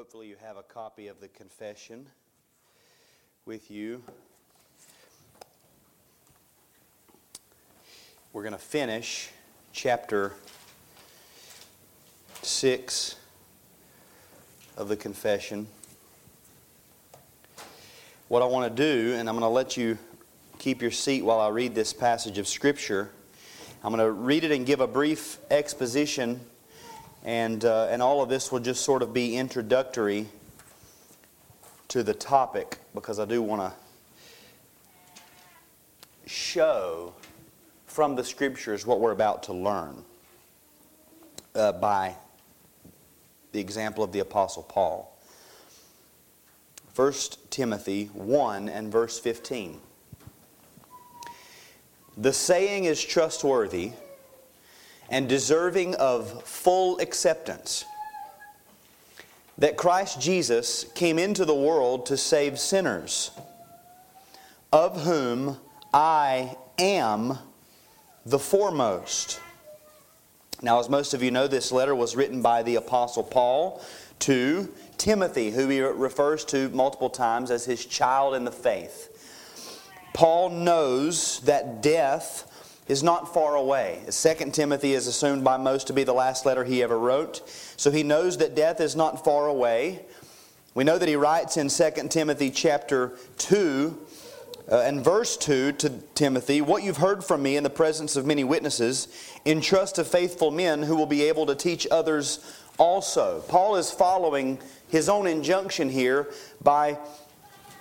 hopefully 0.00 0.28
you 0.28 0.36
have 0.40 0.56
a 0.56 0.62
copy 0.62 1.08
of 1.08 1.20
the 1.20 1.28
confession 1.28 2.06
with 3.44 3.70
you. 3.70 4.02
We're 8.32 8.40
going 8.40 8.54
to 8.54 8.58
finish 8.58 9.28
chapter 9.74 10.32
6 12.40 13.16
of 14.78 14.88
the 14.88 14.96
confession. 14.96 15.66
What 18.28 18.40
I 18.40 18.46
want 18.46 18.74
to 18.74 18.82
do, 18.82 19.12
and 19.16 19.28
I'm 19.28 19.34
going 19.34 19.42
to 19.42 19.48
let 19.48 19.76
you 19.76 19.98
keep 20.58 20.80
your 20.80 20.92
seat 20.92 21.20
while 21.20 21.40
I 21.40 21.48
read 21.48 21.74
this 21.74 21.92
passage 21.92 22.38
of 22.38 22.48
Scripture. 22.48 23.10
I'm 23.84 23.94
going 23.94 24.02
to 24.02 24.10
read 24.10 24.44
it 24.44 24.50
and 24.50 24.64
give 24.64 24.80
a 24.80 24.86
brief 24.86 25.36
exposition 25.50 26.40
and, 27.24 27.64
uh, 27.64 27.88
and 27.90 28.02
all 28.02 28.22
of 28.22 28.28
this 28.28 28.50
will 28.50 28.60
just 28.60 28.84
sort 28.84 29.02
of 29.02 29.12
be 29.12 29.36
introductory 29.36 30.26
to 31.88 32.02
the 32.02 32.14
topic 32.14 32.78
because 32.94 33.18
I 33.18 33.24
do 33.24 33.42
want 33.42 33.62
to 33.62 33.72
show 36.26 37.12
from 37.86 38.14
the 38.16 38.24
scriptures 38.24 38.86
what 38.86 39.00
we're 39.00 39.12
about 39.12 39.42
to 39.44 39.52
learn 39.52 40.04
uh, 41.54 41.72
by 41.72 42.14
the 43.52 43.60
example 43.60 44.04
of 44.04 44.12
the 44.12 44.20
Apostle 44.20 44.62
Paul. 44.62 45.12
1 46.94 47.12
Timothy 47.50 48.06
1 48.12 48.68
and 48.68 48.92
verse 48.92 49.18
15. 49.18 49.80
The 52.16 52.32
saying 52.32 52.84
is 52.84 53.02
trustworthy 53.02 53.92
and 55.10 55.28
deserving 55.28 55.94
of 55.96 56.42
full 56.44 56.98
acceptance. 57.00 57.84
That 59.58 59.76
Christ 59.76 60.20
Jesus 60.20 60.84
came 60.94 61.18
into 61.18 61.44
the 61.44 61.54
world 61.54 62.06
to 62.06 62.16
save 62.16 62.58
sinners, 62.58 63.32
of 64.72 65.02
whom 65.02 65.58
I 65.92 66.56
am 66.78 67.38
the 68.24 68.38
foremost. 68.38 69.40
Now, 70.62 70.78
as 70.78 70.88
most 70.88 71.14
of 71.14 71.22
you 71.22 71.30
know, 71.30 71.46
this 71.46 71.72
letter 71.72 71.94
was 71.94 72.16
written 72.16 72.42
by 72.42 72.62
the 72.62 72.76
Apostle 72.76 73.24
Paul 73.24 73.82
to 74.20 74.72
Timothy, 74.98 75.50
who 75.50 75.68
he 75.68 75.80
refers 75.80 76.44
to 76.46 76.68
multiple 76.68 77.10
times 77.10 77.50
as 77.50 77.64
his 77.64 77.84
child 77.84 78.34
in 78.34 78.44
the 78.44 78.52
faith. 78.52 79.08
Paul 80.12 80.50
knows 80.50 81.40
that 81.40 81.82
death 81.82 82.49
is 82.90 83.02
not 83.04 83.32
far 83.32 83.54
away. 83.54 84.00
2 84.10 84.50
Timothy 84.50 84.94
is 84.94 85.06
assumed 85.06 85.44
by 85.44 85.56
most 85.56 85.86
to 85.86 85.92
be 85.92 86.02
the 86.02 86.12
last 86.12 86.44
letter 86.44 86.64
he 86.64 86.82
ever 86.82 86.98
wrote. 86.98 87.40
So 87.76 87.90
he 87.92 88.02
knows 88.02 88.38
that 88.38 88.56
death 88.56 88.80
is 88.80 88.96
not 88.96 89.24
far 89.24 89.46
away. 89.46 90.04
We 90.74 90.82
know 90.82 90.98
that 90.98 91.08
he 91.08 91.14
writes 91.14 91.56
in 91.56 91.68
2 91.68 92.08
Timothy 92.08 92.50
chapter 92.50 93.12
2 93.38 93.96
uh, 94.70 94.80
and 94.80 95.04
verse 95.04 95.36
2 95.36 95.72
to 95.72 95.90
Timothy, 96.14 96.60
What 96.60 96.82
you've 96.82 96.96
heard 96.96 97.24
from 97.24 97.42
me 97.42 97.56
in 97.56 97.62
the 97.62 97.70
presence 97.70 98.16
of 98.16 98.26
many 98.26 98.44
witnesses, 98.44 99.08
entrust 99.46 99.96
to 99.96 100.04
faithful 100.04 100.50
men 100.50 100.82
who 100.82 100.96
will 100.96 101.06
be 101.06 101.22
able 101.22 101.46
to 101.46 101.54
teach 101.54 101.86
others 101.90 102.38
also. 102.78 103.40
Paul 103.48 103.76
is 103.76 103.90
following 103.90 104.58
his 104.88 105.08
own 105.08 105.26
injunction 105.26 105.90
here 105.90 106.28
by 106.62 106.98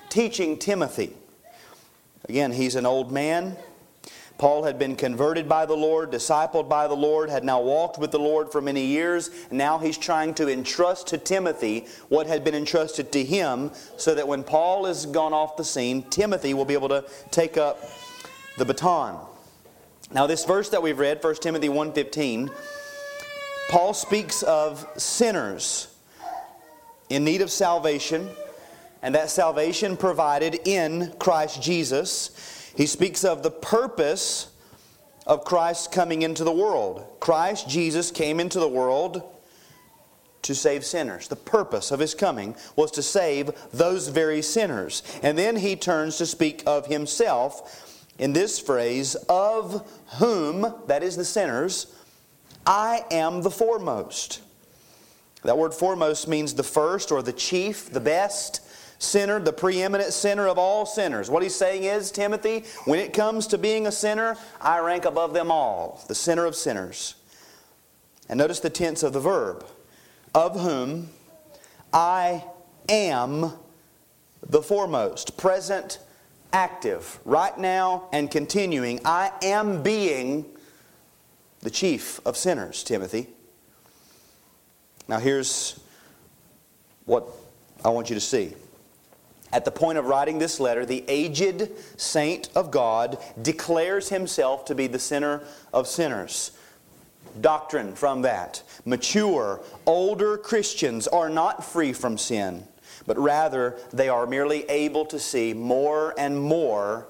teaching 0.09 0.57
Timothy. 0.57 1.13
Again, 2.27 2.51
he's 2.51 2.75
an 2.75 2.85
old 2.85 3.11
man. 3.11 3.57
Paul 4.39 4.63
had 4.63 4.79
been 4.79 4.95
converted 4.95 5.49
by 5.49 5.65
the 5.65 5.75
Lord, 5.75 6.11
discipled 6.11 6.69
by 6.69 6.87
the 6.87 6.95
Lord, 6.95 7.29
had 7.29 7.43
now 7.43 7.59
walked 7.59 7.99
with 7.99 8.11
the 8.11 8.19
Lord 8.19 8.49
for 8.49 8.61
many 8.61 8.85
years. 8.85 9.29
Now 9.51 9.77
he's 9.77 9.97
trying 9.97 10.33
to 10.35 10.49
entrust 10.49 11.07
to 11.07 11.17
Timothy 11.17 11.85
what 12.07 12.25
had 12.25 12.45
been 12.45 12.55
entrusted 12.55 13.11
to 13.11 13.23
him 13.23 13.69
so 13.97 14.15
that 14.15 14.29
when 14.29 14.45
Paul 14.45 14.85
is 14.85 15.05
gone 15.05 15.33
off 15.33 15.57
the 15.57 15.65
scene, 15.65 16.03
Timothy 16.03 16.53
will 16.53 16.63
be 16.63 16.73
able 16.73 16.87
to 16.87 17.03
take 17.31 17.57
up 17.57 17.83
the 18.57 18.63
baton. 18.63 19.19
Now 20.13 20.25
this 20.25 20.45
verse 20.45 20.69
that 20.69 20.81
we've 20.81 20.99
read, 20.99 21.21
1 21.21 21.41
Timothy 21.41 21.67
1:15, 21.67 22.49
Paul 23.69 23.93
speaks 23.93 24.41
of 24.41 24.87
sinners 24.95 25.89
in 27.09 27.25
need 27.25 27.41
of 27.41 27.51
salvation, 27.51 28.29
and 29.01 29.13
that 29.15 29.29
salvation 29.29 29.97
provided 29.97 30.61
in 30.63 31.13
Christ 31.19 31.61
Jesus. 31.61 32.31
He 32.79 32.85
speaks 32.85 33.25
of 33.25 33.43
the 33.43 33.51
purpose 33.51 34.49
of 35.27 35.43
Christ 35.43 35.91
coming 35.91 36.21
into 36.21 36.45
the 36.45 36.51
world. 36.53 37.05
Christ 37.19 37.67
Jesus 37.67 38.09
came 38.09 38.39
into 38.39 38.57
the 38.57 38.69
world 38.69 39.21
to 40.43 40.55
save 40.55 40.85
sinners. 40.85 41.27
The 41.27 41.35
purpose 41.35 41.91
of 41.91 41.99
his 41.99 42.15
coming 42.15 42.55
was 42.77 42.91
to 42.91 43.03
save 43.03 43.51
those 43.73 44.07
very 44.07 44.41
sinners. 44.41 45.03
And 45.21 45.37
then 45.37 45.57
he 45.57 45.75
turns 45.75 46.17
to 46.19 46.25
speak 46.25 46.63
of 46.65 46.85
himself 46.85 48.05
in 48.17 48.31
this 48.31 48.61
phrase, 48.61 49.15
of 49.27 49.85
whom, 50.17 50.73
that 50.87 51.03
is 51.03 51.17
the 51.17 51.25
sinners, 51.25 51.93
I 52.65 53.03
am 53.11 53.41
the 53.41 53.51
foremost. 53.51 54.39
That 55.43 55.57
word 55.57 55.73
foremost 55.73 56.29
means 56.29 56.53
the 56.53 56.63
first 56.63 57.11
or 57.11 57.21
the 57.21 57.33
chief, 57.33 57.89
the 57.89 57.99
best 57.99 58.61
sinner, 58.99 59.39
the 59.39 59.53
preeminent 59.53 60.13
sinner 60.13 60.47
of 60.47 60.57
all 60.57 60.85
sinners. 60.85 61.29
What 61.29 61.41
he's 61.41 61.55
saying 61.55 61.83
is, 61.83 62.11
Timothy, 62.11 62.65
when 62.85 62.99
it 62.99 63.13
comes 63.13 63.47
to 63.47 63.57
being 63.57 63.87
a 63.87 63.91
sinner, 63.91 64.37
I 64.61 64.79
rank 64.79 65.05
above 65.05 65.33
them 65.33 65.49
all, 65.49 66.03
the 66.07 66.15
sinner 66.15 66.45
of 66.45 66.55
sinners. 66.55 67.15
And 68.27 68.37
notice 68.37 68.59
the 68.59 68.69
tense 68.69 69.01
of 69.01 69.13
the 69.13 69.19
verb, 69.19 69.65
of 70.35 70.59
whom 70.59 71.09
I 71.91 72.43
am 72.87 73.53
the 74.47 74.61
foremost, 74.61 75.37
present, 75.37 75.99
active, 76.53 77.19
right 77.25 77.57
now 77.57 78.07
and 78.11 78.29
continuing. 78.29 78.99
I 79.05 79.31
am 79.41 79.81
being 79.81 80.45
the 81.61 81.69
chief 81.69 82.19
of 82.25 82.37
sinners, 82.37 82.83
Timothy. 82.83 83.29
Now, 85.07 85.19
here's 85.19 85.79
what 87.05 87.27
I 87.83 87.89
want 87.89 88.09
you 88.09 88.15
to 88.15 88.21
see. 88.21 88.53
At 89.51 89.65
the 89.65 89.71
point 89.71 89.97
of 89.97 90.05
writing 90.05 90.37
this 90.37 90.59
letter, 90.59 90.85
the 90.85 91.03
aged 91.07 91.69
saint 91.97 92.49
of 92.55 92.69
God 92.69 93.17
declares 93.41 94.09
himself 94.09 94.65
to 94.65 94.75
be 94.75 94.87
the 94.87 94.99
sinner 94.99 95.41
of 95.73 95.87
sinners. 95.87 96.51
Doctrine 97.41 97.95
from 97.95 98.21
that. 98.23 98.61
Mature, 98.85 99.61
older 99.85 100.37
Christians 100.37 101.07
are 101.07 101.29
not 101.29 101.63
free 101.63 101.93
from 101.93 102.17
sin, 102.17 102.67
but 103.07 103.17
rather 103.17 103.77
they 103.91 104.09
are 104.09 104.27
merely 104.27 104.63
able 104.69 105.05
to 105.05 105.19
see 105.19 105.53
more 105.53 106.13
and 106.17 106.39
more 106.39 107.07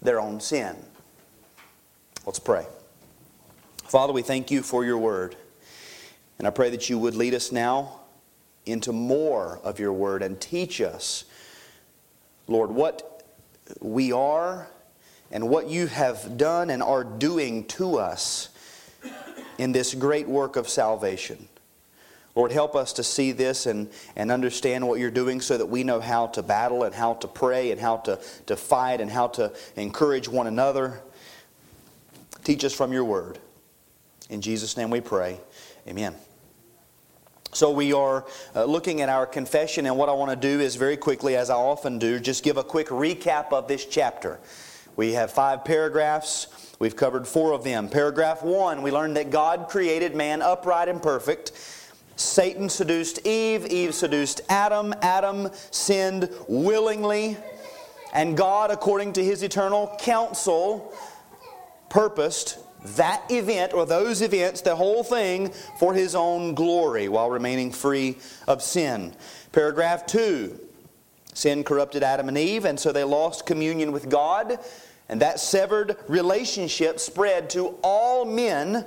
their 0.00 0.20
own 0.20 0.40
sin. 0.40 0.76
Let's 2.24 2.38
pray. 2.38 2.66
Father, 3.84 4.12
we 4.12 4.22
thank 4.22 4.50
you 4.50 4.62
for 4.62 4.84
your 4.84 4.98
word. 4.98 5.36
And 6.38 6.46
I 6.46 6.50
pray 6.50 6.70
that 6.70 6.90
you 6.90 6.98
would 6.98 7.14
lead 7.14 7.34
us 7.34 7.52
now 7.52 8.00
into 8.66 8.92
more 8.92 9.60
of 9.62 9.78
your 9.78 9.92
word 9.92 10.22
and 10.22 10.40
teach 10.40 10.80
us 10.80 11.24
Lord, 12.48 12.70
what 12.70 13.24
we 13.80 14.12
are 14.12 14.68
and 15.30 15.48
what 15.48 15.68
you 15.68 15.86
have 15.86 16.36
done 16.36 16.70
and 16.70 16.82
are 16.82 17.04
doing 17.04 17.64
to 17.64 17.98
us 17.98 18.48
in 19.58 19.72
this 19.72 19.94
great 19.94 20.28
work 20.28 20.56
of 20.56 20.68
salvation. 20.68 21.48
Lord, 22.34 22.52
help 22.52 22.76
us 22.76 22.92
to 22.94 23.02
see 23.02 23.32
this 23.32 23.64
and, 23.64 23.88
and 24.14 24.30
understand 24.30 24.86
what 24.86 25.00
you're 25.00 25.10
doing 25.10 25.40
so 25.40 25.56
that 25.56 25.66
we 25.66 25.82
know 25.82 26.00
how 26.00 26.26
to 26.28 26.42
battle 26.42 26.84
and 26.84 26.94
how 26.94 27.14
to 27.14 27.28
pray 27.28 27.70
and 27.70 27.80
how 27.80 27.96
to, 27.98 28.20
to 28.44 28.56
fight 28.56 29.00
and 29.00 29.10
how 29.10 29.28
to 29.28 29.52
encourage 29.76 30.28
one 30.28 30.46
another. 30.46 31.00
Teach 32.44 32.62
us 32.62 32.74
from 32.74 32.92
your 32.92 33.04
word. 33.04 33.38
In 34.28 34.42
Jesus' 34.42 34.76
name 34.76 34.90
we 34.90 35.00
pray. 35.00 35.40
Amen. 35.88 36.14
So, 37.56 37.70
we 37.70 37.94
are 37.94 38.26
uh, 38.54 38.66
looking 38.66 39.00
at 39.00 39.08
our 39.08 39.24
confession, 39.24 39.86
and 39.86 39.96
what 39.96 40.10
I 40.10 40.12
want 40.12 40.30
to 40.30 40.36
do 40.36 40.60
is 40.60 40.76
very 40.76 40.98
quickly, 40.98 41.36
as 41.36 41.48
I 41.48 41.54
often 41.54 41.98
do, 41.98 42.20
just 42.20 42.44
give 42.44 42.58
a 42.58 42.62
quick 42.62 42.88
recap 42.88 43.50
of 43.50 43.66
this 43.66 43.86
chapter. 43.86 44.38
We 44.94 45.14
have 45.14 45.30
five 45.30 45.64
paragraphs. 45.64 46.48
We've 46.78 46.94
covered 46.94 47.26
four 47.26 47.52
of 47.52 47.64
them. 47.64 47.88
Paragraph 47.88 48.42
one, 48.42 48.82
we 48.82 48.90
learned 48.90 49.16
that 49.16 49.30
God 49.30 49.68
created 49.70 50.14
man 50.14 50.42
upright 50.42 50.90
and 50.90 51.02
perfect. 51.02 51.52
Satan 52.16 52.68
seduced 52.68 53.26
Eve, 53.26 53.64
Eve 53.64 53.94
seduced 53.94 54.42
Adam, 54.50 54.94
Adam 55.00 55.48
sinned 55.70 56.28
willingly, 56.48 57.38
and 58.12 58.36
God, 58.36 58.70
according 58.70 59.14
to 59.14 59.24
his 59.24 59.42
eternal 59.42 59.96
counsel, 59.98 60.92
purposed 61.88 62.58
that 62.96 63.22
event 63.30 63.72
or 63.72 63.84
those 63.84 64.22
events, 64.22 64.60
the 64.60 64.76
whole 64.76 65.02
thing, 65.02 65.52
for 65.78 65.94
his 65.94 66.14
own 66.14 66.54
glory 66.54 67.08
while 67.08 67.28
remaining 67.30 67.72
free 67.72 68.16
of 68.46 68.62
sin. 68.62 69.14
Paragraph 69.52 70.06
2 70.06 70.60
Sin 71.34 71.64
corrupted 71.64 72.02
Adam 72.02 72.28
and 72.28 72.38
Eve, 72.38 72.64
and 72.64 72.80
so 72.80 72.92
they 72.92 73.04
lost 73.04 73.44
communion 73.44 73.92
with 73.92 74.08
God, 74.08 74.58
and 75.10 75.20
that 75.20 75.38
severed 75.38 75.96
relationship 76.08 76.98
spread 76.98 77.50
to 77.50 77.76
all 77.82 78.24
men 78.24 78.86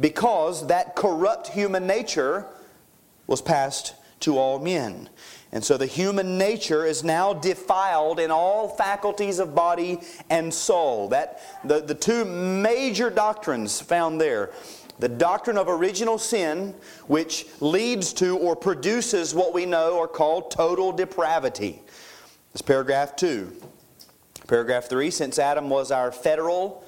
because 0.00 0.66
that 0.66 0.96
corrupt 0.96 1.46
human 1.46 1.86
nature 1.86 2.44
was 3.28 3.40
passed 3.40 3.94
to 4.18 4.36
all 4.36 4.58
men. 4.58 5.08
And 5.52 5.64
so 5.64 5.76
the 5.76 5.86
human 5.86 6.38
nature 6.38 6.86
is 6.86 7.02
now 7.02 7.32
defiled 7.32 8.20
in 8.20 8.30
all 8.30 8.68
faculties 8.68 9.40
of 9.40 9.54
body 9.54 9.98
and 10.28 10.54
soul. 10.54 11.08
That 11.08 11.40
the, 11.64 11.80
the 11.80 11.94
two 11.94 12.24
major 12.24 13.10
doctrines 13.10 13.80
found 13.80 14.20
there. 14.20 14.50
The 15.00 15.08
doctrine 15.08 15.56
of 15.56 15.68
original 15.68 16.18
sin, 16.18 16.74
which 17.08 17.46
leads 17.60 18.12
to 18.14 18.36
or 18.38 18.54
produces 18.54 19.34
what 19.34 19.52
we 19.52 19.66
know 19.66 19.98
are 19.98 20.06
called 20.06 20.50
total 20.50 20.92
depravity. 20.92 21.82
That's 22.52 22.62
paragraph 22.62 23.16
2. 23.16 23.50
Paragraph 24.46 24.84
3 24.84 25.10
Since 25.10 25.38
Adam 25.38 25.68
was 25.68 25.90
our 25.90 26.12
federal 26.12 26.84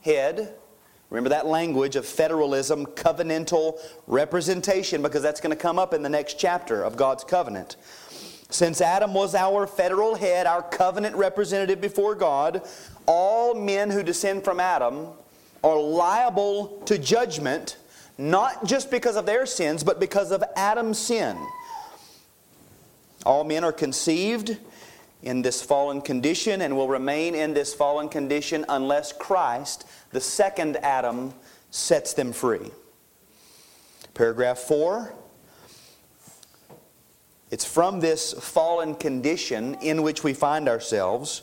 head, 0.00 0.54
Remember 1.10 1.30
that 1.30 1.46
language 1.46 1.96
of 1.96 2.06
federalism, 2.06 2.86
covenantal 2.86 3.80
representation, 4.06 5.02
because 5.02 5.22
that's 5.22 5.40
going 5.40 5.50
to 5.50 5.60
come 5.60 5.76
up 5.78 5.92
in 5.92 6.02
the 6.02 6.08
next 6.08 6.38
chapter 6.38 6.84
of 6.84 6.96
God's 6.96 7.24
covenant. 7.24 7.76
Since 8.50 8.80
Adam 8.80 9.14
was 9.14 9.34
our 9.34 9.66
federal 9.66 10.16
head, 10.16 10.46
our 10.46 10.62
covenant 10.62 11.14
representative 11.14 11.80
before 11.80 12.14
God, 12.16 12.62
all 13.06 13.54
men 13.54 13.90
who 13.90 14.02
descend 14.02 14.44
from 14.44 14.58
Adam 14.58 15.08
are 15.62 15.80
liable 15.80 16.82
to 16.86 16.98
judgment, 16.98 17.76
not 18.18 18.64
just 18.64 18.90
because 18.90 19.16
of 19.16 19.24
their 19.24 19.46
sins, 19.46 19.84
but 19.84 20.00
because 20.00 20.32
of 20.32 20.42
Adam's 20.56 20.98
sin. 20.98 21.38
All 23.24 23.44
men 23.44 23.62
are 23.62 23.72
conceived 23.72 24.58
in 25.22 25.42
this 25.42 25.62
fallen 25.62 26.00
condition 26.00 26.62
and 26.62 26.76
will 26.76 26.88
remain 26.88 27.34
in 27.34 27.54
this 27.54 27.74
fallen 27.74 28.08
condition 28.08 28.64
unless 28.68 29.12
Christ, 29.12 29.86
the 30.12 30.20
second 30.20 30.76
Adam, 30.78 31.34
sets 31.70 32.14
them 32.14 32.32
free. 32.32 32.70
Paragraph 34.14 34.58
4 34.58 35.14
It's 37.50 37.64
from 37.64 38.00
this 38.00 38.32
fallen 38.32 38.94
condition 38.94 39.74
in 39.82 40.02
which 40.02 40.22
we 40.22 40.34
find 40.34 40.68
ourselves 40.68 41.42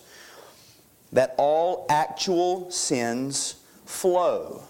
that 1.11 1.35
all 1.37 1.85
actual 1.89 2.71
sins 2.71 3.55
flow. 3.85 4.63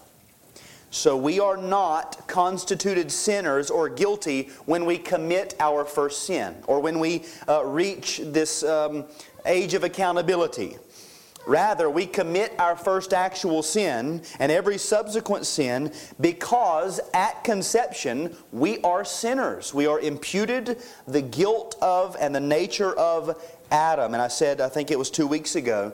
So 0.89 1.17
we 1.17 1.39
are 1.39 1.57
not 1.57 2.27
constituted 2.27 3.11
sinners 3.11 3.69
or 3.69 3.89
guilty 3.89 4.49
when 4.65 4.85
we 4.85 4.97
commit 4.97 5.53
our 5.59 5.85
first 5.85 6.23
sin 6.23 6.55
or 6.65 6.79
when 6.79 6.99
we 6.99 7.25
uh, 7.47 7.65
reach 7.65 8.21
this 8.23 8.63
um, 8.63 9.05
age 9.45 9.73
of 9.73 9.83
accountability. 9.83 10.77
Rather, 11.47 11.89
we 11.89 12.05
commit 12.05 12.53
our 12.59 12.75
first 12.75 13.13
actual 13.13 13.63
sin 13.63 14.21
and 14.37 14.51
every 14.51 14.77
subsequent 14.77 15.45
sin 15.45 15.93
because 16.19 16.99
at 17.13 17.41
conception 17.45 18.35
we 18.51 18.81
are 18.81 19.05
sinners. 19.05 19.73
We 19.73 19.87
are 19.87 19.97
imputed 19.97 20.77
the 21.07 21.21
guilt 21.21 21.77
of 21.81 22.17
and 22.19 22.35
the 22.35 22.41
nature 22.41 22.93
of 22.99 23.41
Adam. 23.71 24.13
And 24.13 24.21
I 24.21 24.27
said, 24.27 24.59
I 24.59 24.67
think 24.67 24.91
it 24.91 24.99
was 24.99 25.09
two 25.09 25.25
weeks 25.25 25.55
ago, 25.55 25.93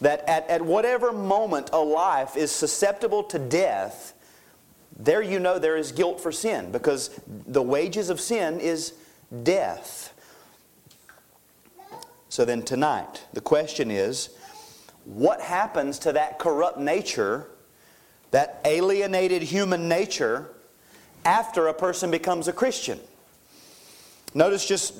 that 0.00 0.20
at, 0.28 0.46
at 0.50 0.60
whatever 0.60 1.12
moment 1.12 1.70
a 1.72 1.78
life 1.78 2.36
is 2.36 2.50
susceptible 2.50 3.22
to 3.24 3.38
death, 3.38 4.12
there 4.98 5.22
you 5.22 5.38
know 5.38 5.58
there 5.58 5.78
is 5.78 5.92
guilt 5.92 6.20
for 6.20 6.30
sin 6.30 6.70
because 6.72 7.18
the 7.26 7.62
wages 7.62 8.10
of 8.10 8.20
sin 8.20 8.60
is 8.60 8.92
death. 9.44 10.12
So 12.28 12.44
then 12.44 12.62
tonight, 12.62 13.24
the 13.32 13.40
question 13.40 13.90
is 13.90 14.28
what 15.14 15.40
happens 15.40 15.98
to 16.00 16.12
that 16.12 16.38
corrupt 16.38 16.78
nature, 16.78 17.46
that 18.30 18.60
alienated 18.64 19.42
human 19.42 19.88
nature, 19.88 20.50
after 21.24 21.66
a 21.66 21.74
person 21.74 22.10
becomes 22.10 22.48
a 22.48 22.52
Christian? 22.52 23.00
Notice 24.34 24.66
just 24.66 24.94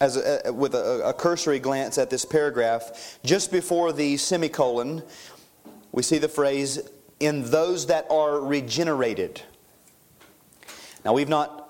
as 0.00 0.16
a, 0.16 0.52
with 0.52 0.74
a, 0.74 1.08
a 1.08 1.12
cursory 1.12 1.58
glance 1.58 1.98
at 1.98 2.10
this 2.10 2.24
paragraph, 2.24 3.18
just 3.24 3.50
before 3.50 3.92
the 3.92 4.16
semicolon, 4.16 5.02
we 5.92 6.02
see 6.02 6.18
the 6.18 6.28
phrase, 6.28 6.80
in 7.18 7.50
those 7.50 7.86
that 7.86 8.06
are 8.10 8.40
regenerated. 8.40 9.40
Now, 11.04 11.14
we've 11.14 11.28
not 11.28 11.65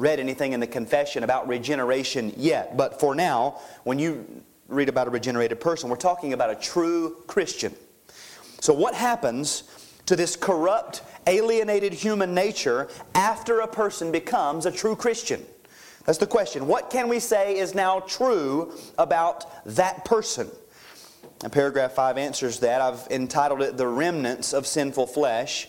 read 0.00 0.18
anything 0.18 0.52
in 0.52 0.60
the 0.60 0.66
confession 0.66 1.22
about 1.22 1.46
regeneration 1.46 2.32
yet, 2.36 2.76
but 2.76 2.98
for 2.98 3.14
now, 3.14 3.60
when 3.84 3.98
you 3.98 4.26
read 4.68 4.88
about 4.88 5.06
a 5.06 5.10
regenerated 5.10 5.60
person, 5.60 5.90
we're 5.90 5.96
talking 5.96 6.32
about 6.32 6.50
a 6.50 6.54
true 6.54 7.16
Christian. 7.26 7.74
So, 8.60 8.72
what 8.74 8.94
happens 8.94 9.64
to 10.06 10.16
this 10.16 10.36
corrupt, 10.36 11.02
alienated 11.26 11.92
human 11.92 12.34
nature 12.34 12.88
after 13.14 13.60
a 13.60 13.66
person 13.66 14.10
becomes 14.12 14.66
a 14.66 14.72
true 14.72 14.96
Christian? 14.96 15.44
That's 16.04 16.18
the 16.18 16.26
question. 16.26 16.66
What 16.66 16.90
can 16.90 17.08
we 17.08 17.20
say 17.20 17.58
is 17.58 17.74
now 17.74 18.00
true 18.00 18.72
about 18.98 19.64
that 19.66 20.04
person? 20.04 20.48
And 21.42 21.52
paragraph 21.52 21.92
5 21.92 22.18
answers 22.18 22.60
that. 22.60 22.80
I've 22.80 23.06
entitled 23.10 23.62
it 23.62 23.76
The 23.76 23.86
Remnants 23.86 24.52
of 24.52 24.66
Sinful 24.66 25.06
Flesh, 25.06 25.68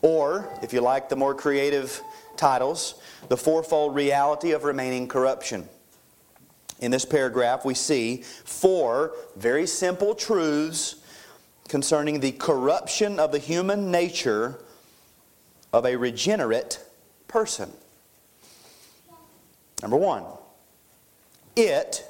or, 0.00 0.48
if 0.62 0.72
you 0.72 0.80
like 0.80 1.08
the 1.08 1.16
more 1.16 1.34
creative 1.34 2.02
titles, 2.36 2.94
The 3.28 3.36
Fourfold 3.36 3.94
Reality 3.94 4.52
of 4.52 4.64
Remaining 4.64 5.08
Corruption. 5.08 5.68
In 6.80 6.90
this 6.90 7.04
paragraph, 7.04 7.64
we 7.64 7.74
see 7.74 8.22
four 8.44 9.14
very 9.36 9.66
simple 9.66 10.14
truths 10.14 10.96
concerning 11.68 12.20
the 12.20 12.32
corruption 12.32 13.18
of 13.20 13.32
the 13.32 13.38
human 13.38 13.90
nature 13.90 14.58
of 15.72 15.86
a 15.86 15.96
regenerate 15.96 16.80
person. 17.28 17.70
Number 19.80 19.96
one, 19.96 20.24
it 21.56 22.04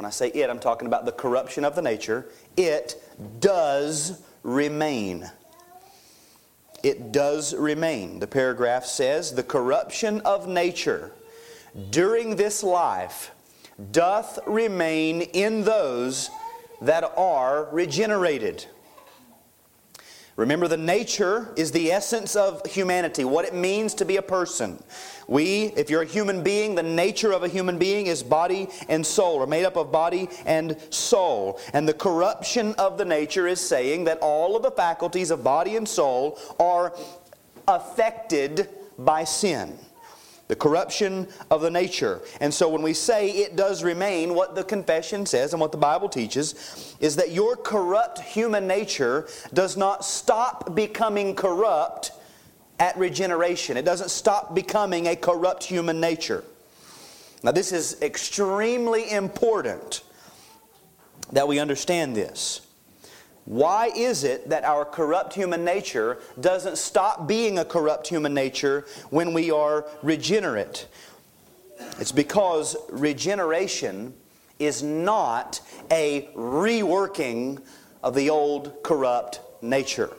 when 0.00 0.06
I 0.06 0.10
say 0.10 0.28
it, 0.28 0.48
I'm 0.48 0.60
talking 0.60 0.86
about 0.86 1.04
the 1.04 1.12
corruption 1.12 1.62
of 1.62 1.74
the 1.74 1.82
nature. 1.82 2.24
It 2.56 3.04
does 3.38 4.22
remain. 4.42 5.30
It 6.82 7.12
does 7.12 7.54
remain. 7.54 8.20
The 8.20 8.26
paragraph 8.26 8.84
says, 8.84 9.34
The 9.34 9.42
corruption 9.42 10.20
of 10.22 10.48
nature 10.48 11.12
during 11.90 12.36
this 12.36 12.62
life 12.62 13.32
doth 13.92 14.38
remain 14.46 15.22
in 15.22 15.64
those 15.64 16.30
that 16.80 17.04
are 17.16 17.68
regenerated. 17.72 18.66
Remember, 20.40 20.68
the 20.68 20.78
nature 20.78 21.52
is 21.54 21.70
the 21.70 21.92
essence 21.92 22.34
of 22.34 22.64
humanity, 22.64 23.24
what 23.24 23.44
it 23.44 23.52
means 23.52 23.92
to 23.96 24.06
be 24.06 24.16
a 24.16 24.22
person. 24.22 24.82
We, 25.28 25.64
if 25.76 25.90
you're 25.90 26.00
a 26.00 26.06
human 26.06 26.42
being, 26.42 26.74
the 26.74 26.82
nature 26.82 27.30
of 27.32 27.44
a 27.44 27.48
human 27.48 27.78
being 27.78 28.06
is 28.06 28.22
body 28.22 28.68
and 28.88 29.06
soul, 29.06 29.34
or 29.34 29.46
made 29.46 29.66
up 29.66 29.76
of 29.76 29.92
body 29.92 30.30
and 30.46 30.78
soul. 30.88 31.60
And 31.74 31.86
the 31.86 31.92
corruption 31.92 32.74
of 32.78 32.96
the 32.96 33.04
nature 33.04 33.46
is 33.46 33.60
saying 33.60 34.04
that 34.04 34.18
all 34.22 34.56
of 34.56 34.62
the 34.62 34.70
faculties 34.70 35.30
of 35.30 35.44
body 35.44 35.76
and 35.76 35.86
soul 35.86 36.38
are 36.58 36.96
affected 37.68 38.70
by 38.96 39.24
sin 39.24 39.78
the 40.50 40.56
corruption 40.56 41.28
of 41.52 41.60
the 41.60 41.70
nature. 41.70 42.20
And 42.40 42.52
so 42.52 42.68
when 42.68 42.82
we 42.82 42.92
say 42.92 43.30
it 43.30 43.54
does 43.54 43.84
remain, 43.84 44.34
what 44.34 44.56
the 44.56 44.64
confession 44.64 45.24
says 45.24 45.52
and 45.52 45.60
what 45.60 45.70
the 45.70 45.78
Bible 45.78 46.08
teaches 46.08 46.96
is 46.98 47.14
that 47.14 47.30
your 47.30 47.54
corrupt 47.54 48.18
human 48.18 48.66
nature 48.66 49.28
does 49.54 49.76
not 49.76 50.04
stop 50.04 50.74
becoming 50.74 51.36
corrupt 51.36 52.10
at 52.80 52.98
regeneration. 52.98 53.76
It 53.76 53.84
doesn't 53.84 54.10
stop 54.10 54.52
becoming 54.52 55.06
a 55.06 55.14
corrupt 55.14 55.62
human 55.62 56.00
nature. 56.00 56.42
Now, 57.44 57.52
this 57.52 57.70
is 57.70 58.02
extremely 58.02 59.08
important 59.08 60.02
that 61.30 61.46
we 61.46 61.60
understand 61.60 62.16
this. 62.16 62.60
Why 63.44 63.90
is 63.96 64.24
it 64.24 64.48
that 64.50 64.64
our 64.64 64.84
corrupt 64.84 65.34
human 65.34 65.64
nature 65.64 66.18
doesn't 66.40 66.78
stop 66.78 67.26
being 67.26 67.58
a 67.58 67.64
corrupt 67.64 68.06
human 68.06 68.34
nature 68.34 68.86
when 69.10 69.32
we 69.32 69.50
are 69.50 69.86
regenerate? 70.02 70.86
It's 71.98 72.12
because 72.12 72.76
regeneration 72.90 74.14
is 74.58 74.82
not 74.82 75.60
a 75.90 76.28
reworking 76.36 77.60
of 78.02 78.14
the 78.14 78.30
old 78.30 78.82
corrupt 78.82 79.40
nature. 79.62 80.10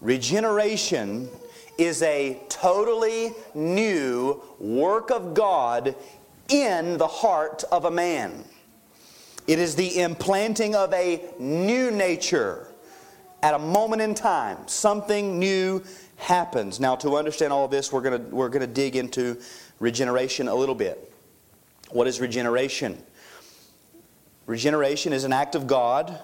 Regeneration 0.00 1.28
is 1.78 2.02
a 2.02 2.40
totally 2.48 3.32
new 3.54 4.42
work 4.58 5.10
of 5.10 5.34
God 5.34 5.94
in 6.48 6.98
the 6.98 7.06
heart 7.06 7.64
of 7.70 7.84
a 7.84 7.90
man. 7.90 8.44
It 9.46 9.58
is 9.58 9.74
the 9.74 10.00
implanting 10.00 10.74
of 10.74 10.92
a 10.92 11.22
new 11.38 11.90
nature 11.90 12.68
at 13.42 13.54
a 13.54 13.58
moment 13.58 14.02
in 14.02 14.14
time. 14.14 14.56
Something 14.66 15.38
new 15.38 15.82
happens. 16.16 16.78
Now, 16.78 16.94
to 16.96 17.16
understand 17.16 17.52
all 17.52 17.64
of 17.64 17.70
this, 17.70 17.92
we're 17.92 18.02
going 18.02 18.30
we're 18.30 18.48
going 18.48 18.60
to 18.60 18.72
dig 18.72 18.96
into 18.96 19.38
regeneration 19.80 20.48
a 20.48 20.54
little 20.54 20.74
bit. 20.74 21.12
What 21.90 22.06
is 22.06 22.20
regeneration? 22.20 23.02
Regeneration 24.46 25.12
is 25.12 25.24
an 25.24 25.32
act 25.32 25.54
of 25.54 25.66
God 25.66 26.18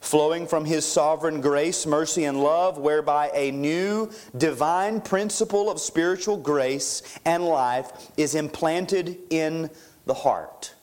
flowing 0.00 0.46
from 0.46 0.64
his 0.64 0.84
sovereign 0.84 1.40
grace, 1.40 1.86
mercy, 1.86 2.24
and 2.24 2.42
love, 2.42 2.76
whereby 2.76 3.30
a 3.34 3.50
new 3.52 4.10
divine 4.36 5.00
principle 5.00 5.70
of 5.70 5.80
spiritual 5.80 6.36
grace 6.36 7.02
and 7.24 7.44
life 7.44 8.10
is 8.16 8.34
implanted 8.34 9.16
in 9.30 9.70
the 10.06 10.14
heart. 10.14 10.74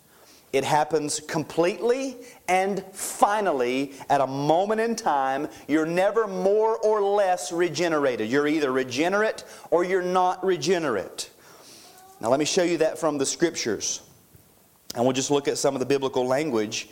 It 0.51 0.63
happens 0.63 1.19
completely 1.19 2.17
and 2.47 2.83
finally 2.91 3.93
at 4.09 4.19
a 4.19 4.27
moment 4.27 4.81
in 4.81 4.95
time. 4.95 5.47
You're 5.67 5.85
never 5.85 6.27
more 6.27 6.77
or 6.77 7.01
less 7.01 7.51
regenerated. 7.51 8.29
You're 8.29 8.47
either 8.47 8.71
regenerate 8.71 9.43
or 9.69 9.83
you're 9.83 10.01
not 10.01 10.43
regenerate. 10.43 11.29
Now, 12.19 12.29
let 12.29 12.39
me 12.39 12.45
show 12.45 12.63
you 12.63 12.77
that 12.79 12.97
from 12.97 13.17
the 13.17 13.25
scriptures. 13.25 14.01
And 14.95 15.03
we'll 15.03 15.13
just 15.13 15.29
look 15.29 15.47
at 15.47 15.57
some 15.57 15.75
of 15.75 15.79
the 15.79 15.85
biblical 15.85 16.25
language 16.25 16.85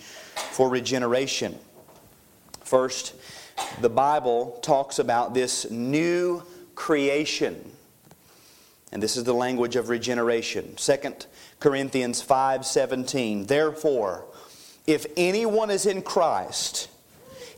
for 0.52 0.70
regeneration. 0.70 1.58
First, 2.64 3.16
the 3.82 3.90
Bible 3.90 4.60
talks 4.62 5.00
about 5.00 5.34
this 5.34 5.70
new 5.72 6.44
creation. 6.76 7.72
And 8.92 9.02
this 9.02 9.18
is 9.18 9.24
the 9.24 9.34
language 9.34 9.76
of 9.76 9.90
regeneration. 9.90 10.76
2 10.76 10.98
Corinthians 11.60 12.22
5:17. 12.22 13.48
Therefore, 13.48 14.26
if 14.86 15.06
anyone 15.18 15.70
is 15.70 15.86
in 15.86 16.02
Christ, 16.02 16.88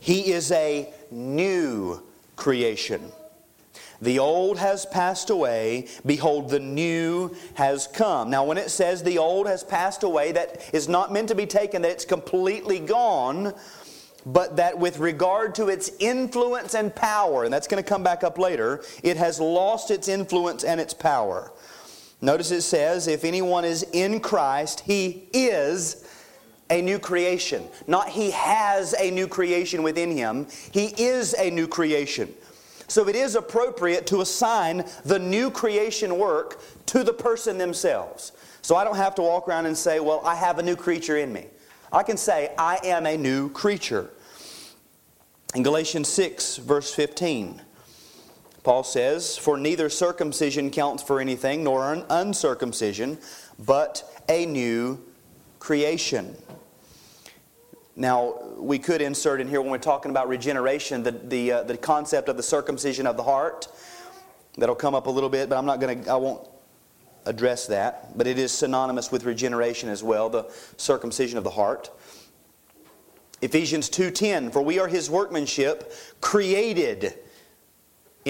he 0.00 0.32
is 0.32 0.50
a 0.50 0.92
new 1.10 2.02
creation. 2.36 3.12
The 4.02 4.18
old 4.18 4.58
has 4.58 4.86
passed 4.86 5.28
away. 5.28 5.86
Behold, 6.06 6.48
the 6.48 6.58
new 6.58 7.36
has 7.54 7.86
come. 7.86 8.30
Now, 8.30 8.44
when 8.44 8.56
it 8.56 8.70
says 8.70 9.02
the 9.02 9.18
old 9.18 9.46
has 9.46 9.62
passed 9.62 10.02
away, 10.02 10.32
that 10.32 10.62
is 10.72 10.88
not 10.88 11.12
meant 11.12 11.28
to 11.28 11.34
be 11.34 11.44
taken 11.44 11.82
that 11.82 11.90
it's 11.90 12.06
completely 12.06 12.78
gone, 12.78 13.52
but 14.24 14.56
that 14.56 14.78
with 14.78 14.98
regard 14.98 15.54
to 15.56 15.68
its 15.68 15.90
influence 15.98 16.74
and 16.74 16.94
power, 16.94 17.44
and 17.44 17.52
that's 17.52 17.66
going 17.66 17.82
to 17.82 17.88
come 17.88 18.02
back 18.02 18.24
up 18.24 18.38
later, 18.38 18.82
it 19.02 19.18
has 19.18 19.38
lost 19.38 19.90
its 19.90 20.08
influence 20.08 20.64
and 20.64 20.80
its 20.80 20.94
power. 20.94 21.52
Notice 22.22 22.50
it 22.50 22.62
says, 22.62 23.08
if 23.08 23.24
anyone 23.24 23.64
is 23.64 23.82
in 23.92 24.20
Christ, 24.20 24.80
he 24.80 25.28
is 25.32 26.06
a 26.68 26.82
new 26.82 26.98
creation. 26.98 27.64
Not 27.86 28.08
he 28.08 28.30
has 28.30 28.94
a 28.98 29.10
new 29.10 29.26
creation 29.26 29.82
within 29.82 30.10
him, 30.10 30.46
he 30.70 30.86
is 31.02 31.34
a 31.34 31.50
new 31.50 31.66
creation. 31.66 32.32
So 32.88 33.08
it 33.08 33.14
is 33.14 33.36
appropriate 33.36 34.06
to 34.08 34.20
assign 34.20 34.84
the 35.04 35.18
new 35.18 35.50
creation 35.50 36.18
work 36.18 36.60
to 36.86 37.04
the 37.04 37.12
person 37.12 37.56
themselves. 37.56 38.32
So 38.62 38.76
I 38.76 38.84
don't 38.84 38.96
have 38.96 39.14
to 39.14 39.22
walk 39.22 39.48
around 39.48 39.66
and 39.66 39.76
say, 39.76 40.00
well, 40.00 40.20
I 40.24 40.34
have 40.34 40.58
a 40.58 40.62
new 40.62 40.76
creature 40.76 41.16
in 41.16 41.32
me. 41.32 41.46
I 41.92 42.02
can 42.02 42.16
say, 42.16 42.52
I 42.58 42.78
am 42.84 43.06
a 43.06 43.16
new 43.16 43.48
creature. 43.50 44.10
In 45.54 45.62
Galatians 45.62 46.08
6, 46.08 46.58
verse 46.58 46.92
15, 46.92 47.62
Paul 48.62 48.84
says, 48.84 49.36
For 49.36 49.56
neither 49.56 49.88
circumcision 49.88 50.70
counts 50.70 51.02
for 51.02 51.20
anything, 51.20 51.64
nor 51.64 52.04
uncircumcision, 52.10 53.18
but 53.58 54.22
a 54.28 54.46
new 54.46 55.02
creation. 55.58 56.36
Now, 57.96 58.38
we 58.56 58.78
could 58.78 59.02
insert 59.02 59.40
in 59.40 59.48
here 59.48 59.60
when 59.60 59.70
we're 59.70 59.78
talking 59.78 60.10
about 60.10 60.28
regeneration 60.28 61.02
the, 61.02 61.12
the, 61.12 61.52
uh, 61.52 61.62
the 61.64 61.76
concept 61.76 62.28
of 62.28 62.36
the 62.36 62.42
circumcision 62.42 63.06
of 63.06 63.16
the 63.16 63.22
heart. 63.22 63.68
That'll 64.56 64.74
come 64.74 64.94
up 64.94 65.06
a 65.06 65.10
little 65.10 65.28
bit, 65.28 65.48
but 65.48 65.58
I'm 65.58 65.66
not 65.66 65.80
going 65.80 66.04
to, 66.04 66.10
I 66.10 66.16
won't 66.16 66.46
address 67.26 67.66
that. 67.66 68.16
But 68.16 68.26
it 68.26 68.38
is 68.38 68.52
synonymous 68.52 69.10
with 69.12 69.24
regeneration 69.24 69.88
as 69.88 70.02
well, 70.02 70.28
the 70.28 70.50
circumcision 70.76 71.38
of 71.38 71.44
the 71.44 71.50
heart. 71.50 71.90
Ephesians 73.42 73.88
2:10 73.88 74.52
For 74.52 74.60
we 74.62 74.78
are 74.78 74.88
his 74.88 75.08
workmanship 75.08 75.92
created 76.20 77.18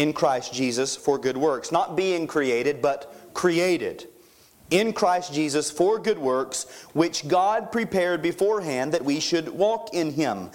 in 0.00 0.12
Christ 0.14 0.54
Jesus 0.54 0.96
for 0.96 1.18
good 1.18 1.36
works 1.36 1.70
not 1.70 1.96
being 1.96 2.26
created 2.26 2.80
but 2.80 3.32
created 3.34 4.06
in 4.70 4.92
Christ 4.92 5.34
Jesus 5.34 5.70
for 5.70 5.98
good 5.98 6.18
works, 6.18 6.66
which 6.92 7.26
God 7.26 7.72
prepared 7.72 8.22
beforehand 8.22 8.92
that 8.92 9.04
we 9.04 9.20
should 9.20 9.48
walk 9.48 9.92
in 9.92 10.12
Him. 10.12 10.50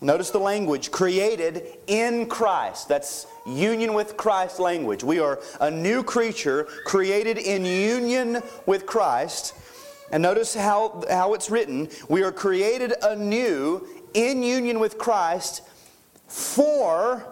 Notice 0.00 0.30
the 0.30 0.38
language 0.38 0.90
created 0.90 1.62
in 1.86 2.26
Christ. 2.26 2.88
That's 2.88 3.26
union 3.46 3.92
with 3.92 4.16
Christ 4.16 4.58
language. 4.58 5.04
We 5.04 5.18
are 5.18 5.40
a 5.60 5.70
new 5.70 6.02
creature 6.02 6.64
created 6.86 7.36
in 7.36 7.66
union 7.66 8.42
with 8.64 8.86
Christ. 8.86 9.54
And 10.10 10.22
notice 10.22 10.54
how, 10.54 11.02
how 11.10 11.34
it's 11.34 11.50
written. 11.50 11.90
We 12.08 12.22
are 12.22 12.32
created 12.32 12.94
anew 13.02 13.86
in 14.14 14.42
union 14.42 14.80
with 14.80 14.96
Christ 14.96 15.62
for 16.26 17.26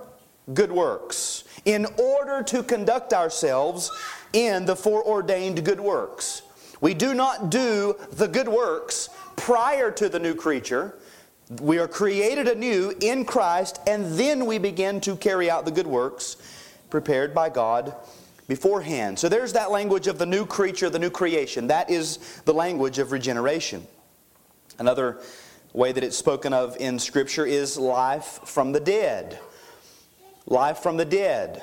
good 0.53 0.71
works, 0.71 1.45
in 1.69 1.85
order 1.99 2.43
to 2.43 2.63
conduct 2.63 3.13
ourselves 3.13 3.91
in 4.33 4.65
the 4.65 4.75
foreordained 4.75 5.63
good 5.67 5.79
works. 5.79 6.41
We 6.81 6.95
do 6.95 7.13
not 7.13 7.51
do 7.51 7.95
the 8.11 8.27
good 8.27 8.49
works 8.49 9.11
prior 9.37 9.91
to 9.91 10.09
the 10.09 10.19
new 10.19 10.35
creature. 10.35 10.95
We 11.61 11.79
are 11.79 11.87
created 11.87 12.49
anew 12.49 12.95
in 13.03 13.27
Christ, 13.27 13.81
and 13.87 14.19
then 14.19 14.47
we 14.47 14.57
begin 14.57 15.03
to 15.03 15.15
carry 15.15 15.51
out 15.51 15.67
the 15.67 15.71
good 15.71 15.87
works 15.87 16.39
prepared 16.89 17.35
by 17.35 17.51
God 17.51 17.95
beforehand. 18.47 19.19
So 19.19 19.29
there's 19.29 19.53
that 19.53 19.71
language 19.71 20.07
of 20.07 20.17
the 20.17 20.25
new 20.25 20.47
creature, 20.47 20.89
the 20.89 20.99
new 20.99 21.11
creation. 21.11 21.67
That 21.67 21.91
is 21.91 22.41
the 22.47 22.55
language 22.55 22.99
of 22.99 23.13
regeneration. 23.13 23.87
Another 24.79 25.21
way 25.75 25.93
that 25.93 26.03
it's 26.03 26.17
spoken 26.17 26.55
of 26.55 26.79
in 26.79 26.99
Scripture 26.99 27.45
is 27.45 27.77
life 27.77 28.41
from 28.45 28.73
the 28.73 28.81
dead. 28.81 29.39
Life 30.49 30.78
from 30.78 30.97
the 30.97 31.05
dead. 31.05 31.62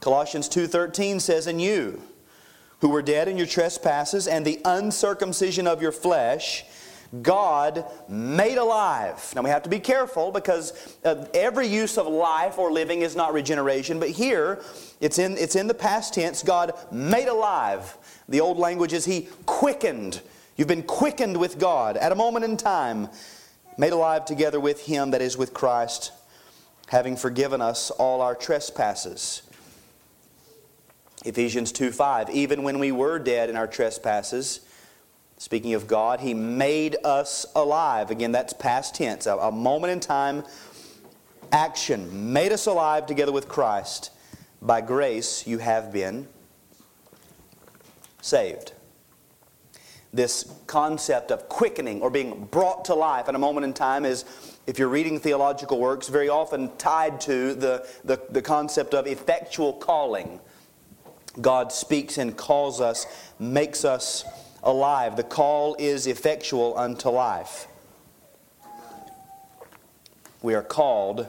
Colossians 0.00 0.48
2:13 0.48 1.20
says, 1.20 1.46
"And 1.46 1.60
you 1.60 2.02
who 2.82 2.88
were 2.88 3.00
dead 3.00 3.28
in 3.28 3.36
your 3.38 3.46
trespasses 3.46 4.26
and 4.26 4.44
the 4.44 4.60
uncircumcision 4.64 5.68
of 5.68 5.80
your 5.80 5.92
flesh, 5.92 6.64
God 7.22 7.84
made 8.08 8.58
alive. 8.58 9.32
Now 9.36 9.42
we 9.42 9.50
have 9.50 9.62
to 9.62 9.68
be 9.68 9.78
careful 9.78 10.32
because 10.32 10.96
uh, 11.04 11.26
every 11.32 11.68
use 11.68 11.96
of 11.96 12.08
life 12.08 12.58
or 12.58 12.72
living 12.72 13.02
is 13.02 13.14
not 13.14 13.32
regeneration, 13.34 14.00
but 14.00 14.08
here 14.08 14.62
it's 15.00 15.20
in, 15.20 15.38
it's 15.38 15.54
in 15.54 15.68
the 15.68 15.74
past 15.74 16.14
tense. 16.14 16.42
God 16.42 16.72
made 16.90 17.28
alive. 17.28 17.96
The 18.28 18.40
old 18.40 18.58
language 18.58 18.92
is 18.92 19.04
He 19.04 19.28
quickened. 19.46 20.20
You've 20.56 20.68
been 20.68 20.82
quickened 20.82 21.36
with 21.36 21.60
God 21.60 21.96
at 21.96 22.10
a 22.10 22.16
moment 22.16 22.44
in 22.44 22.56
time, 22.56 23.10
made 23.78 23.92
alive 23.92 24.24
together 24.24 24.58
with 24.58 24.86
Him 24.86 25.12
that 25.12 25.22
is 25.22 25.36
with 25.36 25.54
Christ, 25.54 26.10
having 26.92 27.16
forgiven 27.16 27.60
us 27.60 27.90
all 27.90 28.20
our 28.20 28.34
trespasses 28.34 29.42
Ephesians 31.24 31.72
2 31.72 31.90
5. 31.92 32.30
Even 32.30 32.62
when 32.62 32.78
we 32.78 32.92
were 32.92 33.18
dead 33.18 33.48
in 33.48 33.56
our 33.56 33.66
trespasses, 33.66 34.60
speaking 35.38 35.74
of 35.74 35.86
God, 35.86 36.20
He 36.20 36.34
made 36.34 36.96
us 37.04 37.46
alive. 37.54 38.10
Again, 38.10 38.32
that's 38.32 38.52
past 38.52 38.94
tense, 38.94 39.26
a, 39.26 39.36
a 39.36 39.52
moment 39.52 39.92
in 39.92 40.00
time 40.00 40.44
action. 41.52 42.32
Made 42.32 42.52
us 42.52 42.66
alive 42.66 43.06
together 43.06 43.32
with 43.32 43.48
Christ. 43.48 44.10
By 44.60 44.80
grace 44.80 45.46
you 45.46 45.58
have 45.58 45.92
been 45.92 46.28
saved. 48.20 48.72
This 50.12 50.52
concept 50.66 51.30
of 51.30 51.48
quickening 51.48 52.02
or 52.02 52.10
being 52.10 52.44
brought 52.46 52.84
to 52.86 52.94
life 52.94 53.28
in 53.28 53.34
a 53.34 53.38
moment 53.38 53.64
in 53.64 53.72
time 53.72 54.04
is, 54.04 54.24
if 54.66 54.78
you're 54.78 54.88
reading 54.88 55.18
theological 55.18 55.80
works, 55.80 56.08
very 56.08 56.28
often 56.28 56.74
tied 56.76 57.20
to 57.22 57.54
the, 57.54 57.86
the, 58.04 58.20
the 58.30 58.42
concept 58.42 58.94
of 58.94 59.06
effectual 59.06 59.72
calling 59.74 60.40
God 61.40 61.72
speaks 61.72 62.18
and 62.18 62.36
calls 62.36 62.80
us, 62.80 63.06
makes 63.38 63.84
us 63.84 64.24
alive. 64.62 65.16
The 65.16 65.22
call 65.22 65.76
is 65.78 66.06
effectual 66.06 66.76
unto 66.76 67.08
life. 67.08 67.68
We 70.42 70.54
are 70.54 70.62
called, 70.62 71.26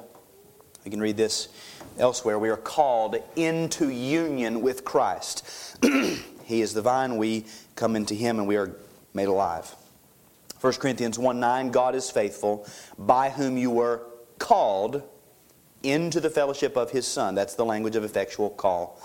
you 0.84 0.92
can 0.92 1.00
read 1.00 1.18
this 1.18 1.48
elsewhere, 1.98 2.38
we 2.40 2.50
are 2.50 2.58
called 2.58 3.16
into 3.36 3.90
union 3.90 4.62
with 4.62 4.84
Christ. 4.84 5.78
he 6.44 6.62
is 6.62 6.74
the 6.74 6.82
vine, 6.82 7.18
we 7.18 7.46
come 7.76 7.96
into 7.96 8.16
Him, 8.16 8.40
and 8.40 8.48
we 8.48 8.58
are 8.58 8.76
made 9.14 9.28
alive. 9.28 9.74
1 10.64 10.76
Corinthians 10.76 11.20
1 11.20 11.42
9, 11.42 11.72
God 11.72 11.94
is 11.94 12.10
faithful, 12.10 12.66
by 12.98 13.30
whom 13.30 13.58
you 13.58 13.70
were 13.70 14.04
called 14.40 15.04
into 15.84 16.22
the 16.22 16.30
fellowship 16.30 16.78
of 16.78 16.90
His 16.90 17.06
Son. 17.06 17.36
That's 17.36 17.56
the 17.56 17.66
language 17.66 17.98
of 17.98 18.06
effectual 18.06 18.50
call. 18.50 19.02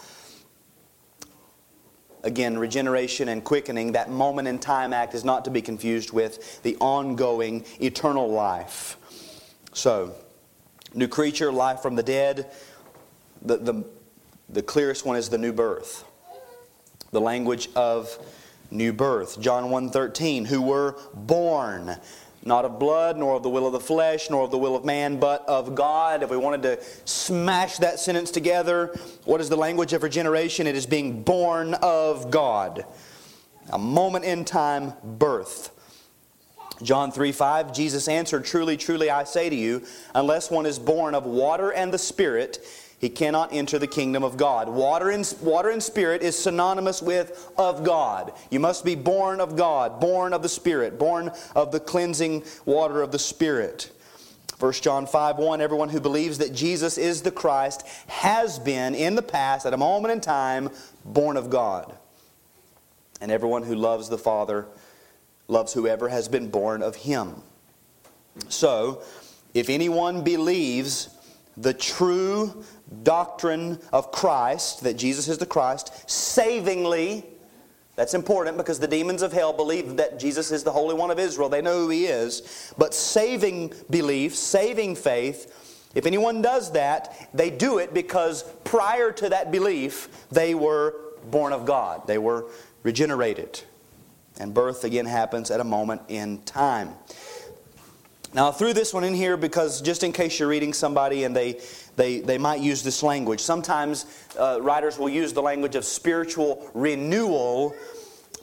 Again, 2.22 2.56
regeneration 2.60 3.28
and 3.28 3.42
quickening, 3.42 3.90
that 3.90 4.08
moment 4.08 4.46
in 4.46 4.60
time 4.60 4.92
act 4.92 5.16
is 5.16 5.24
not 5.24 5.44
to 5.46 5.50
be 5.50 5.60
confused 5.60 6.12
with 6.12 6.62
the 6.62 6.76
ongoing 6.76 7.64
eternal 7.80 8.30
life. 8.30 8.96
So, 9.72 10.14
new 10.94 11.08
creature, 11.08 11.50
life 11.50 11.80
from 11.80 11.96
the 11.96 12.04
dead. 12.04 12.52
The, 13.42 13.56
the, 13.56 13.84
the 14.48 14.62
clearest 14.62 15.04
one 15.04 15.16
is 15.16 15.28
the 15.28 15.38
new 15.38 15.52
birth. 15.52 16.04
The 17.10 17.20
language 17.20 17.68
of 17.74 18.16
new 18.70 18.92
birth. 18.92 19.40
John 19.40 19.64
1.13, 19.64 20.46
who 20.46 20.62
were 20.62 20.96
born. 21.14 21.96
not 22.44 22.64
of 22.64 22.78
blood, 22.78 23.18
nor 23.18 23.36
of 23.36 23.42
the 23.42 23.48
will 23.48 23.66
of 23.66 23.72
the 23.72 23.80
flesh, 23.80 24.30
nor 24.30 24.44
of 24.44 24.50
the 24.50 24.58
will 24.58 24.76
of 24.76 24.84
man, 24.84 25.18
but 25.18 25.46
of 25.46 25.74
God. 25.74 26.22
If 26.22 26.30
we 26.30 26.36
wanted 26.36 26.62
to 26.62 26.82
smash 27.04 27.78
that 27.78 27.98
sentence 27.98 28.30
together, 28.30 28.98
what 29.24 29.40
is 29.40 29.48
the 29.48 29.56
language 29.56 29.92
of 29.92 30.02
regeneration? 30.02 30.66
It 30.66 30.76
is 30.76 30.86
being 30.86 31.22
born 31.22 31.74
of 31.74 32.30
God. 32.30 32.84
A 33.70 33.78
moment 33.78 34.24
in 34.24 34.44
time 34.44 34.94
birth. 35.04 35.70
John 36.82 37.10
3 37.10 37.32
5, 37.32 37.72
Jesus 37.72 38.08
answered, 38.08 38.44
Truly, 38.44 38.76
truly, 38.76 39.10
I 39.10 39.24
say 39.24 39.50
to 39.50 39.56
you, 39.56 39.84
unless 40.14 40.50
one 40.50 40.64
is 40.64 40.78
born 40.78 41.14
of 41.14 41.26
water 41.26 41.72
and 41.72 41.92
the 41.92 41.98
Spirit, 41.98 42.58
he 42.98 43.08
cannot 43.08 43.52
enter 43.52 43.78
the 43.78 43.86
kingdom 43.86 44.24
of 44.24 44.36
God. 44.36 44.68
Water 44.68 45.10
and, 45.10 45.34
water 45.40 45.70
and 45.70 45.82
spirit 45.82 46.22
is 46.22 46.36
synonymous 46.36 47.00
with 47.00 47.50
of 47.56 47.84
God. 47.84 48.32
You 48.50 48.58
must 48.58 48.84
be 48.84 48.96
born 48.96 49.40
of 49.40 49.56
God, 49.56 50.00
born 50.00 50.32
of 50.32 50.42
the 50.42 50.48
Spirit, 50.48 50.98
born 50.98 51.30
of 51.54 51.70
the 51.70 51.78
cleansing 51.78 52.42
water 52.64 53.00
of 53.00 53.12
the 53.12 53.18
Spirit. 53.18 53.92
1 54.58 54.72
John 54.72 55.06
5 55.06 55.36
1 55.36 55.60
Everyone 55.60 55.88
who 55.88 56.00
believes 56.00 56.38
that 56.38 56.52
Jesus 56.52 56.98
is 56.98 57.22
the 57.22 57.30
Christ 57.30 57.86
has 58.08 58.58
been, 58.58 58.96
in 58.96 59.14
the 59.14 59.22
past, 59.22 59.64
at 59.64 59.72
a 59.72 59.76
moment 59.76 60.12
in 60.12 60.20
time, 60.20 60.70
born 61.04 61.36
of 61.36 61.50
God. 61.50 61.94
And 63.20 63.30
everyone 63.30 63.62
who 63.62 63.76
loves 63.76 64.08
the 64.08 64.18
Father 64.18 64.66
loves 65.46 65.72
whoever 65.72 66.08
has 66.08 66.28
been 66.28 66.50
born 66.50 66.82
of 66.82 66.96
him. 66.96 67.42
So, 68.48 69.02
if 69.54 69.68
anyone 69.68 70.24
believes 70.24 71.08
the 71.60 71.74
true 71.74 72.64
doctrine 73.02 73.78
of 73.92 74.12
Christ, 74.12 74.82
that 74.84 74.94
Jesus 74.94 75.28
is 75.28 75.38
the 75.38 75.46
Christ, 75.46 76.08
savingly. 76.08 77.24
That's 77.96 78.14
important 78.14 78.56
because 78.56 78.78
the 78.78 78.86
demons 78.86 79.22
of 79.22 79.32
hell 79.32 79.52
believe 79.52 79.96
that 79.96 80.20
Jesus 80.20 80.52
is 80.52 80.62
the 80.62 80.70
Holy 80.70 80.94
One 80.94 81.10
of 81.10 81.18
Israel. 81.18 81.48
They 81.48 81.60
know 81.60 81.80
who 81.80 81.88
He 81.88 82.06
is. 82.06 82.72
But 82.78 82.94
saving 82.94 83.72
belief, 83.90 84.36
saving 84.36 84.94
faith, 84.94 85.90
if 85.94 86.06
anyone 86.06 86.42
does 86.42 86.72
that, 86.72 87.28
they 87.34 87.50
do 87.50 87.78
it 87.78 87.92
because 87.92 88.44
prior 88.62 89.10
to 89.12 89.28
that 89.30 89.50
belief, 89.50 90.28
they 90.30 90.54
were 90.54 90.94
born 91.30 91.52
of 91.52 91.66
God. 91.66 92.06
They 92.06 92.18
were 92.18 92.46
regenerated. 92.84 93.60
And 94.38 94.54
birth 94.54 94.84
again 94.84 95.06
happens 95.06 95.50
at 95.50 95.58
a 95.58 95.64
moment 95.64 96.02
in 96.08 96.42
time. 96.42 96.90
Now, 98.34 98.48
I 98.48 98.52
threw 98.52 98.74
this 98.74 98.92
one 98.92 99.04
in 99.04 99.14
here 99.14 99.38
because 99.38 99.80
just 99.80 100.02
in 100.02 100.12
case 100.12 100.38
you're 100.38 100.48
reading 100.48 100.74
somebody 100.74 101.24
and 101.24 101.34
they, 101.34 101.60
they, 101.96 102.20
they 102.20 102.36
might 102.36 102.60
use 102.60 102.82
this 102.82 103.02
language. 103.02 103.40
Sometimes 103.40 104.04
uh, 104.38 104.60
writers 104.60 104.98
will 104.98 105.08
use 105.08 105.32
the 105.32 105.40
language 105.40 105.74
of 105.74 105.84
spiritual 105.84 106.70
renewal 106.74 107.74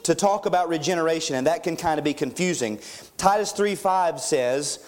to 0.04 0.16
talk 0.16 0.46
about 0.46 0.70
regeneration, 0.70 1.36
and 1.36 1.48
that 1.48 1.64
can 1.64 1.76
kind 1.76 2.00
of 2.00 2.04
be 2.04 2.14
confusing. 2.14 2.80
Titus 3.18 3.54
3.5 3.54 4.20
says, 4.20 4.80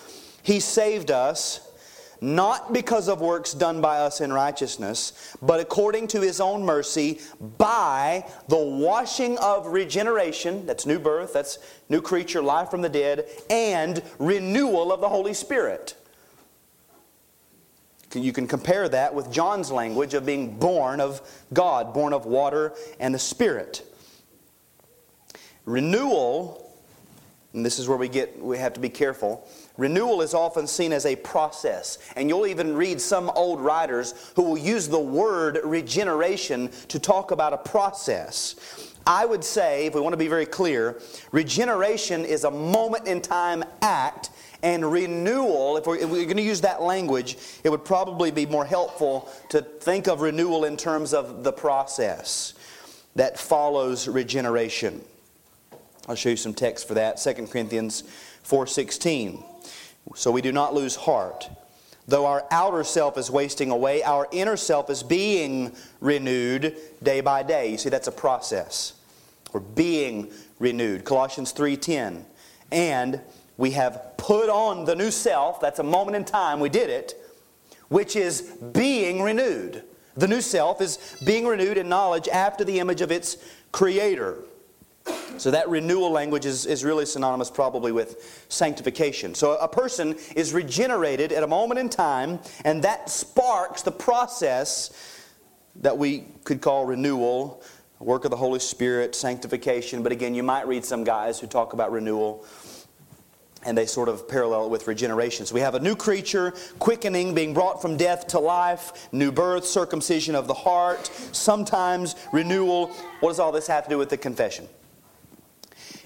He 0.43 0.59
saved 0.59 1.11
us 1.11 1.66
not 2.21 2.73
because 2.73 3.07
of 3.07 3.21
works 3.21 3.53
done 3.53 3.81
by 3.81 3.99
us 3.99 4.21
in 4.21 4.33
righteousness, 4.33 5.35
but 5.41 5.59
according 5.59 6.07
to 6.07 6.21
his 6.21 6.39
own 6.39 6.63
mercy, 6.63 7.19
by 7.57 8.25
the 8.47 8.57
washing 8.57 9.37
of 9.37 9.67
regeneration, 9.67 10.65
that's 10.65 10.85
new 10.85 10.99
birth, 10.99 11.33
that's 11.33 11.59
new 11.89 12.01
creature, 12.01 12.41
life 12.41 12.69
from 12.69 12.81
the 12.81 12.89
dead, 12.89 13.25
and 13.49 14.01
renewal 14.19 14.91
of 14.91 15.01
the 15.01 15.09
Holy 15.09 15.33
Spirit. 15.33 15.95
You 18.13 18.31
can 18.31 18.47
compare 18.47 18.87
that 18.89 19.13
with 19.13 19.31
John's 19.31 19.71
language 19.71 20.13
of 20.13 20.25
being 20.25 20.57
born 20.57 21.01
of 21.01 21.21
God, 21.53 21.93
born 21.93 22.13
of 22.13 22.25
water 22.25 22.73
and 22.99 23.13
the 23.13 23.19
Spirit. 23.19 23.83
Renewal, 25.65 26.73
and 27.53 27.65
this 27.65 27.79
is 27.79 27.87
where 27.89 27.97
we 27.97 28.07
get 28.07 28.41
we 28.41 28.57
have 28.57 28.73
to 28.73 28.79
be 28.79 28.89
careful. 28.89 29.47
Renewal 29.77 30.21
is 30.21 30.33
often 30.33 30.67
seen 30.67 30.91
as 30.91 31.05
a 31.05 31.15
process. 31.15 31.99
And 32.15 32.29
you'll 32.29 32.47
even 32.47 32.75
read 32.75 32.99
some 32.99 33.29
old 33.31 33.59
writers 33.59 34.31
who 34.35 34.43
will 34.43 34.57
use 34.57 34.87
the 34.87 34.99
word 34.99 35.59
regeneration 35.63 36.71
to 36.87 36.99
talk 36.99 37.31
about 37.31 37.53
a 37.53 37.57
process. 37.57 38.55
I 39.05 39.25
would 39.25 39.43
say, 39.43 39.85
if 39.85 39.95
we 39.95 40.01
want 40.01 40.13
to 40.13 40.17
be 40.17 40.27
very 40.27 40.45
clear, 40.45 41.01
regeneration 41.31 42.25
is 42.25 42.43
a 42.43 42.51
moment 42.51 43.07
in 43.07 43.21
time 43.21 43.63
act, 43.81 44.31
and 44.63 44.91
renewal, 44.91 45.77
if 45.77 45.85
we're, 45.85 45.97
if 45.97 46.09
we're, 46.09 46.25
going 46.25 46.37
to 46.37 46.43
use 46.43 46.61
that 46.61 46.81
language, 46.81 47.37
it 47.63 47.69
would 47.69 47.85
probably 47.85 48.31
be 48.31 48.45
more 48.45 48.65
helpful 48.65 49.29
to 49.49 49.61
think 49.61 50.07
of 50.07 50.21
renewal 50.21 50.65
in 50.65 50.75
terms 50.75 51.13
of 51.13 51.43
the 51.43 51.53
process 51.53 52.53
that 53.15 53.39
follows 53.39 54.07
regeneration. 54.07 55.01
I'll 56.07 56.15
show 56.15 56.29
you 56.29 56.37
some 56.37 56.53
text 56.53 56.87
for 56.87 56.95
that. 56.95 57.17
2 57.17 57.47
Corinthians 57.47 58.03
4:16. 58.43 59.43
So 60.15 60.31
we 60.31 60.41
do 60.41 60.51
not 60.51 60.73
lose 60.73 60.95
heart. 60.95 61.49
Though 62.07 62.25
our 62.25 62.45
outer 62.51 62.83
self 62.83 63.17
is 63.17 63.29
wasting 63.29 63.69
away, 63.69 64.01
our 64.03 64.27
inner 64.31 64.55
self 64.55 64.89
is 64.89 65.03
being 65.03 65.75
renewed 65.99 66.77
day 67.03 67.19
by 67.21 67.43
day. 67.43 67.71
You 67.71 67.77
see, 67.77 67.89
that's 67.89 68.07
a 68.07 68.13
process. 68.13 68.93
We're 69.51 69.59
being 69.59 70.31
renewed. 70.59 71.03
Colossians 71.03 71.51
3:10. 71.51 72.25
And 72.71 73.21
we 73.57 73.71
have 73.71 74.15
put 74.17 74.49
on 74.49 74.85
the 74.85 74.95
new 74.95 75.11
self, 75.11 75.59
that's 75.59 75.79
a 75.79 75.83
moment 75.83 76.15
in 76.15 76.25
time, 76.25 76.59
we 76.59 76.69
did 76.69 76.89
it, 76.89 77.15
which 77.89 78.15
is 78.15 78.41
being 78.71 79.21
renewed. 79.21 79.83
The 80.15 80.27
new 80.27 80.41
self 80.41 80.81
is 80.81 81.15
being 81.25 81.45
renewed 81.45 81.77
in 81.77 81.89
knowledge 81.89 82.27
after 82.27 82.63
the 82.63 82.79
image 82.79 83.01
of 83.01 83.11
its 83.11 83.37
creator. 83.71 84.43
So 85.37 85.51
that 85.51 85.69
renewal 85.69 86.11
language 86.11 86.45
is, 86.45 86.65
is 86.65 86.83
really 86.83 87.05
synonymous 87.05 87.51
probably 87.51 87.91
with 87.91 88.45
sanctification. 88.49 89.35
So 89.35 89.57
a 89.57 89.67
person 89.67 90.15
is 90.35 90.53
regenerated 90.53 91.31
at 91.31 91.43
a 91.43 91.47
moment 91.47 91.79
in 91.79 91.89
time, 91.89 92.39
and 92.65 92.83
that 92.83 93.09
sparks 93.09 93.83
the 93.83 93.91
process 93.91 94.91
that 95.77 95.97
we 95.97 96.25
could 96.43 96.61
call 96.61 96.85
renewal, 96.85 97.61
work 97.99 98.25
of 98.25 98.31
the 98.31 98.37
Holy 98.37 98.59
Spirit, 98.59 99.15
sanctification. 99.15 100.03
But 100.03 100.11
again, 100.11 100.33
you 100.33 100.43
might 100.43 100.67
read 100.67 100.85
some 100.85 101.03
guys 101.03 101.39
who 101.39 101.47
talk 101.47 101.73
about 101.73 101.91
renewal 101.91 102.45
and 103.65 103.77
they 103.77 103.85
sort 103.85 104.07
of 104.07 104.29
parallel 104.29 104.65
it 104.65 104.69
with 104.69 104.87
regeneration. 104.87 105.45
So 105.45 105.53
we 105.53 105.61
have 105.61 105.75
a 105.75 105.79
new 105.79 105.95
creature, 105.95 106.53
quickening, 106.79 107.33
being 107.33 107.53
brought 107.53 107.81
from 107.81 107.97
death 107.97 108.27
to 108.27 108.39
life, 108.39 109.09
new 109.11 109.31
birth, 109.31 109.65
circumcision 109.65 110.35
of 110.35 110.47
the 110.47 110.53
heart, 110.53 111.07
sometimes 111.31 112.15
renewal. 112.31 112.87
What 113.19 113.29
does 113.29 113.39
all 113.39 113.51
this 113.51 113.67
have 113.67 113.83
to 113.85 113.89
do 113.89 113.97
with 113.97 114.09
the 114.09 114.17
confession? 114.17 114.69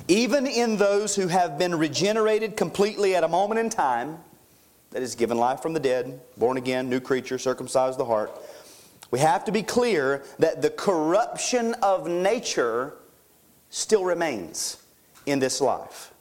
Even 0.08 0.48
in 0.48 0.78
those 0.78 1.16
who 1.16 1.28
have 1.28 1.58
been 1.58 1.76
regenerated 1.76 2.58
completely 2.58 3.16
at 3.16 3.24
a 3.24 3.28
moment 3.28 3.60
in 3.60 3.70
time, 3.70 4.18
that 4.92 5.02
is 5.02 5.16
given 5.16 5.38
life 5.38 5.62
from 5.62 5.74
the 5.74 5.80
dead, 5.80 6.20
born 6.38 6.58
again, 6.58 6.90
new 6.90 7.00
creature, 7.00 7.38
circumcised 7.38 7.98
the 7.98 8.06
heart, 8.06 8.32
we 9.10 9.20
have 9.20 9.46
to 9.46 9.52
be 9.52 9.64
clear 9.64 10.24
that 10.40 10.62
the 10.62 10.70
corruption 10.70 11.74
of 11.82 12.08
nature 12.08 12.96
still 13.70 14.04
remains 14.04 14.78
in 15.26 15.40
this 15.40 15.62
life. 15.62 16.14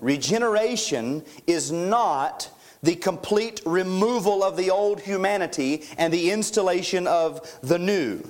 Regeneration 0.00 1.24
is 1.46 1.70
not 1.70 2.50
the 2.82 2.94
complete 2.94 3.60
removal 3.64 4.44
of 4.44 4.56
the 4.56 4.70
old 4.70 5.00
humanity 5.00 5.84
and 5.96 6.12
the 6.12 6.30
installation 6.30 7.06
of 7.06 7.58
the 7.62 7.78
new. 7.78 8.22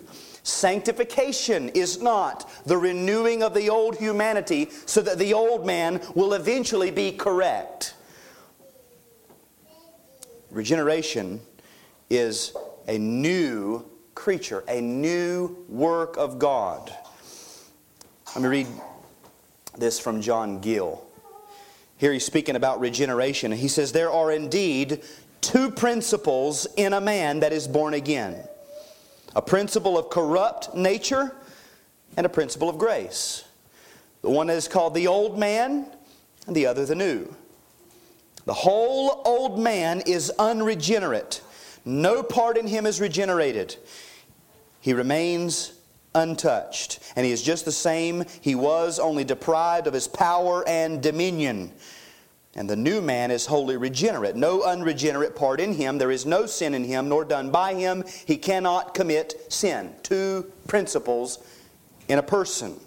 Sanctification 0.45 1.71
is 1.71 2.03
not 2.03 2.51
the 2.67 2.77
renewing 2.77 3.43
of 3.43 3.55
the 3.55 3.71
old 3.71 3.97
humanity 3.97 4.69
so 4.85 5.01
that 5.01 5.19
the 5.19 5.33
old 5.33 5.65
man 5.65 6.03
will 6.15 6.35
eventually 6.35 6.91
be 6.91 7.13
correct. 7.13 7.95
Regeneration 10.51 11.41
is 12.11 12.55
a 12.87 12.99
new 12.99 13.87
creature, 14.15 14.63
a 14.69 14.83
new 14.83 15.65
work 15.67 16.19
of 16.19 16.39
God. 16.39 16.95
Let 18.35 18.43
me 18.43 18.49
read 18.49 18.67
this 19.79 19.99
from 19.99 20.21
John 20.21 20.61
Gill. 20.61 21.03
Here 21.97 22.13
he's 22.13 22.27
speaking 22.27 22.55
about 22.55 22.81
regeneration. 22.81 23.51
He 23.51 23.69
says, 23.69 23.93
There 23.93 24.11
are 24.11 24.31
indeed 24.31 25.03
two 25.41 25.71
principles 25.71 26.67
in 26.77 26.93
a 26.93 27.01
man 27.01 27.41
that 27.41 27.55
is 27.55 27.67
born 27.67 27.95
again 27.95 28.47
a 29.35 29.43
principle 29.43 29.99
of 29.99 30.11
corrupt 30.11 30.75
nature 30.75 31.35
and 32.17 32.27
a 32.27 32.29
principle 32.29 32.69
of 32.69 32.79
grace. 32.79 33.45
The 34.23 34.31
one 34.31 34.49
is 34.49 34.69
called 34.69 34.95
the 34.95 35.07
old 35.07 35.39
man, 35.39 35.87
and 36.47 36.57
the 36.57 36.67
other 36.67 36.87
the 36.87 36.95
new. 36.95 37.35
The 38.47 38.55
whole 38.55 39.23
old 39.25 39.59
man 39.59 40.03
is 40.07 40.31
unregenerate. 40.39 41.43
No 41.85 42.23
part 42.23 42.57
in 42.57 42.67
him 42.67 42.87
is 42.87 43.01
regenerated. 43.01 43.77
He 44.81 44.93
remains 44.93 45.73
untouched. 46.15 47.01
And 47.17 47.27
he 47.27 47.33
is 47.33 47.43
just 47.43 47.65
the 47.65 47.73
same 47.73 48.25
he 48.41 48.55
was, 48.55 48.99
only 48.99 49.25
deprived 49.25 49.87
of 49.87 49.95
his 49.95 50.07
power 50.07 50.67
and 50.69 51.03
dominion. 51.03 51.73
And 52.57 52.71
the 52.71 52.77
new 52.77 53.01
man 53.01 53.31
is 53.31 53.47
wholly 53.47 53.77
regenerate. 53.77 54.37
No 54.37 54.63
unregenerate 54.63 55.35
part 55.35 55.61
in 55.61 55.75
him. 55.75 55.99
There 55.99 56.13
is 56.13 56.25
no 56.25 56.47
sin 56.47 56.75
in 56.75 56.85
him, 56.85 57.09
nor 57.09 57.25
done 57.25 57.51
by 57.51 57.75
him. 57.75 58.05
He 58.27 58.37
cannot 58.37 58.95
commit 58.95 59.53
sin. 59.53 59.93
Two 60.03 60.53
principles 60.69 61.39
in 62.09 62.19
a 62.19 62.23
person. 62.23 62.79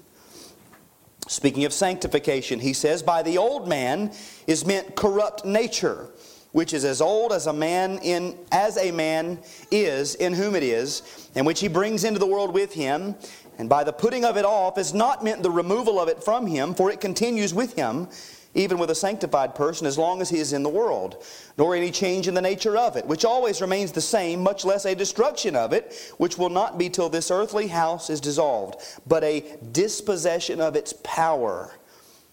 Speaking 1.28 1.66
of 1.66 1.74
sanctification, 1.74 2.62
he 2.62 2.72
says, 2.72 3.04
By 3.04 3.24
the 3.24 3.38
old 3.38 3.68
man 3.68 4.14
is 4.48 4.66
meant 4.66 4.96
corrupt 4.96 5.44
nature, 5.44 6.08
which 6.54 6.74
is 6.74 6.86
as 6.86 7.02
old 7.02 7.34
as 7.34 7.48
a 7.48 7.54
man 7.54 8.00
in 8.02 8.38
as 8.54 8.78
a 8.78 8.92
man 8.92 9.40
is 9.70 10.16
in 10.16 10.32
whom 10.32 10.56
it 10.56 10.64
is, 10.64 11.30
and 11.36 11.46
which 11.46 11.60
he 11.60 11.68
brings 11.68 12.06
into 12.06 12.20
the 12.20 12.26
world 12.26 12.54
with 12.54 12.74
him. 12.74 13.16
And 13.60 13.68
by 13.68 13.84
the 13.84 13.92
putting 13.92 14.24
of 14.24 14.38
it 14.38 14.46
off 14.46 14.78
is 14.78 14.94
not 14.94 15.24
meant 15.24 15.44
the 15.44 15.52
removal 15.52 16.00
of 16.00 16.08
it 16.08 16.24
from 16.24 16.48
him, 16.48 16.74
for 16.74 16.90
it 16.90 17.02
continues 17.02 17.54
with 17.54 17.76
him 17.76 18.08
even 18.58 18.80
with 18.80 18.90
a 18.90 18.96
sanctified 18.96 19.54
person, 19.54 19.86
as 19.86 20.00
long 20.00 20.20
as 20.20 20.30
he 20.30 20.40
is 20.40 20.52
in 20.52 20.64
the 20.64 20.70
world, 20.70 21.24
nor 21.60 21.76
any 21.76 21.92
change 21.92 22.28
in 22.28 22.34
the 22.34 22.42
nature 22.42 22.76
of 22.76 22.98
it, 22.98 23.06
which 23.06 23.24
always 23.24 23.62
remains 23.62 23.92
the 23.92 24.02
same, 24.02 24.42
much 24.42 24.66
less 24.66 24.86
a 24.86 24.96
destruction 24.96 25.56
of 25.56 25.74
it, 25.74 26.14
which 26.18 26.40
will 26.40 26.50
not 26.50 26.78
be 26.78 26.90
till 26.90 27.08
this 27.08 27.30
earthly 27.30 27.68
house 27.68 28.10
is 28.10 28.20
dissolved, 28.20 28.82
but 29.06 29.24
a 29.24 29.58
dispossession 29.72 30.60
of 30.60 30.76
its 30.76 30.92
power, 31.04 31.72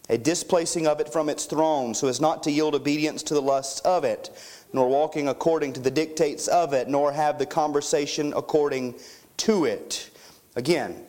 a 0.09 0.17
displacing 0.17 0.87
of 0.87 0.99
it 0.99 1.13
from 1.13 1.29
its 1.29 1.45
throne, 1.45 1.93
so 1.93 2.09
as 2.09 2.23
not 2.23 2.43
to 2.43 2.51
yield 2.51 2.75
obedience 2.75 3.23
to 3.23 3.35
the 3.35 3.43
lusts 3.43 3.81
of 3.81 4.03
it, 4.03 4.31
nor 4.73 4.89
walking 4.89 5.29
according 5.29 5.75
to 5.75 5.81
the 5.81 5.91
dictates 5.91 6.49
of 6.49 6.73
it, 6.73 6.89
nor 6.89 7.13
have 7.13 7.39
the 7.39 7.47
conversation 7.47 8.33
according 8.35 8.95
to 9.37 9.67
it. 9.67 10.09
Again, 10.57 11.05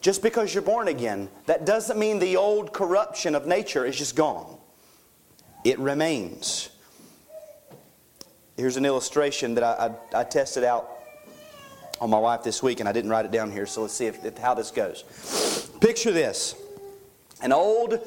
just 0.00 0.22
because 0.22 0.54
you're 0.54 0.62
born 0.62 0.88
again, 0.88 1.28
that 1.46 1.66
doesn't 1.66 1.98
mean 1.98 2.18
the 2.18 2.36
old 2.36 2.72
corruption 2.72 3.34
of 3.34 3.46
nature 3.46 3.84
is 3.84 3.96
just 3.96 4.16
gone. 4.16 4.58
It 5.64 5.78
remains. 5.78 6.70
Here's 8.56 8.76
an 8.76 8.84
illustration 8.84 9.54
that 9.54 9.64
I, 9.64 9.94
I, 10.14 10.20
I 10.20 10.24
tested 10.24 10.64
out 10.64 10.90
on 12.00 12.08
my 12.08 12.18
wife 12.18 12.42
this 12.42 12.62
week, 12.62 12.80
and 12.80 12.88
I 12.88 12.92
didn't 12.92 13.10
write 13.10 13.26
it 13.26 13.30
down 13.30 13.52
here, 13.52 13.66
so 13.66 13.82
let's 13.82 13.92
see 13.92 14.06
if, 14.06 14.24
if, 14.24 14.38
how 14.38 14.54
this 14.54 14.70
goes. 14.70 15.04
Picture 15.80 16.12
this 16.12 16.54
an 17.42 17.52
old 17.52 18.06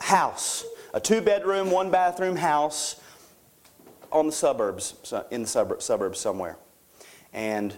house, 0.00 0.64
a 0.92 1.00
two 1.00 1.20
bedroom, 1.20 1.70
one 1.70 1.90
bathroom 1.90 2.36
house 2.36 3.00
on 4.10 4.26
the 4.26 4.32
suburbs, 4.32 4.94
in 5.30 5.42
the 5.42 5.76
suburbs 5.78 6.18
somewhere. 6.18 6.56
And 7.32 7.76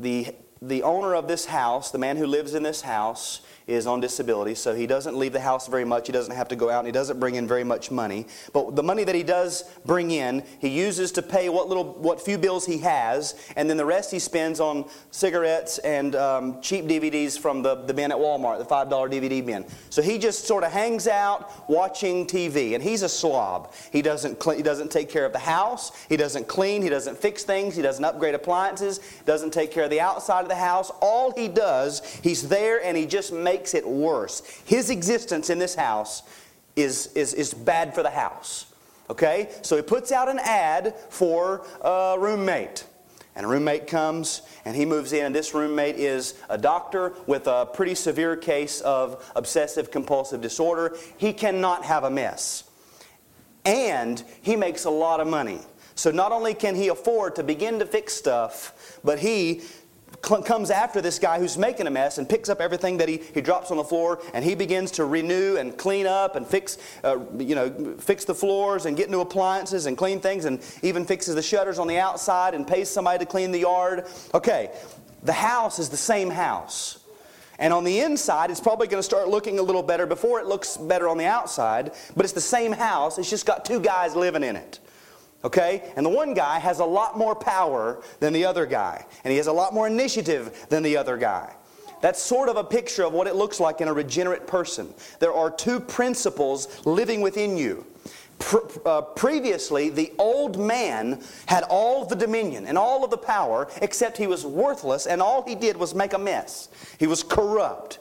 the 0.00 0.34
the 0.60 0.82
owner 0.82 1.14
of 1.14 1.28
this 1.28 1.46
house, 1.46 1.90
the 1.90 1.98
man 1.98 2.16
who 2.16 2.26
lives 2.26 2.54
in 2.54 2.62
this 2.62 2.82
house, 2.82 3.42
is 3.68 3.86
on 3.86 4.00
disability, 4.00 4.54
so 4.54 4.74
he 4.74 4.86
doesn't 4.86 5.16
leave 5.16 5.34
the 5.34 5.40
house 5.40 5.68
very 5.68 5.84
much. 5.84 6.06
He 6.06 6.12
doesn't 6.12 6.34
have 6.34 6.48
to 6.48 6.56
go 6.56 6.70
out 6.70 6.78
and 6.78 6.86
he 6.86 6.92
doesn't 6.92 7.20
bring 7.20 7.34
in 7.34 7.46
very 7.46 7.64
much 7.64 7.90
money. 7.90 8.26
But 8.54 8.74
the 8.74 8.82
money 8.82 9.04
that 9.04 9.14
he 9.14 9.22
does 9.22 9.62
bring 9.84 10.10
in, 10.10 10.42
he 10.58 10.68
uses 10.68 11.12
to 11.12 11.22
pay 11.22 11.50
what 11.50 11.68
little, 11.68 11.84
what 11.84 12.18
few 12.18 12.38
bills 12.38 12.64
he 12.64 12.78
has, 12.78 13.34
and 13.56 13.68
then 13.68 13.76
the 13.76 13.84
rest 13.84 14.10
he 14.10 14.18
spends 14.18 14.58
on 14.58 14.88
cigarettes 15.10 15.78
and 15.78 16.16
um, 16.16 16.62
cheap 16.62 16.86
DVDs 16.86 17.38
from 17.38 17.62
the, 17.62 17.74
the 17.74 17.92
bin 17.92 18.10
at 18.10 18.16
Walmart, 18.16 18.58
the 18.58 18.64
$5 18.64 18.88
DVD 18.88 19.44
bin. 19.44 19.66
So 19.90 20.00
he 20.00 20.16
just 20.16 20.46
sort 20.46 20.64
of 20.64 20.72
hangs 20.72 21.06
out 21.06 21.68
watching 21.68 22.26
TV, 22.26 22.74
and 22.74 22.82
he's 22.82 23.02
a 23.02 23.08
slob. 23.08 23.74
He 23.92 24.00
doesn't, 24.00 24.42
he 24.56 24.62
doesn't 24.62 24.90
take 24.90 25.10
care 25.10 25.26
of 25.26 25.34
the 25.34 25.38
house, 25.38 25.92
he 26.08 26.16
doesn't 26.16 26.48
clean, 26.48 26.80
he 26.80 26.88
doesn't 26.88 27.18
fix 27.18 27.44
things, 27.44 27.76
he 27.76 27.82
doesn't 27.82 28.04
upgrade 28.04 28.34
appliances, 28.34 29.00
doesn't 29.26 29.52
take 29.52 29.70
care 29.70 29.84
of 29.84 29.90
the 29.90 30.00
outside 30.00 30.47
of 30.50 30.56
the 30.56 30.62
house. 30.62 30.90
All 31.00 31.32
he 31.32 31.48
does, 31.48 32.02
he's 32.22 32.48
there 32.48 32.82
and 32.82 32.96
he 32.96 33.06
just 33.06 33.32
makes 33.32 33.74
it 33.74 33.86
worse. 33.86 34.40
His 34.64 34.90
existence 34.90 35.50
in 35.50 35.58
this 35.58 35.74
house 35.74 36.22
is, 36.76 37.08
is, 37.14 37.34
is 37.34 37.52
bad 37.52 37.94
for 37.94 38.02
the 38.02 38.10
house. 38.10 38.66
Okay? 39.10 39.50
So 39.62 39.76
he 39.76 39.82
puts 39.82 40.12
out 40.12 40.28
an 40.28 40.38
ad 40.38 40.94
for 41.10 41.66
a 41.82 42.16
roommate. 42.18 42.84
And 43.36 43.46
a 43.46 43.48
roommate 43.48 43.86
comes 43.86 44.42
and 44.64 44.74
he 44.74 44.84
moves 44.84 45.12
in, 45.12 45.26
and 45.26 45.34
this 45.34 45.54
roommate 45.54 45.96
is 45.96 46.34
a 46.48 46.58
doctor 46.58 47.14
with 47.26 47.46
a 47.46 47.66
pretty 47.66 47.94
severe 47.94 48.36
case 48.36 48.80
of 48.80 49.30
obsessive 49.36 49.90
compulsive 49.90 50.40
disorder. 50.40 50.96
He 51.16 51.32
cannot 51.32 51.84
have 51.84 52.04
a 52.04 52.10
mess. 52.10 52.64
And 53.64 54.22
he 54.42 54.56
makes 54.56 54.86
a 54.86 54.90
lot 54.90 55.20
of 55.20 55.28
money. 55.28 55.60
So 55.94 56.12
not 56.12 56.30
only 56.30 56.54
can 56.54 56.76
he 56.76 56.88
afford 56.88 57.34
to 57.36 57.42
begin 57.42 57.80
to 57.80 57.86
fix 57.86 58.14
stuff, 58.14 59.00
but 59.02 59.18
he 59.18 59.62
comes 60.22 60.70
after 60.70 61.00
this 61.00 61.18
guy 61.18 61.38
who's 61.38 61.56
making 61.56 61.86
a 61.86 61.90
mess 61.90 62.18
and 62.18 62.28
picks 62.28 62.48
up 62.48 62.60
everything 62.60 62.96
that 62.98 63.08
he, 63.08 63.18
he 63.34 63.40
drops 63.40 63.70
on 63.70 63.76
the 63.76 63.84
floor 63.84 64.20
and 64.34 64.44
he 64.44 64.54
begins 64.54 64.90
to 64.90 65.04
renew 65.04 65.56
and 65.56 65.78
clean 65.78 66.06
up 66.06 66.36
and 66.36 66.46
fix 66.46 66.78
uh, 67.04 67.18
you 67.38 67.54
know 67.54 67.96
fix 67.98 68.24
the 68.24 68.34
floors 68.34 68.86
and 68.86 68.96
get 68.96 69.10
new 69.10 69.20
appliances 69.20 69.86
and 69.86 69.96
clean 69.96 70.20
things 70.20 70.44
and 70.44 70.60
even 70.82 71.04
fixes 71.04 71.34
the 71.34 71.42
shutters 71.42 71.78
on 71.78 71.86
the 71.86 71.98
outside 71.98 72.54
and 72.54 72.66
pays 72.66 72.90
somebody 72.90 73.18
to 73.18 73.26
clean 73.26 73.52
the 73.52 73.60
yard. 73.60 74.06
Okay 74.34 74.70
the 75.22 75.32
house 75.32 75.80
is 75.80 75.88
the 75.88 75.96
same 75.96 76.30
house. 76.30 77.00
And 77.58 77.72
on 77.72 77.84
the 77.84 78.00
inside 78.00 78.50
it's 78.50 78.60
probably 78.60 78.86
going 78.86 79.00
to 79.00 79.06
start 79.06 79.28
looking 79.28 79.58
a 79.58 79.62
little 79.62 79.82
better. 79.82 80.06
Before 80.06 80.40
it 80.40 80.46
looks 80.46 80.76
better 80.76 81.08
on 81.08 81.18
the 81.18 81.26
outside 81.26 81.92
but 82.16 82.24
it's 82.24 82.34
the 82.34 82.40
same 82.40 82.72
house. 82.72 83.18
It's 83.18 83.30
just 83.30 83.46
got 83.46 83.64
two 83.64 83.80
guys 83.80 84.14
living 84.14 84.42
in 84.42 84.56
it 84.56 84.80
Okay? 85.44 85.92
And 85.96 86.04
the 86.04 86.10
one 86.10 86.34
guy 86.34 86.58
has 86.58 86.80
a 86.80 86.84
lot 86.84 87.16
more 87.16 87.34
power 87.34 88.02
than 88.20 88.32
the 88.32 88.44
other 88.44 88.66
guy. 88.66 89.06
And 89.24 89.30
he 89.30 89.36
has 89.36 89.46
a 89.46 89.52
lot 89.52 89.72
more 89.72 89.86
initiative 89.86 90.66
than 90.68 90.82
the 90.82 90.96
other 90.96 91.16
guy. 91.16 91.54
That's 92.00 92.22
sort 92.22 92.48
of 92.48 92.56
a 92.56 92.64
picture 92.64 93.04
of 93.04 93.12
what 93.12 93.26
it 93.26 93.34
looks 93.34 93.58
like 93.58 93.80
in 93.80 93.88
a 93.88 93.92
regenerate 93.92 94.46
person. 94.46 94.92
There 95.18 95.32
are 95.32 95.50
two 95.50 95.80
principles 95.80 96.86
living 96.86 97.20
within 97.20 97.56
you. 97.56 97.86
Pre- 98.38 98.60
uh, 98.86 99.00
previously, 99.00 99.90
the 99.90 100.12
old 100.16 100.60
man 100.60 101.20
had 101.46 101.64
all 101.64 102.04
the 102.04 102.14
dominion 102.14 102.66
and 102.66 102.78
all 102.78 103.04
of 103.04 103.10
the 103.10 103.18
power, 103.18 103.68
except 103.82 104.16
he 104.16 104.28
was 104.28 104.46
worthless, 104.46 105.06
and 105.06 105.20
all 105.20 105.42
he 105.44 105.56
did 105.56 105.76
was 105.76 105.92
make 105.92 106.12
a 106.12 106.18
mess. 106.18 106.68
He 106.98 107.08
was 107.08 107.24
corrupt. 107.24 107.98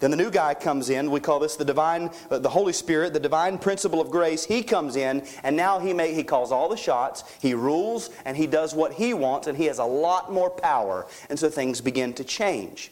Then 0.00 0.10
the 0.10 0.16
new 0.16 0.30
guy 0.30 0.54
comes 0.54 0.88
in. 0.88 1.10
We 1.10 1.20
call 1.20 1.38
this 1.38 1.56
the 1.56 1.64
divine, 1.64 2.10
uh, 2.30 2.38
the 2.38 2.48
Holy 2.48 2.72
Spirit, 2.72 3.12
the 3.12 3.20
divine 3.20 3.58
principle 3.58 4.00
of 4.00 4.10
grace. 4.10 4.44
He 4.44 4.62
comes 4.62 4.96
in, 4.96 5.26
and 5.42 5.56
now 5.56 5.78
he 5.78 5.92
may, 5.92 6.14
he 6.14 6.24
calls 6.24 6.50
all 6.50 6.70
the 6.70 6.76
shots. 6.76 7.22
He 7.40 7.52
rules, 7.52 8.10
and 8.24 8.36
he 8.36 8.46
does 8.46 8.74
what 8.74 8.94
he 8.94 9.12
wants, 9.12 9.46
and 9.46 9.56
he 9.56 9.66
has 9.66 9.78
a 9.78 9.84
lot 9.84 10.32
more 10.32 10.50
power. 10.50 11.06
And 11.28 11.38
so 11.38 11.50
things 11.50 11.82
begin 11.82 12.14
to 12.14 12.24
change. 12.24 12.90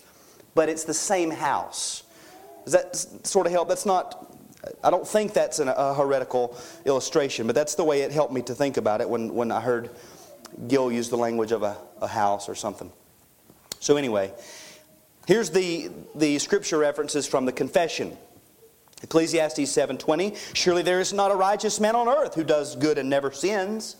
But 0.55 0.68
it's 0.68 0.85
the 0.85 0.94
same 0.94 1.31
house. 1.31 2.03
Does 2.64 2.75
that 2.75 3.27
sort 3.27 3.47
of 3.47 3.53
help? 3.53 3.68
That's 3.68 3.87
not. 3.87 4.35
I 4.85 4.90
don't 4.90 5.09
think 5.09 5.33
that's 5.33 5.61
an, 5.61 5.68
a 5.68 5.94
heretical 5.94 6.59
illustration, 6.85 7.47
but 7.47 7.55
that's 7.55 7.75
the 7.75 7.85
way 7.85 8.03
it 8.03 8.12
helped 8.12 8.35
me 8.35 8.42
to 8.42 8.55
think 8.55 8.77
about 8.77 9.01
it 9.01 9.09
when, 9.09 9.33
when 9.33 9.51
I 9.51 9.61
heard 9.61 9.88
Gill 10.66 10.92
use 10.92 11.09
the 11.09 11.16
language 11.16 11.53
of 11.53 11.62
a, 11.62 11.79
a 12.03 12.09
house 12.09 12.51
or 12.51 12.55
something. 12.55 12.92
So 13.81 13.97
anyway. 13.97 14.33
Here's 15.29 15.51
the, 15.51 15.91
the 16.14 16.38
scripture 16.38 16.79
references 16.79 17.27
from 17.27 17.45
the 17.45 17.53
confession. 17.53 18.17
Ecclesiastes 19.03 19.59
7:20 19.59 20.35
Surely 20.55 20.81
there 20.81 21.01
is 21.01 21.12
not 21.12 21.31
a 21.31 21.35
righteous 21.35 21.79
man 21.81 21.95
on 21.95 22.09
earth 22.09 22.35
who 22.35 22.43
does 22.43 22.77
good 22.77 22.97
and 22.97 23.11
never 23.11 23.31
sins. 23.31 23.97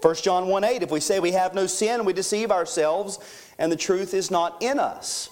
1 0.00 0.14
John 0.14 0.46
1:8 0.46 0.80
If 0.80 0.90
we 0.90 1.00
say 1.00 1.20
we 1.20 1.32
have 1.32 1.52
no 1.52 1.66
sin 1.66 2.06
we 2.06 2.14
deceive 2.14 2.50
ourselves 2.50 3.18
and 3.58 3.70
the 3.70 3.76
truth 3.76 4.14
is 4.14 4.30
not 4.30 4.62
in 4.62 4.78
us. 4.78 5.28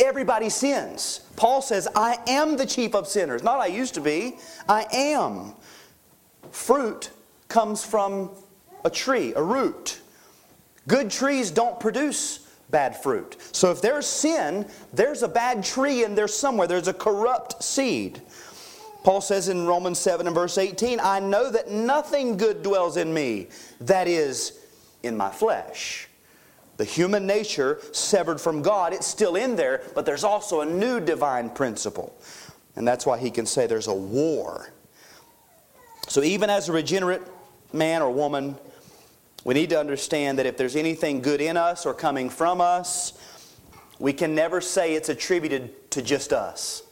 Everybody 0.00 0.48
sins. 0.48 1.20
Paul 1.36 1.60
says 1.60 1.86
I 1.94 2.16
am 2.26 2.56
the 2.56 2.64
chief 2.64 2.94
of 2.94 3.06
sinners. 3.06 3.42
Not 3.42 3.60
I 3.60 3.66
used 3.66 3.92
to 3.96 4.00
be. 4.00 4.38
I 4.66 4.86
am. 4.90 5.52
Fruit 6.50 7.10
comes 7.48 7.84
from 7.84 8.30
a 8.86 8.90
tree, 8.90 9.34
a 9.34 9.42
root. 9.42 10.00
Good 10.88 11.10
trees 11.10 11.50
don't 11.50 11.78
produce 11.78 12.45
bad 12.70 12.96
fruit. 12.96 13.36
So 13.52 13.70
if 13.70 13.80
there's 13.80 14.06
sin, 14.06 14.66
there's 14.92 15.22
a 15.22 15.28
bad 15.28 15.64
tree 15.64 16.04
in 16.04 16.14
there 16.14 16.28
somewhere. 16.28 16.66
There's 16.66 16.88
a 16.88 16.94
corrupt 16.94 17.62
seed. 17.62 18.20
Paul 19.04 19.20
says 19.20 19.48
in 19.48 19.66
Romans 19.66 20.00
7 20.00 20.26
and 20.26 20.34
verse 20.34 20.58
18, 20.58 20.98
I 21.00 21.20
know 21.20 21.50
that 21.50 21.70
nothing 21.70 22.36
good 22.36 22.64
dwells 22.64 22.96
in 22.96 23.14
me, 23.14 23.46
that 23.80 24.08
is, 24.08 24.58
in 25.04 25.16
my 25.16 25.30
flesh. 25.30 26.08
The 26.76 26.84
human 26.84 27.26
nature 27.26 27.78
severed 27.92 28.40
from 28.40 28.62
God, 28.62 28.92
it's 28.92 29.06
still 29.06 29.36
in 29.36 29.56
there, 29.56 29.82
but 29.94 30.04
there's 30.04 30.24
also 30.24 30.60
a 30.60 30.66
new 30.66 31.00
divine 31.00 31.50
principle. 31.50 32.14
And 32.74 32.86
that's 32.86 33.06
why 33.06 33.16
he 33.18 33.30
can 33.30 33.46
say 33.46 33.66
there's 33.66 33.86
a 33.86 33.94
war. 33.94 34.70
So 36.08 36.22
even 36.22 36.50
as 36.50 36.68
a 36.68 36.72
regenerate 36.72 37.22
man 37.72 38.02
or 38.02 38.10
woman, 38.10 38.56
we 39.46 39.54
need 39.54 39.70
to 39.70 39.78
understand 39.78 40.40
that 40.40 40.46
if 40.46 40.56
there's 40.56 40.74
anything 40.74 41.20
good 41.20 41.40
in 41.40 41.56
us 41.56 41.86
or 41.86 41.94
coming 41.94 42.28
from 42.28 42.60
us, 42.60 43.12
we 44.00 44.12
can 44.12 44.34
never 44.34 44.60
say 44.60 44.94
it's 44.94 45.08
attributed 45.08 45.88
to 45.92 46.02
just 46.02 46.32
us. 46.32 46.82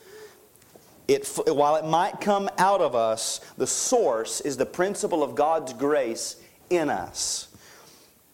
It, 1.08 1.26
while 1.48 1.74
it 1.74 1.84
might 1.84 2.20
come 2.20 2.48
out 2.56 2.80
of 2.80 2.94
us, 2.94 3.40
the 3.58 3.66
source 3.66 4.40
is 4.40 4.56
the 4.56 4.66
principle 4.66 5.24
of 5.24 5.34
God's 5.34 5.72
grace 5.72 6.36
in 6.70 6.90
us. 6.90 7.48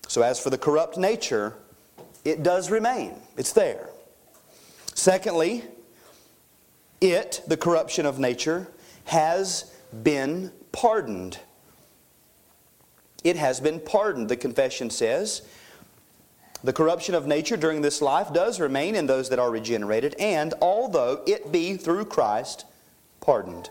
So, 0.07 0.21
as 0.21 0.39
for 0.39 0.51
the 0.51 0.59
corrupt 0.59 0.99
nature, 0.99 1.57
it 2.23 2.43
does 2.43 2.71
remain, 2.71 3.15
it's 3.39 3.55
there. 3.55 3.89
Secondly, 4.93 5.65
it, 7.01 7.43
the 7.47 7.57
corruption 7.57 8.05
of 8.05 8.19
nature, 8.19 8.69
has 9.05 9.75
been 10.03 10.53
pardoned. 10.73 11.39
It 13.23 13.37
has 13.37 13.61
been 13.61 13.81
pardoned, 13.81 14.29
the 14.29 14.37
confession 14.37 14.91
says. 14.91 15.43
The 16.63 16.73
corruption 16.73 17.15
of 17.15 17.27
nature 17.27 17.57
during 17.57 17.81
this 17.81 18.03
life 18.03 18.33
does 18.33 18.61
remain 18.61 18.95
in 18.95 19.07
those 19.07 19.31
that 19.31 19.39
are 19.39 19.51
regenerated, 19.51 20.15
and 20.19 20.55
although 20.61 21.23
it 21.27 21.51
be 21.51 21.77
through 21.77 22.07
Christ 22.07 22.67
pardoned. 23.21 23.71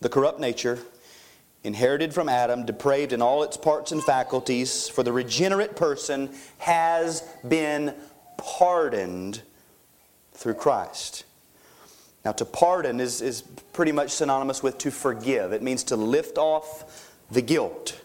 The 0.00 0.08
corrupt 0.08 0.40
nature, 0.40 0.80
inherited 1.62 2.12
from 2.12 2.28
Adam, 2.28 2.66
depraved 2.66 3.12
in 3.12 3.22
all 3.22 3.44
its 3.44 3.56
parts 3.56 3.92
and 3.92 4.02
faculties, 4.02 4.88
for 4.88 5.04
the 5.04 5.12
regenerate 5.12 5.76
person 5.76 6.30
has 6.58 7.22
been 7.46 7.94
pardoned 8.36 9.42
through 10.32 10.54
Christ. 10.54 11.24
Now, 12.24 12.32
to 12.32 12.44
pardon 12.44 13.00
is, 13.00 13.20
is 13.20 13.42
pretty 13.72 13.92
much 13.92 14.10
synonymous 14.10 14.62
with 14.62 14.78
to 14.78 14.90
forgive. 14.90 15.52
It 15.52 15.62
means 15.62 15.84
to 15.84 15.96
lift 15.96 16.38
off 16.38 17.11
the 17.32 17.42
guilt. 17.42 18.00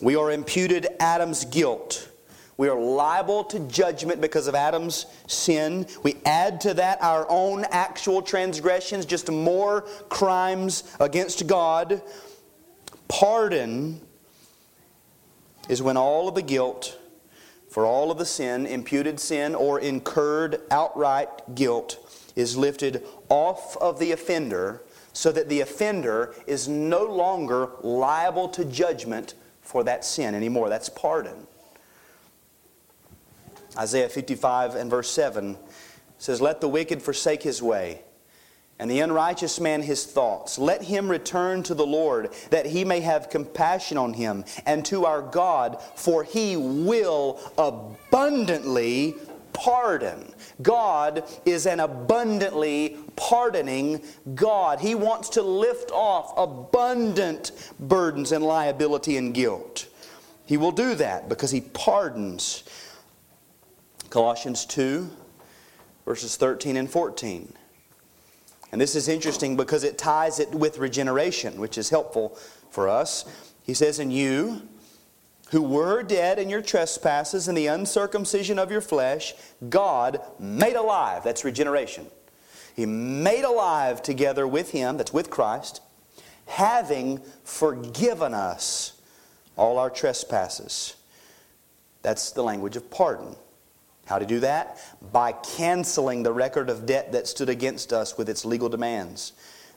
We 0.00 0.16
are 0.16 0.30
imputed 0.30 0.86
Adam's 0.98 1.44
guilt. 1.44 2.08
We 2.56 2.68
are 2.68 2.78
liable 2.78 3.44
to 3.44 3.60
judgment 3.60 4.20
because 4.20 4.46
of 4.46 4.54
Adam's 4.54 5.06
sin. 5.26 5.86
We 6.02 6.16
add 6.24 6.60
to 6.62 6.74
that 6.74 7.02
our 7.02 7.26
own 7.28 7.64
actual 7.70 8.22
transgressions, 8.22 9.04
just 9.04 9.30
more 9.30 9.82
crimes 10.08 10.84
against 11.00 11.46
God. 11.46 12.02
Pardon 13.08 14.00
is 15.68 15.82
when 15.82 15.96
all 15.96 16.28
of 16.28 16.34
the 16.34 16.42
guilt 16.42 16.98
for 17.68 17.86
all 17.86 18.10
of 18.10 18.18
the 18.18 18.26
sin, 18.26 18.66
imputed 18.66 19.20
sin, 19.20 19.54
or 19.54 19.80
incurred 19.80 20.60
outright 20.70 21.54
guilt 21.54 21.98
is 22.36 22.56
lifted 22.56 23.04
off 23.28 23.76
of 23.78 23.98
the 23.98 24.12
offender 24.12 24.82
so 25.12 25.32
that 25.32 25.48
the 25.48 25.60
offender 25.60 26.34
is 26.46 26.68
no 26.68 27.04
longer 27.04 27.70
liable 27.82 28.48
to 28.48 28.64
judgment 28.64 29.34
for 29.60 29.84
that 29.84 30.04
sin 30.04 30.34
anymore. 30.34 30.68
That's 30.68 30.88
pardon. 30.88 31.46
Isaiah 33.76 34.08
55 34.08 34.74
and 34.74 34.90
verse 34.90 35.10
7 35.10 35.56
says, 36.18 36.40
Let 36.40 36.60
the 36.60 36.68
wicked 36.68 37.02
forsake 37.02 37.42
his 37.42 37.62
way, 37.62 38.02
and 38.78 38.90
the 38.90 39.00
unrighteous 39.00 39.60
man 39.60 39.82
his 39.82 40.04
thoughts. 40.04 40.58
Let 40.58 40.82
him 40.82 41.08
return 41.08 41.62
to 41.64 41.74
the 41.74 41.86
Lord, 41.86 42.32
that 42.50 42.66
he 42.66 42.84
may 42.84 43.00
have 43.00 43.30
compassion 43.30 43.96
on 43.96 44.14
him, 44.14 44.44
and 44.66 44.84
to 44.86 45.04
our 45.04 45.22
God, 45.22 45.80
for 45.94 46.24
he 46.24 46.56
will 46.56 47.38
abundantly 47.56 49.14
pardon. 49.52 50.32
God 50.62 51.24
is 51.44 51.66
an 51.66 51.80
abundantly 51.80 52.96
pardoning 53.16 54.02
God. 54.34 54.80
He 54.80 54.94
wants 54.94 55.28
to 55.30 55.42
lift 55.42 55.90
off 55.92 56.32
abundant 56.36 57.52
burdens 57.78 58.32
and 58.32 58.44
liability 58.44 59.16
and 59.16 59.34
guilt. 59.34 59.86
He 60.46 60.56
will 60.56 60.72
do 60.72 60.94
that 60.96 61.28
because 61.28 61.50
He 61.50 61.60
pardons. 61.60 62.64
Colossians 64.10 64.66
2, 64.66 65.08
verses 66.04 66.36
13 66.36 66.76
and 66.76 66.90
14. 66.90 67.52
And 68.72 68.80
this 68.80 68.94
is 68.94 69.08
interesting 69.08 69.56
because 69.56 69.84
it 69.84 69.98
ties 69.98 70.38
it 70.38 70.50
with 70.50 70.78
regeneration, 70.78 71.60
which 71.60 71.78
is 71.78 71.90
helpful 71.90 72.36
for 72.70 72.88
us. 72.88 73.24
He 73.62 73.74
says, 73.74 73.98
And 73.98 74.12
you, 74.12 74.68
who 75.50 75.62
were 75.62 76.02
dead 76.02 76.38
in 76.38 76.48
your 76.48 76.62
trespasses 76.62 77.48
and 77.48 77.56
the 77.56 77.66
uncircumcision 77.66 78.58
of 78.58 78.70
your 78.70 78.80
flesh, 78.80 79.34
God 79.68 80.20
made 80.38 80.76
alive. 80.76 81.24
That's 81.24 81.44
regeneration. 81.44 82.06
He 82.74 82.86
made 82.86 83.44
alive 83.44 84.02
together 84.02 84.46
with 84.46 84.70
Him, 84.70 84.96
that's 84.96 85.12
with 85.12 85.28
Christ, 85.28 85.82
having 86.46 87.20
forgiven 87.44 88.32
us 88.32 89.00
all 89.56 89.78
our 89.78 89.90
trespasses. 89.90 90.94
That's 92.02 92.30
the 92.30 92.42
language 92.42 92.76
of 92.76 92.90
pardon. 92.90 93.36
How 94.06 94.18
to 94.18 94.26
do 94.26 94.40
that? 94.40 94.78
By 95.12 95.32
canceling 95.32 96.22
the 96.22 96.32
record 96.32 96.70
of 96.70 96.86
debt 96.86 97.12
that 97.12 97.26
stood 97.26 97.48
against 97.48 97.92
us 97.92 98.16
with 98.16 98.28
its 98.28 98.44
legal 98.44 98.68
demands. 98.68 99.32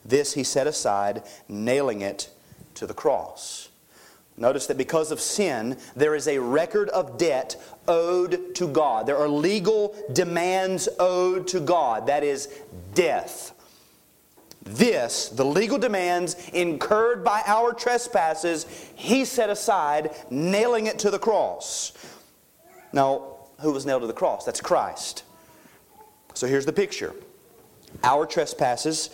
This 0.06 0.34
he 0.34 0.44
set 0.44 0.68
aside, 0.68 1.24
nailing 1.48 2.02
it 2.02 2.30
to 2.76 2.88
the 2.88 2.94
cross. 2.94 3.70
Notice 4.36 4.68
that 4.68 4.78
because 4.78 5.12
of 5.12 5.20
sin, 5.20 5.78
there 5.96 6.16
is 6.16 6.28
a 6.28 6.40
record 6.40 6.90
of 6.90 7.18
debt 7.18 7.56
owed 7.88 8.56
to 8.56 8.68
God. 8.68 9.06
There 9.06 9.18
are 9.18 9.28
legal 9.28 9.96
demands 10.12 10.90
owed 11.00 11.48
to 11.50 11.60
God. 11.60 12.08
That 12.08 12.24
is 12.24 12.48
death. 12.96 13.54
This, 14.64 15.30
the 15.30 15.46
legal 15.46 15.78
demands 15.78 16.36
incurred 16.50 17.24
by 17.24 17.44
our 17.46 17.74
trespasses, 17.74 18.66
he 18.96 19.26
set 19.26 19.50
aside, 19.50 20.12
nailing 20.30 20.88
it 20.88 21.00
to 21.00 21.12
the 21.12 21.20
cross. 21.20 21.92
Now, 22.94 23.34
who 23.64 23.72
was 23.72 23.86
nailed 23.86 24.02
to 24.02 24.08
the 24.08 24.14
cross. 24.14 24.46
That's 24.46 24.62
Christ. 24.62 25.24
So 26.34 26.48
here's 26.48 26.66
the 26.66 26.74
picture 26.74 27.14
our 28.04 28.26
trespasses, 28.26 29.10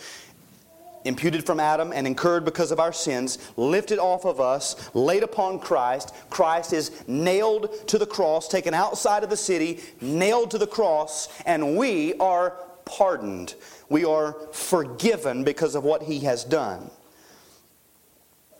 imputed 1.04 1.44
from 1.44 1.60
Adam 1.60 1.92
and 1.94 2.06
incurred 2.06 2.44
because 2.44 2.70
of 2.70 2.80
our 2.80 2.92
sins, 2.92 3.38
lifted 3.56 3.98
off 3.98 4.24
of 4.24 4.40
us, 4.40 4.90
laid 4.94 5.22
upon 5.22 5.58
Christ. 5.58 6.14
Christ 6.30 6.72
is 6.72 6.90
nailed 7.06 7.88
to 7.88 7.98
the 7.98 8.06
cross, 8.06 8.48
taken 8.48 8.74
outside 8.74 9.24
of 9.24 9.30
the 9.30 9.36
city, 9.36 9.80
nailed 10.00 10.50
to 10.50 10.58
the 10.58 10.66
cross, 10.66 11.28
and 11.46 11.76
we 11.76 12.14
are 12.14 12.56
pardoned. 12.84 13.54
We 13.88 14.04
are 14.04 14.34
forgiven 14.52 15.44
because 15.44 15.74
of 15.74 15.84
what 15.84 16.02
he 16.02 16.20
has 16.20 16.44
done. 16.44 16.90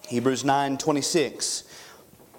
Hebrews 0.08 0.44
9 0.44 0.78
26 0.78 1.64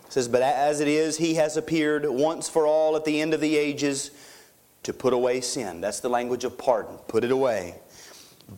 says, 0.10 0.28
But 0.28 0.42
as 0.42 0.82
it 0.82 0.88
is, 0.88 1.18
he 1.18 1.36
has 1.36 1.56
appeared 1.56 2.06
once 2.06 2.50
for 2.50 2.68
all 2.68 2.96
at 2.96 3.06
the 3.06 3.22
end 3.22 3.34
of 3.34 3.40
the 3.40 3.56
ages 3.56 4.12
to 4.84 4.94
put 4.94 5.14
away 5.14 5.42
sin. 5.42 5.80
That's 5.80 6.00
the 6.00 6.10
language 6.10 6.44
of 6.44 6.58
pardon. 6.58 6.98
Put 7.08 7.24
it 7.24 7.32
away. 7.32 7.76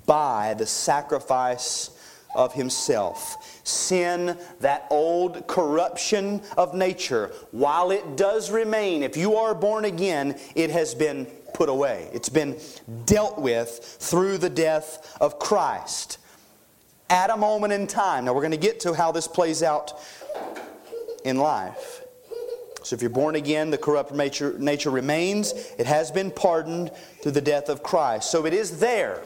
By 0.05 0.55
the 0.55 0.65
sacrifice 0.65 1.91
of 2.35 2.53
himself. 2.53 3.61
Sin, 3.63 4.37
that 4.59 4.87
old 4.89 5.47
corruption 5.47 6.41
of 6.57 6.73
nature, 6.73 7.31
while 7.51 7.91
it 7.91 8.17
does 8.17 8.49
remain, 8.51 9.03
if 9.03 9.15
you 9.15 9.35
are 9.35 9.53
born 9.53 9.85
again, 9.85 10.39
it 10.55 10.71
has 10.71 10.95
been 10.95 11.25
put 11.53 11.69
away. 11.69 12.09
It's 12.13 12.29
been 12.29 12.59
dealt 13.05 13.39
with 13.39 13.69
through 13.99 14.39
the 14.39 14.49
death 14.49 15.15
of 15.21 15.37
Christ. 15.39 16.17
At 17.09 17.29
a 17.29 17.37
moment 17.37 17.73
in 17.73 17.85
time. 17.85 18.25
Now 18.25 18.33
we're 18.33 18.41
going 18.41 18.51
to 18.51 18.57
get 18.57 18.79
to 18.81 18.93
how 18.93 19.11
this 19.11 19.27
plays 19.27 19.61
out 19.61 19.93
in 21.23 21.37
life. 21.37 22.01
So 22.81 22.95
if 22.95 23.01
you're 23.01 23.11
born 23.11 23.35
again, 23.35 23.69
the 23.69 23.77
corrupt 23.77 24.11
nature, 24.11 24.57
nature 24.57 24.89
remains. 24.89 25.53
It 25.77 25.85
has 25.85 26.11
been 26.11 26.31
pardoned 26.31 26.91
through 27.21 27.33
the 27.33 27.41
death 27.41 27.69
of 27.69 27.83
Christ. 27.83 28.31
So 28.31 28.45
it 28.45 28.53
is 28.53 28.79
there, 28.79 29.21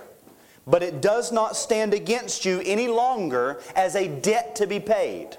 but 0.67 0.83
it 0.83 1.01
does 1.01 1.31
not 1.31 1.55
stand 1.55 1.93
against 1.93 2.43
you 2.43 2.61
any 2.65 2.89
longer 2.89 3.61
as 3.75 3.95
a 3.95 4.07
debt 4.07 4.55
to 4.57 4.67
be 4.67 4.79
paid. 4.79 5.37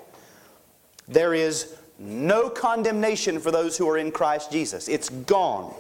There 1.06 1.34
is 1.34 1.76
no 1.98 2.48
condemnation 2.48 3.38
for 3.38 3.50
those 3.50 3.76
who 3.76 3.88
are 3.88 3.98
in 3.98 4.10
Christ 4.10 4.50
Jesus. 4.50 4.88
It's 4.88 5.10
gone. 5.10 5.74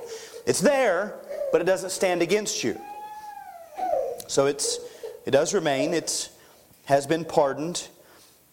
It's 0.46 0.60
there, 0.60 1.14
but 1.50 1.62
it 1.62 1.64
doesn't 1.64 1.90
stand 1.90 2.20
against 2.20 2.62
you. 2.62 2.78
So 4.26 4.46
it's 4.46 4.78
it 5.24 5.30
does 5.30 5.54
remain. 5.54 5.94
It 5.94 6.28
has 6.84 7.06
been 7.06 7.24
pardoned. 7.24 7.88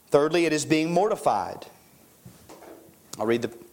Thirdly, 0.09 0.45
it 0.45 0.53
is 0.53 0.65
being 0.65 0.93
mortified. 0.93 1.65
I'll 3.19 3.25
read 3.25 3.41
the 3.41 3.64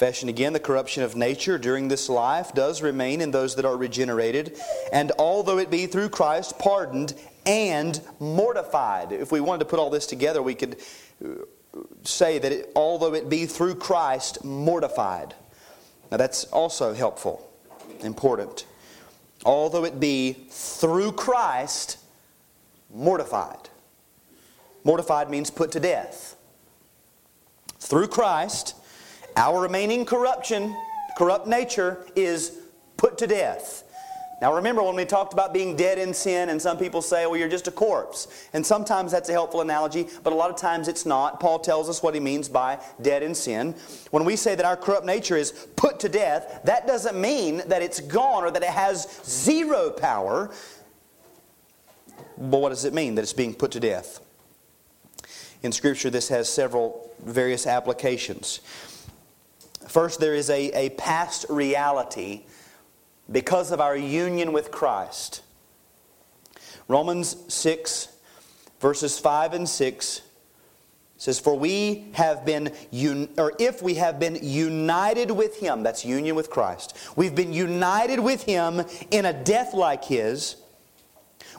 confession 0.00 0.30
again. 0.30 0.54
The 0.54 0.60
corruption 0.60 1.02
of 1.02 1.14
nature 1.14 1.58
during 1.58 1.88
this 1.88 2.08
life 2.08 2.54
does 2.54 2.80
remain 2.80 3.20
in 3.20 3.32
those 3.32 3.56
that 3.56 3.66
are 3.66 3.76
regenerated, 3.76 4.58
and 4.94 5.12
although 5.18 5.58
it 5.58 5.70
be 5.70 5.84
through 5.84 6.08
Christ 6.08 6.58
pardoned 6.58 7.12
and 7.44 8.00
mortified. 8.18 9.12
If 9.12 9.30
we 9.30 9.42
wanted 9.42 9.58
to 9.58 9.64
put 9.66 9.78
all 9.78 9.90
this 9.90 10.06
together, 10.06 10.40
we 10.40 10.54
could 10.54 10.78
uh, 11.22 11.42
say 12.02 12.38
that 12.38 12.50
it, 12.50 12.72
although 12.74 13.12
it 13.12 13.28
be 13.28 13.44
through 13.44 13.74
Christ 13.74 14.42
mortified. 14.42 15.34
Now 16.10 16.16
that's 16.16 16.44
also 16.44 16.94
helpful, 16.94 17.46
important. 18.00 18.64
Although 19.44 19.84
it 19.84 20.00
be 20.00 20.32
through 20.48 21.12
Christ 21.12 21.98
mortified. 22.90 23.68
Mortified 24.82 25.28
means 25.28 25.50
put 25.50 25.72
to 25.72 25.80
death 25.80 26.36
through 27.78 28.08
Christ, 28.08 28.76
our 29.36 29.60
remaining 29.60 30.04
corruption, 30.04 30.74
corrupt 31.16 31.46
nature, 31.46 32.06
is 32.16 32.58
put 32.96 33.18
to 33.18 33.26
death. 33.26 33.84
Now 34.40 34.54
remember 34.54 34.82
when 34.82 34.96
we 34.96 35.04
talked 35.04 35.34
about 35.34 35.52
being 35.52 35.76
dead 35.76 35.98
in 35.98 36.14
sin, 36.14 36.48
and 36.48 36.60
some 36.60 36.78
people 36.78 37.02
say, 37.02 37.26
well, 37.26 37.36
you're 37.36 37.48
just 37.48 37.68
a 37.68 37.70
corpse. 37.70 38.48
And 38.54 38.64
sometimes 38.64 39.12
that's 39.12 39.28
a 39.28 39.32
helpful 39.32 39.60
analogy, 39.60 40.08
but 40.24 40.32
a 40.32 40.36
lot 40.36 40.48
of 40.48 40.56
times 40.56 40.88
it's 40.88 41.04
not. 41.04 41.40
Paul 41.40 41.58
tells 41.58 41.90
us 41.90 42.02
what 42.02 42.14
he 42.14 42.20
means 42.20 42.48
by 42.48 42.78
dead 43.02 43.22
in 43.22 43.34
sin. 43.34 43.74
When 44.10 44.24
we 44.24 44.36
say 44.36 44.54
that 44.54 44.64
our 44.64 44.78
corrupt 44.78 45.04
nature 45.04 45.36
is 45.36 45.52
put 45.76 46.00
to 46.00 46.08
death, 46.08 46.60
that 46.64 46.86
doesn't 46.86 47.20
mean 47.20 47.62
that 47.66 47.82
it's 47.82 48.00
gone 48.00 48.42
or 48.42 48.50
that 48.50 48.62
it 48.62 48.70
has 48.70 49.20
zero 49.26 49.90
power. 49.90 50.50
But 52.38 52.62
what 52.62 52.70
does 52.70 52.86
it 52.86 52.94
mean 52.94 53.16
that 53.16 53.22
it's 53.22 53.34
being 53.34 53.52
put 53.52 53.72
to 53.72 53.80
death? 53.80 54.20
In 55.62 55.70
Scripture, 55.70 56.08
this 56.08 56.30
has 56.30 56.48
several 56.48 57.10
various 57.22 57.66
applications. 57.66 58.60
First, 59.88 60.20
there 60.20 60.34
is 60.34 60.50
a, 60.50 60.70
a 60.70 60.90
past 60.90 61.46
reality 61.48 62.42
because 63.30 63.70
of 63.70 63.80
our 63.80 63.96
union 63.96 64.52
with 64.52 64.70
Christ. 64.70 65.42
Romans 66.88 67.36
6, 67.48 68.08
verses 68.80 69.18
5 69.18 69.54
and 69.54 69.68
6 69.68 70.22
says, 71.16 71.38
For 71.38 71.56
we 71.56 72.06
have 72.12 72.44
been, 72.44 72.72
un- 72.92 73.28
or 73.38 73.52
if 73.58 73.82
we 73.82 73.94
have 73.94 74.18
been 74.18 74.38
united 74.42 75.30
with 75.30 75.60
Him, 75.60 75.82
that's 75.82 76.04
union 76.04 76.34
with 76.34 76.50
Christ, 76.50 76.96
we've 77.14 77.34
been 77.34 77.52
united 77.52 78.20
with 78.20 78.42
Him 78.42 78.82
in 79.10 79.24
a 79.24 79.32
death 79.32 79.74
like 79.74 80.04
His, 80.04 80.56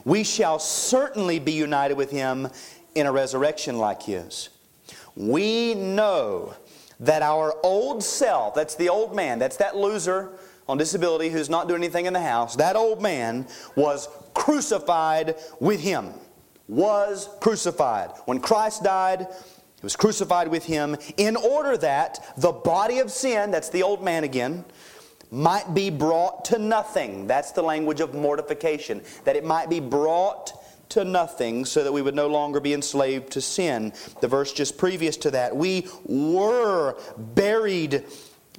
we 0.04 0.24
shall 0.24 0.58
certainly 0.58 1.38
be 1.38 1.52
united 1.52 1.96
with 1.96 2.10
Him 2.10 2.48
in 2.94 3.06
a 3.06 3.12
resurrection 3.12 3.78
like 3.78 4.02
His. 4.02 4.48
We 5.14 5.74
know 5.74 6.54
that 7.02 7.22
our 7.22 7.54
old 7.62 8.02
self, 8.02 8.54
that's 8.54 8.76
the 8.76 8.88
old 8.88 9.14
man, 9.14 9.38
that's 9.38 9.56
that 9.58 9.76
loser 9.76 10.30
on 10.68 10.78
disability 10.78 11.28
who's 11.28 11.50
not 11.50 11.68
doing 11.68 11.82
anything 11.82 12.06
in 12.06 12.12
the 12.12 12.20
house, 12.20 12.56
that 12.56 12.76
old 12.76 13.02
man 13.02 13.46
was 13.76 14.08
crucified 14.34 15.34
with 15.60 15.80
him. 15.80 16.10
Was 16.68 17.28
crucified. 17.40 18.10
When 18.24 18.40
Christ 18.40 18.84
died, 18.84 19.20
he 19.20 19.82
was 19.82 19.96
crucified 19.96 20.48
with 20.48 20.64
him 20.64 20.96
in 21.16 21.34
order 21.36 21.76
that 21.78 22.34
the 22.36 22.52
body 22.52 23.00
of 23.00 23.10
sin, 23.10 23.50
that's 23.50 23.68
the 23.68 23.82
old 23.82 24.02
man 24.02 24.22
again, 24.22 24.64
might 25.32 25.74
be 25.74 25.90
brought 25.90 26.44
to 26.46 26.58
nothing. 26.58 27.26
That's 27.26 27.50
the 27.50 27.62
language 27.62 28.00
of 28.00 28.14
mortification. 28.14 29.02
That 29.24 29.34
it 29.34 29.44
might 29.44 29.68
be 29.68 29.80
brought 29.80 30.52
to 30.92 31.04
nothing 31.04 31.64
so 31.64 31.84
that 31.84 31.92
we 31.92 32.02
would 32.02 32.14
no 32.14 32.28
longer 32.28 32.60
be 32.60 32.74
enslaved 32.74 33.32
to 33.32 33.40
sin. 33.40 33.92
The 34.20 34.28
verse 34.28 34.52
just 34.52 34.78
previous 34.78 35.16
to 35.18 35.30
that, 35.32 35.56
we 35.56 35.88
were 36.04 36.96
buried 37.16 38.04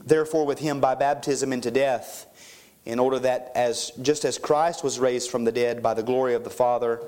therefore 0.04 0.46
with 0.46 0.60
him 0.60 0.80
by 0.80 0.96
baptism 0.96 1.54
into 1.54 1.72
death 1.72 2.28
in 2.86 3.00
order 3.00 3.20
that 3.20 3.52
as 3.56 3.92
just 4.02 4.26
as 4.26 4.38
Christ 4.38 4.84
was 4.84 5.00
raised 5.00 5.30
from 5.30 5.46
the 5.46 5.52
dead 5.52 5.82
by 5.82 5.94
the 5.94 6.04
glory 6.04 6.34
of 6.34 6.44
the 6.44 6.50
Father, 6.50 7.02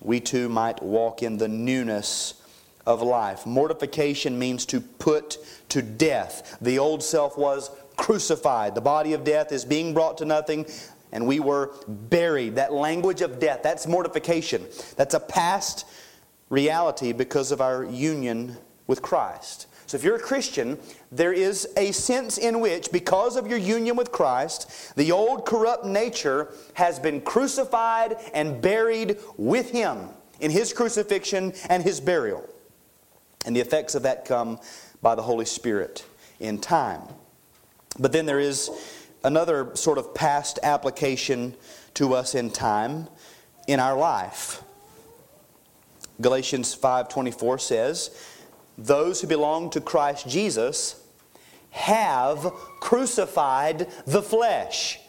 we 0.00 0.20
too 0.20 0.48
might 0.48 0.82
walk 0.82 1.22
in 1.22 1.38
the 1.38 1.48
newness 1.48 2.34
of 2.86 3.00
life. 3.00 3.46
Mortification 3.46 4.38
means 4.38 4.66
to 4.66 4.80
put 4.80 5.38
to 5.70 5.80
death. 5.80 6.58
The 6.60 6.78
old 6.78 7.02
self 7.02 7.38
was 7.38 7.70
crucified. 7.96 8.74
The 8.74 8.80
body 8.80 9.14
of 9.14 9.24
death 9.24 9.52
is 9.52 9.64
being 9.64 9.94
brought 9.94 10.18
to 10.18 10.24
nothing 10.24 10.66
and 11.14 11.26
we 11.26 11.40
were 11.40 11.72
buried. 11.88 12.56
That 12.56 12.74
language 12.74 13.22
of 13.22 13.38
death, 13.38 13.62
that's 13.62 13.86
mortification. 13.86 14.66
That's 14.96 15.14
a 15.14 15.20
past 15.20 15.86
reality 16.50 17.12
because 17.12 17.52
of 17.52 17.62
our 17.62 17.84
union 17.84 18.58
with 18.86 19.00
Christ. 19.00 19.68
So 19.86 19.96
if 19.96 20.02
you're 20.02 20.16
a 20.16 20.20
Christian, 20.20 20.78
there 21.12 21.32
is 21.32 21.68
a 21.76 21.92
sense 21.92 22.36
in 22.36 22.60
which, 22.60 22.90
because 22.90 23.36
of 23.36 23.46
your 23.46 23.58
union 23.58 23.96
with 23.96 24.10
Christ, 24.10 24.94
the 24.96 25.12
old 25.12 25.46
corrupt 25.46 25.84
nature 25.84 26.52
has 26.74 26.98
been 26.98 27.20
crucified 27.20 28.16
and 28.34 28.60
buried 28.60 29.18
with 29.36 29.70
Him 29.70 30.08
in 30.40 30.50
His 30.50 30.72
crucifixion 30.72 31.52
and 31.68 31.82
His 31.82 32.00
burial. 32.00 32.48
And 33.46 33.54
the 33.54 33.60
effects 33.60 33.94
of 33.94 34.02
that 34.02 34.24
come 34.24 34.58
by 35.00 35.14
the 35.14 35.22
Holy 35.22 35.44
Spirit 35.44 36.04
in 36.40 36.58
time. 36.58 37.02
But 37.98 38.10
then 38.10 38.26
there 38.26 38.40
is 38.40 38.70
another 39.24 39.74
sort 39.74 39.98
of 39.98 40.14
past 40.14 40.58
application 40.62 41.54
to 41.94 42.14
us 42.14 42.34
in 42.34 42.50
time 42.50 43.08
in 43.66 43.80
our 43.80 43.96
life. 43.96 44.62
Galatians 46.20 46.74
5:24 46.74 47.58
says, 47.58 48.10
"Those 48.78 49.20
who 49.20 49.26
belong 49.26 49.70
to 49.70 49.80
Christ 49.80 50.28
Jesus 50.28 50.96
have 51.70 52.52
crucified 52.78 53.88
the 54.06 54.22
flesh 54.22 55.00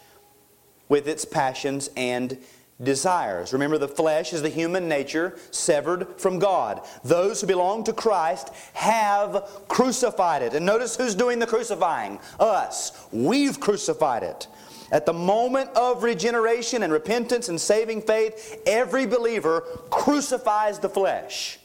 with 0.90 1.08
its 1.08 1.26
passions 1.26 1.90
and 1.96 2.38
desires. 2.84 3.54
Remember, 3.54 3.78
the 3.78 3.88
flesh 3.88 4.34
is 4.34 4.42
the 4.42 4.50
human 4.50 4.90
nature 4.90 5.38
severed 5.52 6.20
from 6.20 6.40
God. 6.40 6.82
Those 7.04 7.42
who 7.42 7.48
belong 7.48 7.84
to 7.86 7.94
Christ 7.94 8.52
have 8.74 9.50
crucified 9.68 10.42
it. 10.42 10.54
And 10.54 10.66
notice 10.66 10.96
who's 10.96 11.16
doing 11.16 11.40
the 11.40 11.48
crucifying? 11.48 12.20
Us. 12.40 13.08
We've 13.12 13.60
crucified 13.60 14.24
it. 14.24 14.48
At 14.92 15.06
the 15.06 15.14
moment 15.14 15.72
of 15.72 16.04
regeneration 16.04 16.84
and 16.84 16.94
repentance 16.94 17.50
and 17.50 17.60
saving 17.60 18.02
faith, 18.02 18.62
every 18.68 19.06
believer 19.06 19.62
crucifies 19.90 20.80
the 20.80 20.90
flesh. 20.90 21.60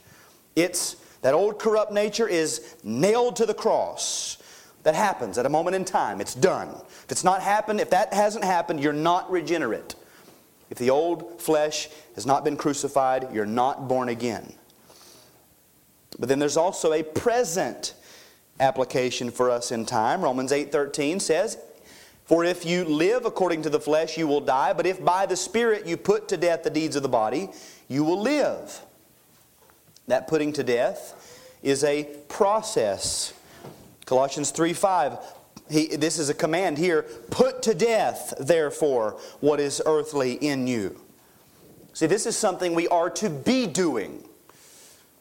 It's 0.57 0.96
that 1.23 1.35
old 1.35 1.59
corrupt 1.59 1.92
nature 1.92 2.27
is 2.27 2.77
nailed 2.83 3.37
to 3.37 3.46
the 3.46 3.55
cross. 3.55 4.38
That 4.85 4.94
happens 4.94 5.37
at 5.37 5.44
a 5.44 5.51
moment 5.51 5.77
in 5.77 5.85
time. 5.85 6.20
It's 6.20 6.35
done. 6.35 6.68
If 7.05 7.12
it's 7.12 7.25
not 7.25 7.42
happened, 7.42 7.81
if 7.81 7.90
that 7.90 8.14
hasn't 8.14 8.44
happened, 8.44 8.81
you're 8.81 8.94
not 8.94 9.31
regenerate. 9.31 9.94
If 10.70 10.78
the 10.78 10.90
old 10.90 11.40
flesh 11.40 11.88
has 12.14 12.24
not 12.24 12.44
been 12.44 12.56
crucified, 12.56 13.35
you're 13.35 13.44
not 13.44 13.88
born 13.88 14.09
again. 14.09 14.54
But 16.18 16.28
then 16.28 16.38
there's 16.38 16.56
also 16.56 16.92
a 16.92 17.02
present 17.02 17.94
application 18.61 19.30
for 19.30 19.50
us 19.50 19.72
in 19.72 19.85
time. 19.85 20.22
Romans 20.22 20.52
8:13 20.52 21.18
says, 21.18 21.59
"For 22.24 22.44
if 22.44 22.64
you 22.64 22.85
live 22.85 23.24
according 23.24 23.62
to 23.62 23.70
the 23.70 23.80
flesh, 23.80 24.16
you 24.16 24.28
will 24.28 24.40
die, 24.40 24.72
but 24.72 24.87
if 24.87 25.04
by 25.04 25.26
the 25.26 25.37
Spirit 25.37 25.87
you 25.87 25.96
put 25.96 26.28
to 26.28 26.37
death 26.37 26.62
the 26.62 26.70
deeds 26.70 26.94
of 26.94 27.02
the 27.02 27.09
body, 27.09 27.50
you 27.88 28.04
will 28.04 28.20
live." 28.20 28.83
That 30.06 30.28
putting 30.28 30.52
to 30.54 30.62
death 30.62 31.14
is 31.62 31.83
a 31.83 32.04
process. 32.28 33.33
Colossians 34.06 34.50
3:5 34.50 35.18
he, 35.70 35.87
this 35.96 36.18
is 36.18 36.28
a 36.28 36.35
command 36.35 36.78
here 36.78 37.02
put 37.30 37.62
to 37.62 37.74
death, 37.74 38.35
therefore, 38.38 39.18
what 39.40 39.61
is 39.61 39.80
earthly 39.87 40.33
in 40.35 40.66
you. 40.66 41.00
See, 41.92 42.06
this 42.06 42.26
is 42.26 42.37
something 42.37 42.74
we 42.74 42.88
are 42.88 43.11
to 43.11 43.30
be 43.30 43.66
doing. 43.66 44.24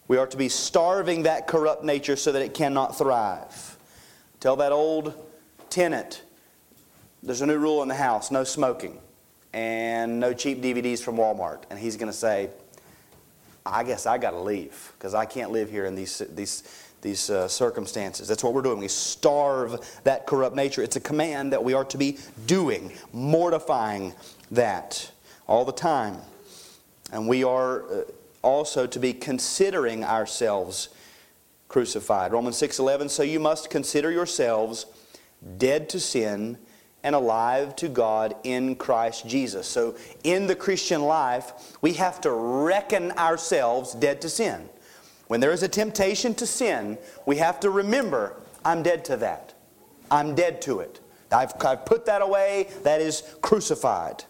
We 0.08 0.18
are 0.18 0.28
to 0.28 0.38
be 0.38 0.50
starving 0.50 1.24
that 1.24 1.48
corrupt 1.48 1.84
nature 1.84 2.16
so 2.16 2.32
that 2.32 2.42
it 2.42 2.54
cannot 2.54 2.98
thrive. 2.98 3.78
Tell 4.40 4.56
that 4.58 4.72
old 4.72 5.14
tenant 5.70 6.24
there's 7.22 7.42
a 7.42 7.46
new 7.46 7.58
rule 7.58 7.82
in 7.84 7.90
the 7.90 7.96
house 7.96 8.32
no 8.32 8.44
smoking 8.44 8.98
and 9.54 10.20
no 10.20 10.34
cheap 10.34 10.62
DVDs 10.62 11.00
from 11.00 11.18
Walmart. 11.18 11.64
And 11.70 11.78
he's 11.78 11.98
going 11.98 12.12
to 12.12 12.18
say, 12.18 12.50
I 13.66 13.84
guess 13.84 14.06
I 14.06 14.18
got 14.18 14.32
to 14.32 14.40
leave 14.40 14.94
because 14.98 15.14
I 15.14 15.26
can't 15.26 15.52
live 15.52 15.70
here 15.70 15.86
in 15.86 15.96
these, 15.96 16.20
these, 16.34 16.64
these 17.02 17.30
uh, 17.30 17.48
circumstances. 17.48 18.28
That's 18.28 18.44
what 18.44 18.54
we're 18.54 18.62
doing. 18.62 18.80
We 18.80 18.88
starve 18.88 19.80
that 20.04 20.28
corrupt 20.28 20.56
nature. 20.56 20.82
It's 20.82 20.96
a 20.96 21.02
command 21.02 21.54
that 21.54 21.64
we 21.64 21.74
are 21.74 21.86
to 21.86 21.98
be 21.98 22.18
doing, 22.46 22.92
mortifying 23.14 24.14
that 24.52 25.12
all 25.48 25.66
the 25.66 25.72
time. 25.72 26.18
And 27.12 27.28
we 27.28 27.44
are 27.44 27.84
uh, 27.84 28.04
also 28.42 28.86
to 28.88 29.00
be 29.00 29.14
considering 29.14 30.04
ourselves 30.04 30.90
crucified. 31.68 32.32
Romans 32.34 32.58
6:11 32.58 33.10
so 33.10 33.24
you 33.24 33.40
must 33.40 33.70
consider 33.70 34.12
yourselves 34.12 34.86
dead 35.58 35.88
to 35.90 36.00
sin 36.00 36.58
and 37.04 37.16
alive 37.16 37.76
to 37.78 37.88
God 37.88 38.36
in 38.44 38.76
Christ 38.76 39.26
Jesus. 39.26 39.68
So 39.68 39.96
in 40.24 40.48
the 40.48 40.56
Christian 40.56 41.02
life, 41.04 41.78
we 41.82 41.94
have 41.94 42.20
to 42.22 42.32
reckon 42.32 43.12
ourselves 43.14 43.94
dead 43.94 44.22
to 44.22 44.30
sin. 44.30 44.68
When 45.30 45.42
there 45.42 45.52
is 45.52 45.62
a 45.62 45.68
temptation 45.68 46.34
to 46.36 46.48
sin, 46.48 46.98
we 47.28 47.36
have 47.38 47.60
to 47.60 47.70
remember, 47.70 48.36
I'm 48.66 48.82
dead 48.82 49.06
to 49.06 49.18
that. 49.18 49.54
I'm 50.10 50.34
dead 50.34 50.60
to 50.64 50.80
it. 50.80 51.02
I've, 51.32 51.54
I've 51.64 51.86
put 51.86 52.08
that 52.08 52.24
away. 52.24 52.72
That 52.82 53.00
is 53.00 53.22
crucified. 53.40 54.24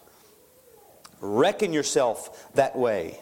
Reckon 1.21 1.71
yourself 1.71 2.53
that 2.55 2.75
way. 2.75 3.17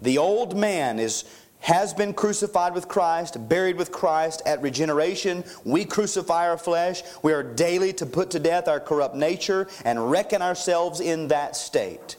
The 0.00 0.18
old 0.18 0.56
man 0.56 1.00
is 1.00 1.24
has 1.58 1.92
been 1.92 2.14
crucified 2.14 2.72
with 2.72 2.86
Christ, 2.86 3.48
buried 3.48 3.78
with 3.78 3.90
Christ 3.90 4.42
at 4.46 4.62
regeneration. 4.62 5.42
We 5.64 5.84
crucify 5.84 6.48
our 6.48 6.56
flesh. 6.56 7.02
We 7.24 7.32
are 7.32 7.42
daily 7.42 7.92
to 7.94 8.06
put 8.06 8.30
to 8.30 8.38
death 8.38 8.68
our 8.68 8.78
corrupt 8.78 9.16
nature 9.16 9.66
and 9.84 10.08
reckon 10.08 10.40
ourselves 10.40 11.00
in 11.00 11.26
that 11.28 11.56
state. 11.56 12.14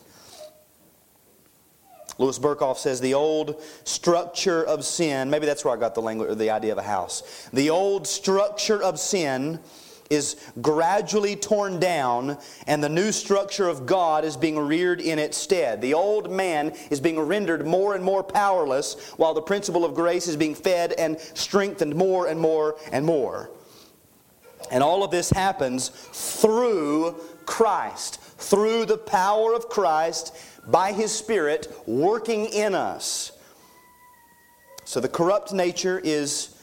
Louis 2.20 2.38
Berkhof 2.38 2.78
says 2.78 2.99
the 3.01 3.13
old 3.13 3.63
structure 3.86 4.63
of 4.63 4.86
sin, 4.86 5.30
maybe 5.30 5.45
that's 5.45 5.65
where 5.65 5.74
I 5.74 5.78
got 5.78 5.95
the 5.95 6.01
language 6.01 6.30
or 6.30 6.36
the 6.36 6.51
idea 6.51 6.74
of 6.74 6.78
a 6.78 6.84
house. 6.84 7.49
The 7.53 7.70
old 7.70 8.05
structure 8.05 8.84
of 8.84 8.99
sin 8.99 9.59
is 10.09 10.36
gradually 10.61 11.36
torn 11.36 11.80
down 11.80 12.38
and 12.67 12.84
the 12.84 12.89
new 12.89 13.11
structure 13.11 13.70
of 13.70 13.86
God 13.86 14.26
is 14.26 14.36
being 14.36 14.59
reared 14.59 15.01
in 15.01 15.20
its 15.20 15.38
stead. 15.38 15.82
The 15.82 15.93
old 15.93 16.32
man 16.32 16.76
is 16.89 16.99
being 16.99 17.20
rendered 17.20 17.65
more 17.65 17.95
and 17.95 18.03
more 18.03 18.24
powerless 18.24 19.11
while 19.17 19.34
the 19.34 19.41
principle 19.41 19.86
of 19.86 19.93
grace 19.93 20.28
is 20.28 20.36
being 20.36 20.55
fed 20.55 20.93
and 20.93 21.20
strengthened 21.20 21.95
more 21.95 22.28
and 22.28 22.39
more 22.39 22.76
and 22.91 23.05
more. 23.05 23.51
And 24.72 24.84
all 24.84 25.03
of 25.03 25.11
this 25.11 25.30
happens 25.30 25.89
through 25.89 27.15
Christ, 27.45 28.20
through 28.22 28.86
the 28.86 28.97
power 28.97 29.53
of 29.53 29.70
Christ 29.70 30.36
by 30.68 30.93
His 30.93 31.12
Spirit 31.12 31.74
working 31.86 32.45
in 32.45 32.76
us. 32.76 33.32
So 34.86 34.99
the 34.99 35.10
corrupt 35.10 35.53
nature 35.53 35.99
is 36.03 36.55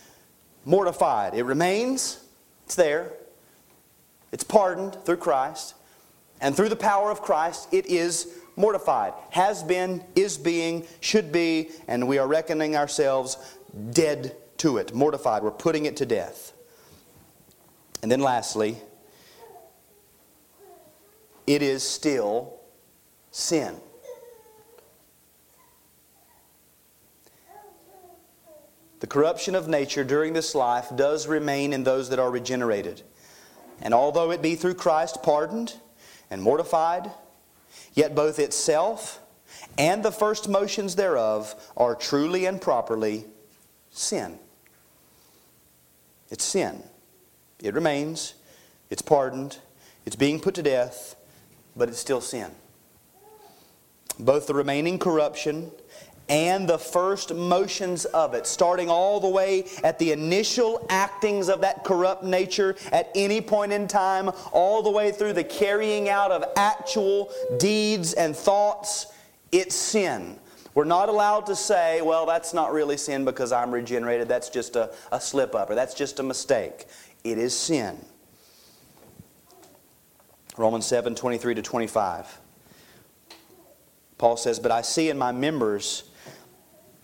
mortified. 0.64 1.34
It 1.34 1.44
remains, 1.44 2.22
It's 2.64 2.74
there. 2.74 3.12
It's 4.32 4.44
pardoned 4.44 4.96
through 5.04 5.18
Christ. 5.18 5.74
And 6.40 6.54
through 6.54 6.68
the 6.68 6.76
power 6.76 7.10
of 7.10 7.22
Christ, 7.22 7.68
it 7.72 7.86
is 7.86 8.36
mortified. 8.56 9.14
Has 9.30 9.62
been, 9.62 10.02
is 10.14 10.36
being, 10.36 10.86
should 11.00 11.32
be, 11.32 11.70
and 11.88 12.08
we 12.08 12.18
are 12.18 12.26
reckoning 12.26 12.76
ourselves 12.76 13.38
dead 13.92 14.36
to 14.58 14.78
it, 14.78 14.94
mortified. 14.94 15.42
We're 15.42 15.50
putting 15.50 15.86
it 15.86 15.96
to 15.98 16.06
death. 16.06 16.52
And 18.02 18.10
then 18.10 18.20
lastly, 18.20 18.76
it 21.46 21.62
is 21.62 21.82
still 21.82 22.54
sin. 23.30 23.76
The 29.00 29.06
corruption 29.06 29.54
of 29.54 29.68
nature 29.68 30.04
during 30.04 30.32
this 30.32 30.54
life 30.54 30.88
does 30.94 31.26
remain 31.26 31.72
in 31.72 31.84
those 31.84 32.08
that 32.08 32.18
are 32.18 32.30
regenerated. 32.30 33.02
And 33.82 33.92
although 33.92 34.30
it 34.30 34.40
be 34.40 34.54
through 34.54 34.74
Christ 34.74 35.22
pardoned 35.22 35.74
and 36.30 36.42
mortified, 36.42 37.10
yet 37.94 38.14
both 38.14 38.38
itself 38.38 39.20
and 39.76 40.02
the 40.02 40.12
first 40.12 40.48
motions 40.48 40.96
thereof 40.96 41.54
are 41.76 41.94
truly 41.94 42.46
and 42.46 42.60
properly 42.60 43.26
sin. 43.90 44.38
It's 46.30 46.44
sin. 46.44 46.82
It 47.62 47.74
remains, 47.74 48.34
it's 48.90 49.02
pardoned, 49.02 49.58
it's 50.04 50.16
being 50.16 50.40
put 50.40 50.54
to 50.54 50.62
death, 50.62 51.16
but 51.76 51.88
it's 51.88 51.98
still 51.98 52.20
sin. 52.20 52.50
Both 54.18 54.46
the 54.46 54.54
remaining 54.54 54.98
corruption 54.98 55.70
and 56.28 56.68
the 56.68 56.78
first 56.78 57.34
motions 57.34 58.04
of 58.06 58.34
it, 58.34 58.46
starting 58.46 58.90
all 58.90 59.20
the 59.20 59.28
way 59.28 59.66
at 59.84 59.98
the 59.98 60.12
initial 60.12 60.84
actings 60.88 61.48
of 61.48 61.60
that 61.60 61.84
corrupt 61.84 62.24
nature 62.24 62.76
at 62.92 63.10
any 63.14 63.40
point 63.40 63.72
in 63.72 63.86
time, 63.86 64.30
all 64.52 64.82
the 64.82 64.90
way 64.90 65.12
through 65.12 65.32
the 65.32 65.44
carrying 65.44 66.08
out 66.08 66.32
of 66.32 66.44
actual 66.56 67.30
deeds 67.58 68.12
and 68.14 68.34
thoughts, 68.34 69.06
it's 69.52 69.74
sin. 69.74 70.38
We're 70.74 70.84
not 70.84 71.08
allowed 71.08 71.46
to 71.46 71.56
say, 71.56 72.02
well, 72.02 72.26
that's 72.26 72.52
not 72.52 72.72
really 72.72 72.98
sin 72.98 73.24
because 73.24 73.50
I'm 73.50 73.70
regenerated. 73.70 74.28
That's 74.28 74.50
just 74.50 74.76
a, 74.76 74.92
a 75.10 75.20
slip 75.20 75.54
up 75.54 75.70
or 75.70 75.74
that's 75.74 75.94
just 75.94 76.20
a 76.20 76.22
mistake. 76.22 76.84
It 77.24 77.38
is 77.38 77.56
sin. 77.56 77.98
Romans 80.58 80.86
7 80.86 81.14
23 81.14 81.54
to 81.54 81.62
25. 81.62 82.40
Paul 84.18 84.36
says, 84.36 84.58
But 84.58 84.70
I 84.70 84.82
see 84.82 85.08
in 85.10 85.18
my 85.18 85.32
members 85.32 86.04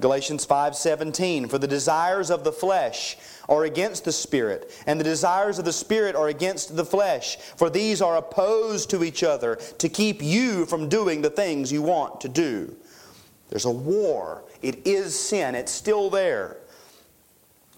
Galatians 0.00 0.46
5:17 0.46 1.48
For 1.48 1.58
the 1.58 1.66
desires 1.66 2.30
of 2.30 2.44
the 2.44 2.52
flesh 2.52 3.16
are 3.48 3.64
against 3.64 4.04
the 4.04 4.12
spirit 4.12 4.70
and 4.86 4.98
the 4.98 5.04
desires 5.04 5.58
of 5.58 5.64
the 5.64 5.72
spirit 5.72 6.16
are 6.16 6.28
against 6.28 6.76
the 6.76 6.84
flesh 6.84 7.36
for 7.36 7.68
these 7.68 8.00
are 8.00 8.16
opposed 8.16 8.88
to 8.90 9.04
each 9.04 9.22
other 9.22 9.56
to 9.78 9.88
keep 9.88 10.22
you 10.22 10.64
from 10.66 10.88
doing 10.88 11.20
the 11.20 11.30
things 11.30 11.70
you 11.70 11.82
want 11.82 12.20
to 12.22 12.28
do. 12.28 12.74
There's 13.50 13.66
a 13.66 13.70
war. 13.70 14.44
It 14.62 14.86
is 14.86 15.18
sin. 15.18 15.54
It's 15.54 15.72
still 15.72 16.08
there. 16.08 16.56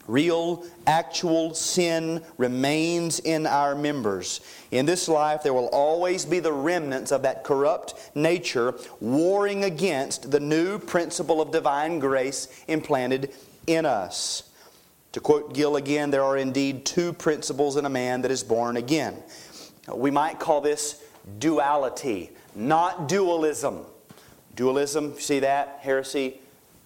Real, 0.06 0.64
actual 0.86 1.54
sin 1.54 2.22
remains 2.36 3.20
in 3.20 3.46
our 3.46 3.74
members. 3.74 4.40
In 4.70 4.84
this 4.84 5.08
life, 5.08 5.42
there 5.42 5.54
will 5.54 5.68
always 5.68 6.26
be 6.26 6.40
the 6.40 6.52
remnants 6.52 7.10
of 7.10 7.22
that 7.22 7.42
corrupt 7.42 8.10
nature 8.14 8.74
warring 9.00 9.64
against 9.64 10.30
the 10.30 10.40
new 10.40 10.78
principle 10.78 11.40
of 11.40 11.52
divine 11.52 12.00
grace 12.00 12.48
implanted 12.68 13.32
in 13.66 13.86
us. 13.86 14.42
To 15.12 15.20
quote 15.20 15.54
Gill 15.54 15.76
again, 15.76 16.10
there 16.10 16.24
are 16.24 16.36
indeed 16.36 16.84
two 16.84 17.12
principles 17.12 17.76
in 17.76 17.86
a 17.86 17.90
man 17.90 18.22
that 18.22 18.30
is 18.30 18.42
born 18.42 18.76
again. 18.76 19.22
We 19.92 20.10
might 20.10 20.38
call 20.38 20.60
this 20.60 21.02
duality, 21.38 22.30
not 22.54 23.08
dualism. 23.08 23.86
Dualism, 24.54 25.18
see 25.18 25.40
that? 25.40 25.78
Heresy, 25.80 26.40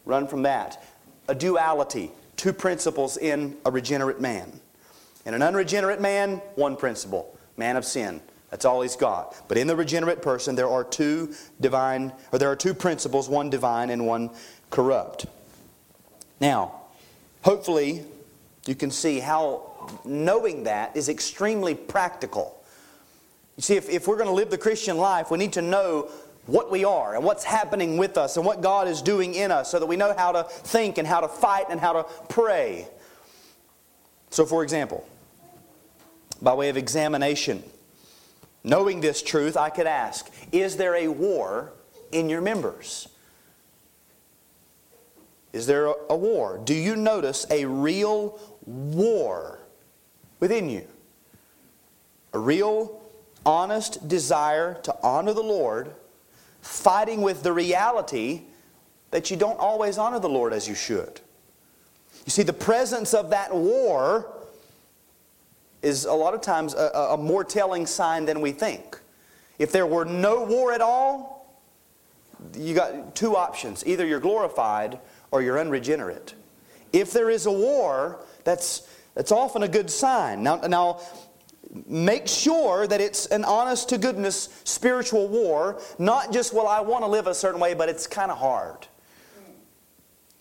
run 0.04 0.28
from 0.28 0.42
that. 0.42 0.84
A 1.26 1.34
duality 1.34 2.12
two 2.38 2.54
principles 2.54 3.18
in 3.18 3.56
a 3.66 3.70
regenerate 3.70 4.20
man. 4.20 4.60
In 5.26 5.34
an 5.34 5.42
unregenerate 5.42 6.00
man, 6.00 6.36
one 6.54 6.76
principle 6.76 7.36
man 7.58 7.76
of 7.76 7.84
sin. 7.84 8.22
That's 8.50 8.64
all 8.64 8.80
he's 8.80 8.96
got. 8.96 9.36
But 9.46 9.58
in 9.58 9.66
the 9.66 9.76
regenerate 9.76 10.22
person, 10.22 10.54
there 10.54 10.68
are 10.68 10.82
two 10.82 11.34
divine, 11.60 12.12
or 12.32 12.38
there 12.38 12.50
are 12.50 12.56
two 12.56 12.72
principles, 12.72 13.28
one 13.28 13.50
divine 13.50 13.90
and 13.90 14.06
one 14.06 14.30
corrupt. 14.70 15.26
Now, 16.40 16.80
hopefully, 17.42 18.04
you 18.66 18.74
can 18.74 18.90
see 18.90 19.18
how 19.18 20.00
knowing 20.04 20.64
that 20.64 20.96
is 20.96 21.08
extremely 21.08 21.74
practical. 21.74 22.58
You 23.56 23.62
see, 23.62 23.76
if, 23.76 23.90
if 23.90 24.06
we're 24.06 24.16
going 24.16 24.28
to 24.28 24.34
live 24.34 24.50
the 24.50 24.58
Christian 24.58 24.96
life, 24.96 25.30
we 25.30 25.36
need 25.36 25.52
to 25.54 25.62
know 25.62 26.10
what 26.48 26.70
we 26.70 26.82
are 26.82 27.14
and 27.14 27.22
what's 27.22 27.44
happening 27.44 27.98
with 27.98 28.16
us 28.16 28.38
and 28.38 28.44
what 28.44 28.62
God 28.62 28.88
is 28.88 29.02
doing 29.02 29.34
in 29.34 29.50
us 29.50 29.70
so 29.70 29.78
that 29.78 29.84
we 29.84 29.96
know 29.96 30.14
how 30.16 30.32
to 30.32 30.44
think 30.44 30.96
and 30.96 31.06
how 31.06 31.20
to 31.20 31.28
fight 31.28 31.66
and 31.68 31.78
how 31.78 31.92
to 31.92 32.04
pray. 32.30 32.88
So, 34.30 34.46
for 34.46 34.62
example, 34.62 35.06
by 36.40 36.54
way 36.54 36.70
of 36.70 36.78
examination, 36.78 37.62
knowing 38.64 39.02
this 39.02 39.20
truth, 39.20 39.58
I 39.58 39.68
could 39.68 39.86
ask 39.86 40.30
Is 40.50 40.78
there 40.78 40.94
a 40.94 41.08
war 41.08 41.74
in 42.12 42.30
your 42.30 42.40
members? 42.40 43.08
Is 45.52 45.66
there 45.66 45.86
a 45.86 46.16
war? 46.16 46.60
Do 46.64 46.74
you 46.74 46.96
notice 46.96 47.46
a 47.50 47.66
real 47.66 48.40
war 48.64 49.58
within 50.40 50.70
you? 50.70 50.86
A 52.32 52.38
real, 52.38 53.02
honest 53.44 54.08
desire 54.08 54.74
to 54.82 54.96
honor 55.02 55.34
the 55.34 55.42
Lord 55.42 55.94
fighting 56.68 57.22
with 57.22 57.42
the 57.42 57.52
reality 57.52 58.42
that 59.10 59.30
you 59.30 59.36
don't 59.36 59.58
always 59.58 59.96
honor 59.96 60.20
the 60.20 60.28
Lord 60.28 60.52
as 60.52 60.68
you 60.68 60.74
should. 60.74 61.20
You 62.26 62.30
see, 62.30 62.42
the 62.42 62.52
presence 62.52 63.14
of 63.14 63.30
that 63.30 63.54
war 63.54 64.30
is 65.80 66.04
a 66.04 66.12
lot 66.12 66.34
of 66.34 66.42
times 66.42 66.74
a, 66.74 66.90
a, 67.12 67.16
more 67.16 67.42
telling 67.42 67.86
sign 67.86 68.26
than 68.26 68.42
we 68.42 68.52
think. 68.52 69.00
If 69.58 69.72
there 69.72 69.86
were 69.86 70.04
no 70.04 70.44
war 70.44 70.72
at 70.72 70.82
all, 70.82 71.58
you 72.56 72.74
got 72.74 73.16
two 73.16 73.34
options 73.34 73.84
either 73.86 74.06
you're 74.06 74.20
glorified 74.20 74.98
or 75.30 75.40
you're 75.40 75.58
unregenerate. 75.58 76.34
If 76.92 77.12
there 77.12 77.30
is 77.30 77.46
a 77.46 77.52
war, 77.52 78.18
that's, 78.44 78.86
that's 79.14 79.32
often 79.32 79.62
a 79.62 79.68
good 79.68 79.90
sign. 79.90 80.42
Now, 80.42 80.56
now 80.56 81.00
make 81.86 82.26
sure 82.26 82.86
that 82.86 83.00
it's 83.00 83.26
an 83.26 83.44
honest 83.44 83.88
to 83.90 83.98
goodness 83.98 84.48
spiritual 84.64 85.28
war, 85.28 85.80
not 85.98 86.32
just, 86.32 86.54
well, 86.54 86.66
I 86.66 86.80
want 86.80 87.04
to 87.04 87.08
live 87.08 87.26
a 87.26 87.34
certain 87.34 87.60
way, 87.60 87.74
but 87.74 87.88
it's 87.88 88.06
kind 88.06 88.30
of 88.30 88.38
hard. 88.38 88.86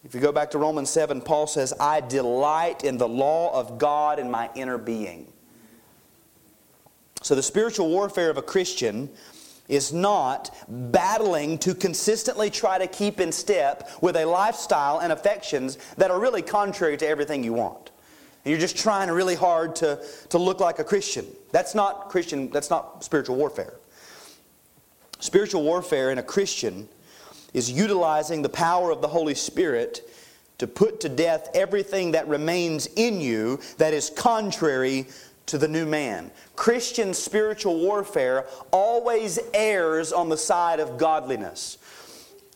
If 0.03 0.15
you 0.15 0.21
go 0.21 0.31
back 0.31 0.51
to 0.51 0.57
Romans 0.57 0.89
7, 0.89 1.19
Paul 1.21 1.47
says, 1.47 1.73
I 1.79 1.99
delight 1.99 2.83
in 2.85 2.97
the 2.97 3.07
law 3.07 3.53
of 3.53 3.77
God 3.77 4.19
in 4.19 4.31
my 4.31 4.49
inner 4.55 4.77
being. 4.77 5.31
So 7.21 7.35
the 7.35 7.43
spiritual 7.43 7.89
warfare 7.89 8.29
of 8.29 8.37
a 8.37 8.41
Christian 8.41 9.09
is 9.67 9.91
not 9.91 10.55
battling 10.69 11.57
to 11.57 11.75
consistently 11.75 12.49
try 12.49 12.77
to 12.77 12.87
keep 12.87 13.19
in 13.19 13.33
step 13.33 13.89
with 14.01 14.15
a 14.15 14.23
lifestyle 14.23 14.99
and 14.99 15.11
affections 15.11 15.77
that 15.97 16.09
are 16.09 16.19
really 16.21 16.41
contrary 16.41 16.95
to 16.95 17.07
everything 17.07 17.43
you 17.43 17.51
want. 17.51 17.91
And 18.43 18.51
you're 18.51 18.59
just 18.59 18.77
trying 18.77 19.09
really 19.11 19.35
hard 19.35 19.75
to, 19.77 19.99
to 20.29 20.37
look 20.37 20.59
like 20.59 20.79
a 20.79 20.83
Christian. 20.83 21.25
That's 21.51 21.75
not 21.75 22.09
Christian, 22.09 22.49
that's 22.49 22.69
not 22.69 23.03
spiritual 23.03 23.35
warfare. 23.35 23.73
Spiritual 25.19 25.63
warfare 25.63 26.11
in 26.11 26.17
a 26.17 26.23
Christian 26.23 26.87
is 27.53 27.71
utilizing 27.71 28.41
the 28.41 28.49
power 28.49 28.91
of 28.91 29.01
the 29.01 29.07
Holy 29.07 29.35
Spirit 29.35 30.07
to 30.57 30.67
put 30.67 30.99
to 31.01 31.09
death 31.09 31.49
everything 31.53 32.11
that 32.11 32.27
remains 32.27 32.87
in 32.95 33.21
you 33.21 33.59
that 33.77 33.93
is 33.93 34.09
contrary 34.09 35.07
to 35.47 35.57
the 35.57 35.67
new 35.67 35.85
man. 35.85 36.31
Christian 36.55 37.13
spiritual 37.13 37.79
warfare 37.79 38.45
always 38.71 39.39
errs 39.53 40.11
on 40.11 40.29
the 40.29 40.37
side 40.37 40.79
of 40.79 40.97
godliness. 40.97 41.77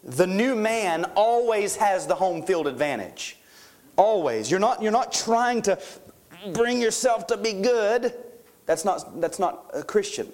The 0.03 0.27
new 0.27 0.55
man 0.55 1.05
always 1.15 1.75
has 1.77 2.07
the 2.07 2.15
home 2.15 2.43
field 2.43 2.67
advantage. 2.67 3.37
Always. 3.97 4.49
You're 4.49 4.59
not, 4.59 4.81
you're 4.81 4.91
not 4.91 5.11
trying 5.11 5.61
to 5.63 5.79
bring 6.53 6.81
yourself 6.81 7.27
to 7.27 7.37
be 7.37 7.53
good. 7.53 8.13
That's 8.65 8.85
not, 8.85 9.19
that's 9.21 9.39
not 9.39 9.69
a 9.73 9.83
Christian. 9.83 10.31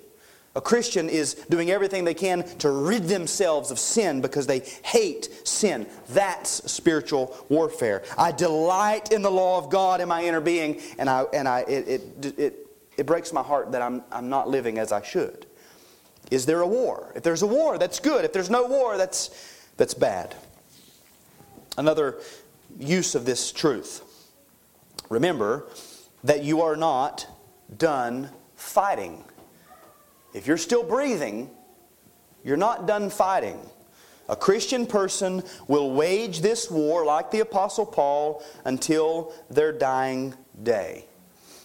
A 0.56 0.62
Christian 0.62 1.08
is 1.08 1.36
doing 1.52 1.70
everything 1.70 2.04
they 2.04 2.16
can 2.16 2.44
to 2.58 2.72
rid 2.72 3.04
themselves 3.04 3.70
of 3.70 3.78
sin 3.78 4.22
because 4.22 4.48
they 4.48 4.62
hate 4.84 5.30
sin. 5.48 5.86
That's 6.10 6.72
spiritual 6.72 7.38
warfare. 7.48 8.04
I 8.18 8.32
delight 8.32 9.12
in 9.12 9.22
the 9.22 9.30
law 9.30 9.60
of 9.60 9.70
God 9.70 10.02
in 10.02 10.08
my 10.08 10.24
inner 10.24 10.42
being, 10.42 10.82
and, 10.98 11.10
I, 11.10 11.26
and 11.32 11.48
I, 11.48 11.60
it, 11.62 11.88
it, 11.88 12.40
it, 12.40 12.68
it 12.98 13.06
breaks 13.06 13.32
my 13.32 13.44
heart 13.44 13.72
that 13.74 13.84
I'm, 13.84 14.04
I'm 14.12 14.30
not 14.30 14.50
living 14.50 14.80
as 14.80 14.92
I 14.92 15.04
should. 15.04 15.46
Is 16.32 16.48
there 16.48 16.62
a 16.62 16.68
war? 16.68 17.12
If 17.16 17.22
there's 17.22 17.44
a 17.44 17.48
war, 17.48 17.78
that's 17.78 18.00
good. 18.00 18.26
If 18.26 18.34
there's 18.34 18.50
no 18.50 18.66
war, 18.66 18.98
that's, 18.98 19.30
that's 19.78 19.94
bad. 19.94 20.36
Another 21.78 22.20
use 22.78 23.16
of 23.16 23.26
this 23.26 23.52
truth. 23.52 24.04
Remember 25.10 25.68
that 26.24 26.44
you 26.44 26.62
are 26.62 26.76
not 26.76 27.28
done 27.78 28.30
fighting. 28.56 29.24
If 30.34 30.48
you're 30.48 30.58
still 30.58 30.84
breathing, 30.84 31.50
you're 32.44 32.58
not 32.58 32.88
done 32.88 33.10
fighting. 33.10 33.60
A 34.30 34.36
Christian 34.36 34.86
person 34.86 35.44
will 35.68 35.92
wage 35.94 36.42
this 36.42 36.70
war, 36.70 37.06
like 37.06 37.32
the 37.32 37.40
Apostle 37.40 37.86
Paul, 37.86 38.44
until 38.66 39.34
their 39.50 39.72
dying 39.72 40.34
day. 40.64 41.06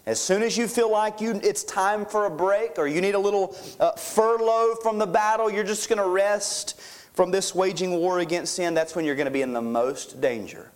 As 0.06 0.20
soon 0.20 0.42
as 0.42 0.56
you 0.56 0.66
feel 0.68 0.90
like 0.90 1.20
you, 1.20 1.40
it's 1.42 1.64
time 1.64 2.04
for 2.06 2.26
a 2.26 2.30
break 2.30 2.78
or 2.78 2.86
you 2.86 3.00
need 3.00 3.14
a 3.14 3.18
little 3.18 3.56
uh, 3.78 3.92
furlough 3.92 4.74
from 4.82 4.98
the 4.98 5.06
battle, 5.06 5.50
you're 5.50 5.64
just 5.64 5.88
going 5.88 6.00
to 6.00 6.08
rest 6.08 6.80
from 7.14 7.30
this 7.30 7.54
waging 7.54 7.92
war 7.92 8.20
against 8.20 8.54
sin, 8.54 8.74
that's 8.74 8.96
when 8.96 9.04
you're 9.04 9.14
going 9.14 9.26
to 9.26 9.32
be 9.32 9.42
in 9.42 9.52
the 9.52 9.62
most 9.62 10.20
danger. 10.20 10.70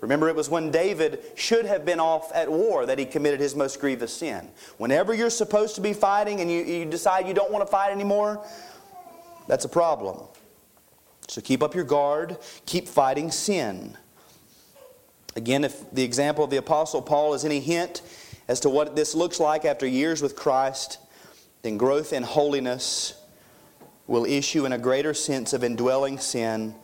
Remember, 0.00 0.28
it 0.28 0.36
was 0.36 0.50
when 0.50 0.70
David 0.70 1.22
should 1.36 1.64
have 1.64 1.84
been 1.84 2.00
off 2.00 2.30
at 2.34 2.50
war 2.50 2.84
that 2.86 2.98
he 2.98 3.06
committed 3.06 3.40
his 3.40 3.56
most 3.56 3.80
grievous 3.80 4.12
sin. 4.12 4.48
Whenever 4.76 5.14
you're 5.14 5.30
supposed 5.30 5.74
to 5.76 5.80
be 5.80 5.92
fighting 5.92 6.40
and 6.40 6.50
you, 6.50 6.62
you 6.62 6.84
decide 6.84 7.26
you 7.26 7.34
don't 7.34 7.50
want 7.50 7.66
to 7.66 7.70
fight 7.70 7.92
anymore, 7.92 8.44
that's 9.48 9.64
a 9.64 9.68
problem. 9.68 10.22
So 11.28 11.40
keep 11.40 11.62
up 11.62 11.74
your 11.74 11.84
guard, 11.84 12.36
keep 12.66 12.88
fighting 12.88 13.30
sin. 13.30 13.96
Again, 15.34 15.64
if 15.64 15.90
the 15.92 16.02
example 16.02 16.44
of 16.44 16.50
the 16.50 16.56
Apostle 16.56 17.02
Paul 17.02 17.34
is 17.34 17.44
any 17.44 17.60
hint 17.60 18.02
as 18.48 18.60
to 18.60 18.70
what 18.70 18.96
this 18.96 19.14
looks 19.14 19.40
like 19.40 19.64
after 19.64 19.86
years 19.86 20.22
with 20.22 20.36
Christ, 20.36 20.98
then 21.62 21.76
growth 21.76 22.12
in 22.12 22.22
holiness 22.22 23.20
will 24.06 24.24
issue 24.24 24.66
in 24.66 24.72
a 24.72 24.78
greater 24.78 25.12
sense 25.14 25.52
of 25.52 25.64
indwelling 25.64 26.18
sin 26.18 26.74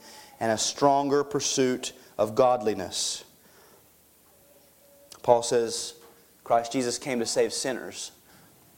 and 0.40 0.50
a 0.50 0.58
stronger 0.58 1.22
pursuit 1.22 1.92
of 2.22 2.36
godliness. 2.36 3.24
Paul 5.24 5.42
says, 5.42 5.94
Christ 6.44 6.70
Jesus 6.70 6.96
came 6.96 7.18
to 7.18 7.26
save 7.26 7.52
sinners, 7.52 8.12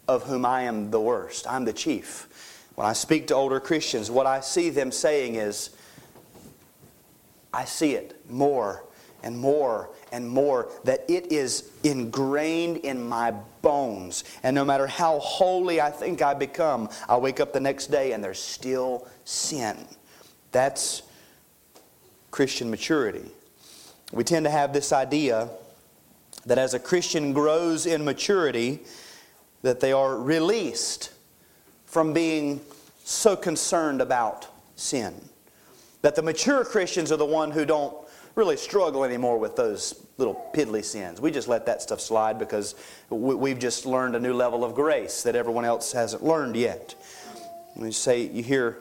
of 0.08 0.22
whom 0.22 0.46
I 0.46 0.62
am 0.62 0.90
the 0.90 1.00
worst. 1.00 1.46
I'm 1.46 1.66
the 1.66 1.72
chief. 1.74 2.66
When 2.74 2.86
I 2.86 2.94
speak 2.94 3.26
to 3.26 3.34
older 3.34 3.60
Christians, 3.60 4.10
what 4.10 4.26
I 4.26 4.40
see 4.40 4.70
them 4.70 4.90
saying 4.90 5.34
is, 5.34 5.76
I 7.52 7.66
see 7.66 7.92
it 7.92 8.18
more 8.30 8.82
and 9.22 9.38
more 9.38 9.90
and 10.10 10.26
more 10.26 10.70
that 10.84 11.04
it 11.06 11.30
is 11.30 11.70
ingrained 11.82 12.78
in 12.78 13.06
my 13.06 13.32
bones. 13.60 14.24
And 14.42 14.54
no 14.54 14.64
matter 14.64 14.86
how 14.86 15.18
holy 15.18 15.82
I 15.82 15.90
think 15.90 16.22
I 16.22 16.32
become, 16.32 16.88
I 17.10 17.18
wake 17.18 17.40
up 17.40 17.52
the 17.52 17.60
next 17.60 17.88
day 17.88 18.12
and 18.12 18.24
there's 18.24 18.40
still 18.40 19.06
sin. 19.24 19.76
That's 20.50 21.02
Christian 22.34 22.68
maturity. 22.68 23.22
We 24.12 24.24
tend 24.24 24.44
to 24.44 24.50
have 24.50 24.72
this 24.72 24.92
idea 24.92 25.50
that 26.46 26.58
as 26.58 26.74
a 26.74 26.80
Christian 26.80 27.32
grows 27.32 27.86
in 27.86 28.04
maturity, 28.04 28.80
that 29.62 29.78
they 29.78 29.92
are 29.92 30.18
released 30.18 31.12
from 31.86 32.12
being 32.12 32.60
so 33.04 33.36
concerned 33.36 34.00
about 34.00 34.48
sin. 34.74 35.14
That 36.02 36.16
the 36.16 36.22
mature 36.22 36.64
Christians 36.64 37.12
are 37.12 37.16
the 37.16 37.24
one 37.24 37.52
who 37.52 37.64
don't 37.64 37.96
really 38.34 38.56
struggle 38.56 39.04
anymore 39.04 39.38
with 39.38 39.54
those 39.54 40.04
little 40.18 40.50
piddly 40.52 40.84
sins. 40.84 41.20
We 41.20 41.30
just 41.30 41.46
let 41.46 41.66
that 41.66 41.82
stuff 41.82 42.00
slide 42.00 42.40
because 42.40 42.74
we've 43.10 43.60
just 43.60 43.86
learned 43.86 44.16
a 44.16 44.20
new 44.20 44.34
level 44.34 44.64
of 44.64 44.74
grace 44.74 45.22
that 45.22 45.36
everyone 45.36 45.64
else 45.64 45.92
hasn't 45.92 46.24
learned 46.24 46.56
yet. 46.56 46.96
And 47.76 47.86
you 47.86 47.92
say, 47.92 48.22
you 48.22 48.42
hear 48.42 48.78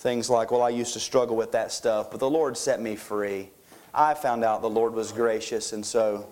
Things 0.00 0.30
like, 0.30 0.50
well, 0.50 0.62
I 0.62 0.70
used 0.70 0.94
to 0.94 0.98
struggle 0.98 1.36
with 1.36 1.52
that 1.52 1.70
stuff, 1.70 2.10
but 2.10 2.20
the 2.20 2.30
Lord 2.30 2.56
set 2.56 2.80
me 2.80 2.96
free. 2.96 3.50
I 3.92 4.14
found 4.14 4.42
out 4.42 4.62
the 4.62 4.70
Lord 4.70 4.94
was 4.94 5.12
gracious, 5.12 5.74
and 5.74 5.84
so 5.84 6.26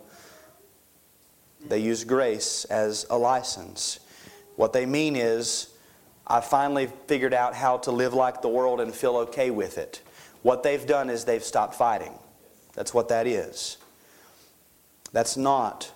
they 1.66 1.78
use 1.78 2.02
grace 2.02 2.64
as 2.64 3.04
a 3.10 3.18
license. 3.18 4.00
What 4.56 4.72
they 4.72 4.86
mean 4.86 5.16
is, 5.16 5.68
I 6.26 6.40
finally 6.40 6.86
figured 7.08 7.34
out 7.34 7.54
how 7.54 7.76
to 7.76 7.90
live 7.90 8.14
like 8.14 8.40
the 8.40 8.48
world 8.48 8.80
and 8.80 8.94
feel 8.94 9.18
okay 9.18 9.50
with 9.50 9.76
it. 9.76 10.00
What 10.40 10.62
they've 10.62 10.86
done 10.86 11.10
is 11.10 11.26
they've 11.26 11.44
stopped 11.44 11.74
fighting. 11.74 12.18
That's 12.72 12.94
what 12.94 13.10
that 13.10 13.26
is. 13.26 13.76
That's 15.12 15.36
not 15.36 15.92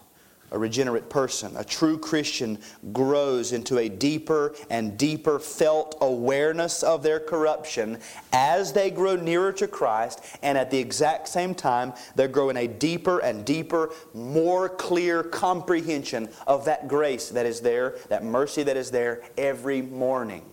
a 0.53 0.59
regenerate 0.59 1.11
person. 1.11 1.57
A 1.57 1.65
true 1.65 1.99
Christian 1.99 2.59
grows 2.93 3.53
into 3.53 3.79
a 3.79 3.89
deeper 3.89 4.55
and 4.71 4.97
deeper 4.97 5.39
felt 5.39 5.97
awareness 6.01 6.83
of 6.83 7.03
their 7.03 7.19
corruption 7.19 7.99
as 8.33 8.73
they 8.73 8.91
grow 8.91 9.17
nearer 9.17 9.53
to 9.55 9.67
Christ, 9.67 10.21
and 10.43 10.57
at 10.57 10.71
the 10.71 10.79
exact 10.79 11.29
same 11.29 11.55
time, 11.55 11.95
they 12.15 12.29
grow 12.29 12.51
in 12.51 12.57
a 12.59 12.69
deeper 12.69 13.19
and 13.21 13.45
deeper, 13.45 13.91
more 14.15 14.69
clear 14.69 15.23
comprehension 15.23 16.29
of 16.47 16.65
that 16.67 16.87
grace 16.87 17.31
that 17.31 17.47
is 17.47 17.61
there, 17.61 17.97
that 18.09 18.23
mercy 18.23 18.63
that 18.63 18.77
is 18.77 18.91
there 18.91 19.23
every 19.37 19.83
morning. 19.83 20.45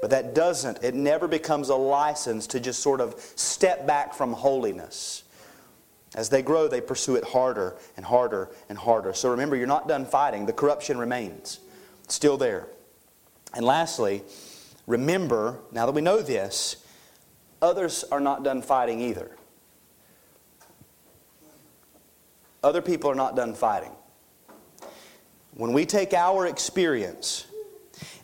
But 0.00 0.10
that 0.10 0.34
doesn't, 0.34 0.82
it 0.82 0.94
never 0.94 1.28
becomes 1.28 1.68
a 1.68 1.76
license 1.76 2.46
to 2.48 2.60
just 2.60 2.80
sort 2.80 3.00
of 3.00 3.14
step 3.36 3.86
back 3.86 4.14
from 4.14 4.32
holiness. 4.32 5.21
As 6.14 6.28
they 6.28 6.42
grow, 6.42 6.68
they 6.68 6.80
pursue 6.80 7.16
it 7.16 7.24
harder 7.24 7.76
and 7.96 8.04
harder 8.04 8.50
and 8.68 8.76
harder. 8.76 9.14
So 9.14 9.30
remember, 9.30 9.56
you're 9.56 9.66
not 9.66 9.88
done 9.88 10.04
fighting. 10.04 10.44
The 10.46 10.52
corruption 10.52 10.98
remains, 10.98 11.60
it's 12.04 12.14
still 12.14 12.36
there. 12.36 12.68
And 13.54 13.64
lastly, 13.64 14.22
remember, 14.86 15.60
now 15.72 15.86
that 15.86 15.92
we 15.92 16.02
know 16.02 16.20
this, 16.22 16.76
others 17.60 18.04
are 18.10 18.20
not 18.20 18.42
done 18.44 18.62
fighting 18.62 19.00
either. 19.00 19.30
Other 22.62 22.82
people 22.82 23.10
are 23.10 23.14
not 23.14 23.34
done 23.34 23.54
fighting. 23.54 23.92
When 25.54 25.72
we 25.72 25.84
take 25.84 26.14
our 26.14 26.46
experience 26.46 27.46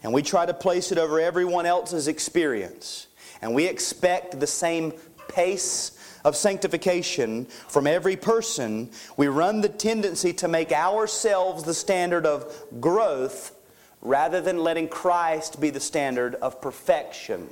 and 0.03 0.12
we 0.12 0.22
try 0.22 0.47
to 0.47 0.55
place 0.55 0.93
it 0.93 0.99
over 0.99 1.20
everyone 1.20 1.66
else's 1.66 2.09
experience, 2.09 3.09
and 3.43 3.55
we 3.55 3.66
expect 3.66 4.39
the 4.41 4.47
same 4.47 4.93
pace 5.28 5.98
of 6.25 6.37
sanctification 6.37 7.45
from 7.47 7.87
every 7.87 8.16
person, 8.16 8.91
we 9.16 9.29
run 9.29 9.61
the 9.61 9.69
tendency 9.69 10.33
to 10.35 10.49
make 10.49 10.73
ourselves 10.73 11.64
the 11.64 11.75
standard 11.75 12.27
of 12.27 12.64
growth 12.81 13.55
rather 14.01 14.41
than 14.41 14.59
letting 14.59 14.89
Christ 14.89 15.61
be 15.61 15.71
the 15.71 15.81
standard 15.81 16.35
of 16.37 16.61
perfection. 16.61 17.49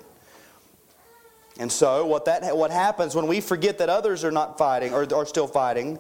And 1.59 1.73
so, 1.73 2.07
what, 2.07 2.27
that, 2.27 2.57
what 2.57 2.71
happens 2.71 3.14
when 3.14 3.27
we 3.27 3.41
forget 3.41 3.79
that 3.79 3.89
others 3.89 4.25
are 4.25 4.31
not 4.31 4.59
fighting 4.59 4.93
or 4.93 5.07
are 5.14 5.27
still 5.27 5.47
fighting, 5.47 5.99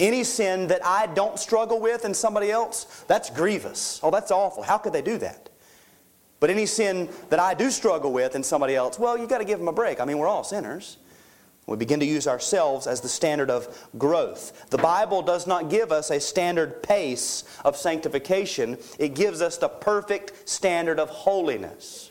any 0.00 0.24
sin 0.24 0.68
that 0.68 0.84
I 0.84 1.06
don't 1.06 1.38
struggle 1.38 1.80
with 1.80 2.04
in 2.04 2.14
somebody 2.14 2.50
else, 2.50 3.04
that's 3.06 3.30
grievous. 3.30 4.00
Oh, 4.02 4.10
that's 4.10 4.30
awful. 4.30 4.62
How 4.62 4.78
could 4.78 4.92
they 4.92 5.02
do 5.02 5.18
that? 5.18 5.50
But 6.40 6.50
any 6.50 6.66
sin 6.66 7.08
that 7.30 7.40
I 7.40 7.54
do 7.54 7.70
struggle 7.70 8.12
with 8.12 8.36
in 8.36 8.42
somebody 8.42 8.76
else, 8.76 8.98
well, 8.98 9.18
you 9.18 9.26
got 9.26 9.38
to 9.38 9.44
give 9.44 9.58
them 9.58 9.68
a 9.68 9.72
break. 9.72 10.00
I 10.00 10.04
mean, 10.04 10.18
we're 10.18 10.28
all 10.28 10.44
sinners. 10.44 10.96
We 11.68 11.76
begin 11.76 12.00
to 12.00 12.06
use 12.06 12.26
ourselves 12.26 12.86
as 12.86 13.02
the 13.02 13.10
standard 13.10 13.50
of 13.50 13.88
growth. 13.98 14.70
The 14.70 14.78
Bible 14.78 15.20
does 15.20 15.46
not 15.46 15.68
give 15.68 15.92
us 15.92 16.10
a 16.10 16.18
standard 16.18 16.82
pace 16.82 17.44
of 17.62 17.76
sanctification, 17.76 18.78
it 18.98 19.14
gives 19.14 19.42
us 19.42 19.58
the 19.58 19.68
perfect 19.68 20.48
standard 20.48 20.98
of 20.98 21.10
holiness. 21.10 22.10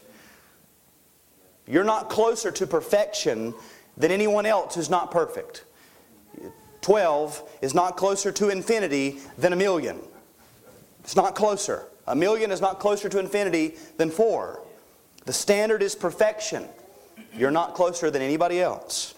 You're 1.65 1.83
not 1.83 2.07
closer 2.07 2.51
to 2.51 2.67
perfection 2.67 3.55
than 3.97 4.11
anyone 4.11 4.45
else 4.45 4.75
who's 4.75 4.91
not 4.91 5.09
perfect. 5.09 5.63
12 6.81 7.57
is 7.63 7.73
not 7.73 7.97
closer 7.97 8.31
to 8.31 8.49
infinity 8.49 9.17
than 9.39 9.53
a 9.53 9.55
million. 9.57 9.99
It's 10.99 11.15
not 11.15 11.33
closer. 11.33 11.85
A 12.05 12.15
million 12.15 12.51
is 12.51 12.61
not 12.61 12.79
closer 12.79 13.09
to 13.09 13.17
infinity 13.17 13.73
than 13.97 14.11
four. 14.11 14.61
The 15.25 15.33
standard 15.33 15.81
is 15.81 15.95
perfection. 15.95 16.65
You're 17.35 17.51
not 17.51 17.73
closer 17.73 18.11
than 18.11 18.21
anybody 18.21 18.61
else. 18.61 19.15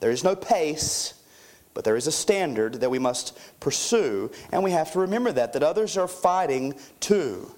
There 0.00 0.10
is 0.10 0.24
no 0.24 0.36
pace, 0.36 1.14
but 1.74 1.84
there 1.84 1.96
is 1.96 2.06
a 2.06 2.12
standard 2.12 2.74
that 2.74 2.90
we 2.90 2.98
must 2.98 3.38
pursue, 3.60 4.30
and 4.52 4.62
we 4.62 4.70
have 4.72 4.92
to 4.92 5.00
remember 5.00 5.32
that, 5.32 5.52
that 5.52 5.62
others 5.62 5.96
are 5.96 6.08
fighting 6.08 6.74
too. 7.00 7.52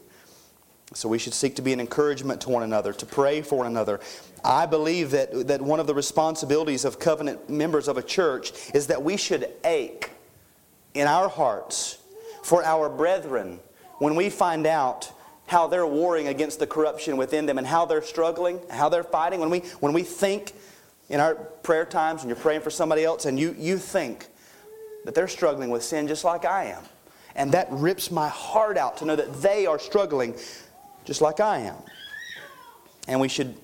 So 0.93 1.09
we 1.09 1.19
should 1.19 1.35
seek 1.35 1.57
to 1.57 1.63
be 1.63 1.73
an 1.73 1.81
encouragement 1.81 2.41
to 2.43 2.51
one 2.51 2.65
another, 2.65 2.93
to 2.93 3.07
pray 3.07 3.43
for 3.43 3.59
one 3.59 3.69
another. 3.69 4.01
I 4.45 4.67
believe 4.67 5.13
that, 5.13 5.47
that 5.47 5.63
one 5.63 5.79
of 5.79 5.87
the 5.87 5.95
responsibilities 5.95 6.85
of 6.85 6.99
covenant 6.99 7.49
members 7.49 7.87
of 7.87 7.97
a 7.97 8.03
church 8.03 8.53
is 8.75 8.89
that 8.89 9.03
we 9.03 9.17
should 9.17 9.49
ache 9.65 10.11
in 10.95 11.07
our 11.07 11.29
hearts 11.29 11.99
for 12.43 12.65
our 12.65 12.89
brethren 12.89 13.61
when 13.99 14.17
we 14.17 14.31
find 14.31 14.67
out 14.67 15.13
how 15.47 15.67
they're 15.67 15.87
warring 15.87 16.29
against 16.29 16.59
the 16.59 16.67
corruption 16.67 17.17
within 17.17 17.47
them 17.47 17.59
and 17.59 17.67
how 17.67 17.85
they're 17.85 18.03
struggling, 18.03 18.61
how 18.71 18.89
they're 18.89 19.05
fighting. 19.05 19.41
When 19.41 19.51
we, 19.51 19.61
when 19.81 19.93
we 19.93 20.03
think 20.03 20.53
in 21.11 21.19
our 21.21 21.35
prayer 21.35 21.85
times 21.85 22.23
and 22.23 22.31
you're 22.31 22.39
praying 22.39 22.63
for 22.63 22.71
somebody 22.71 23.05
else 23.05 23.27
and 23.27 23.39
you, 23.39 23.55
you 23.59 23.77
think 23.77 24.29
that 25.05 25.15
they're 25.15 25.29
struggling 25.29 25.69
with 25.69 25.83
sin 25.83 26.09
just 26.09 26.25
like 26.25 26.45
I 26.45 26.67
am. 26.67 26.83
And 27.35 27.53
that 27.53 27.67
rips 27.71 28.11
my 28.11 28.29
heart 28.29 28.79
out 28.79 28.97
to 28.99 29.05
know 29.05 29.17
that 29.17 29.43
they 29.43 29.67
are 29.67 29.79
struggling 29.79 30.35
just 31.05 31.21
like 31.21 31.41
I 31.41 31.59
am. 31.59 31.77
And 33.09 33.21
we 33.21 33.29
should 33.29 33.57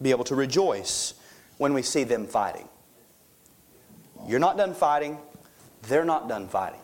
be 0.00 0.10
able 0.10 0.24
to 0.24 0.34
rejoice 0.34 1.14
when 1.58 1.74
we 1.74 1.82
see 1.82 2.04
them 2.04 2.26
fighting. 2.26 2.68
You're 4.26 4.40
not 4.40 4.56
done 4.56 4.72
fighting, 4.72 5.18
they're 5.82 6.04
not 6.04 6.28
done 6.28 6.48
fighting. 6.48 6.80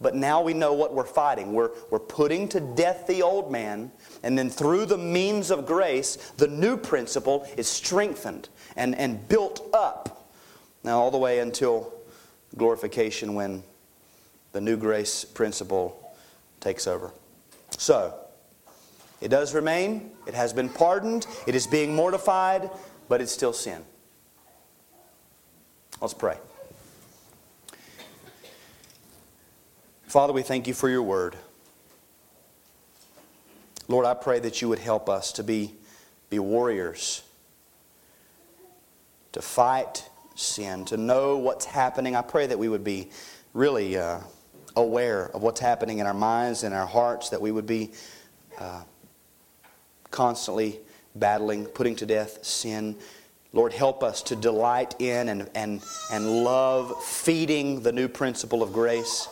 But 0.00 0.14
now 0.14 0.40
we 0.40 0.54
know 0.54 0.72
what 0.72 0.94
we're 0.94 1.04
fighting. 1.04 1.52
We're, 1.52 1.70
we're 1.90 1.98
putting 1.98 2.48
to 2.48 2.60
death 2.60 3.06
the 3.06 3.22
old 3.22 3.52
man, 3.52 3.92
and 4.22 4.36
then 4.36 4.48
through 4.48 4.86
the 4.86 4.96
means 4.96 5.50
of 5.50 5.66
grace, 5.66 6.16
the 6.38 6.48
new 6.48 6.76
principle 6.76 7.46
is 7.56 7.68
strengthened 7.68 8.48
and, 8.76 8.94
and 8.96 9.28
built 9.28 9.68
up. 9.74 10.30
Now, 10.82 10.98
all 10.98 11.10
the 11.10 11.18
way 11.18 11.40
until 11.40 11.92
glorification 12.56 13.34
when 13.34 13.62
the 14.52 14.60
new 14.60 14.76
grace 14.76 15.24
principle 15.24 16.14
takes 16.60 16.86
over. 16.86 17.12
So, 17.76 18.14
it 19.20 19.28
does 19.28 19.54
remain, 19.54 20.12
it 20.26 20.32
has 20.32 20.54
been 20.54 20.70
pardoned, 20.70 21.26
it 21.46 21.54
is 21.54 21.66
being 21.66 21.94
mortified, 21.94 22.70
but 23.08 23.20
it's 23.20 23.32
still 23.32 23.52
sin. 23.52 23.84
Let's 26.00 26.14
pray. 26.14 26.38
Father, 30.10 30.32
we 30.32 30.42
thank 30.42 30.66
you 30.66 30.74
for 30.74 30.90
your 30.90 31.04
word. 31.04 31.36
Lord, 33.86 34.04
I 34.04 34.14
pray 34.14 34.40
that 34.40 34.60
you 34.60 34.68
would 34.68 34.80
help 34.80 35.08
us 35.08 35.30
to 35.34 35.44
be, 35.44 35.72
be 36.30 36.40
warriors, 36.40 37.22
to 39.30 39.40
fight 39.40 40.10
sin, 40.34 40.84
to 40.86 40.96
know 40.96 41.36
what's 41.36 41.64
happening. 41.64 42.16
I 42.16 42.22
pray 42.22 42.48
that 42.48 42.58
we 42.58 42.68
would 42.68 42.82
be 42.82 43.10
really 43.54 43.96
uh, 43.96 44.18
aware 44.74 45.30
of 45.32 45.42
what's 45.42 45.60
happening 45.60 46.00
in 46.00 46.08
our 46.08 46.12
minds 46.12 46.64
and 46.64 46.74
our 46.74 46.88
hearts, 46.88 47.28
that 47.28 47.40
we 47.40 47.52
would 47.52 47.66
be 47.66 47.92
uh, 48.58 48.82
constantly 50.10 50.80
battling, 51.14 51.66
putting 51.66 51.94
to 51.94 52.04
death 52.04 52.44
sin. 52.44 52.96
Lord, 53.52 53.72
help 53.72 54.02
us 54.02 54.22
to 54.22 54.34
delight 54.34 54.96
in 55.00 55.28
and, 55.28 55.48
and, 55.54 55.80
and 56.10 56.42
love 56.42 57.00
feeding 57.04 57.84
the 57.84 57.92
new 57.92 58.08
principle 58.08 58.64
of 58.64 58.72
grace. 58.72 59.28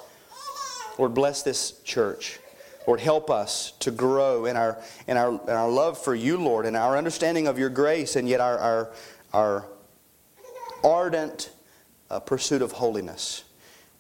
Lord, 0.99 1.15
bless 1.15 1.43
this 1.43 1.81
church. 1.83 2.41
Lord, 2.87 3.01
help 3.01 3.31
us 3.31 3.73
to 3.81 3.91
grow 3.91 4.47
in 4.47 4.57
our, 4.57 4.83
in 5.07 5.17
our, 5.17 5.31
in 5.31 5.51
our 5.51 5.69
love 5.69 6.03
for 6.03 6.15
you, 6.15 6.39
Lord, 6.39 6.67
and 6.67 6.77
our 6.77 6.97
understanding 6.97 7.47
of 7.47 7.59
your 7.59 7.69
grace, 7.69 8.17
and 8.17 8.29
yet 8.29 8.41
our, 8.41 8.59
our, 8.59 8.91
our 9.33 9.65
ardent 10.83 11.51
uh, 12.11 12.21
pursuit 12.21 12.63
of 12.63 12.73
holiness, 12.73 13.45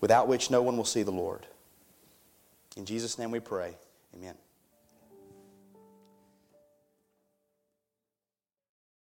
without 0.01 0.26
which 0.26 0.51
no 0.51 0.62
one 0.62 0.76
will 0.76 0.84
see 0.84 1.03
the 1.03 1.12
Lord. 1.12 1.46
In 2.76 2.86
Jesus' 2.86 3.18
name 3.18 3.30
we 3.30 3.40
pray. 3.40 3.74
Amen. 4.14 4.34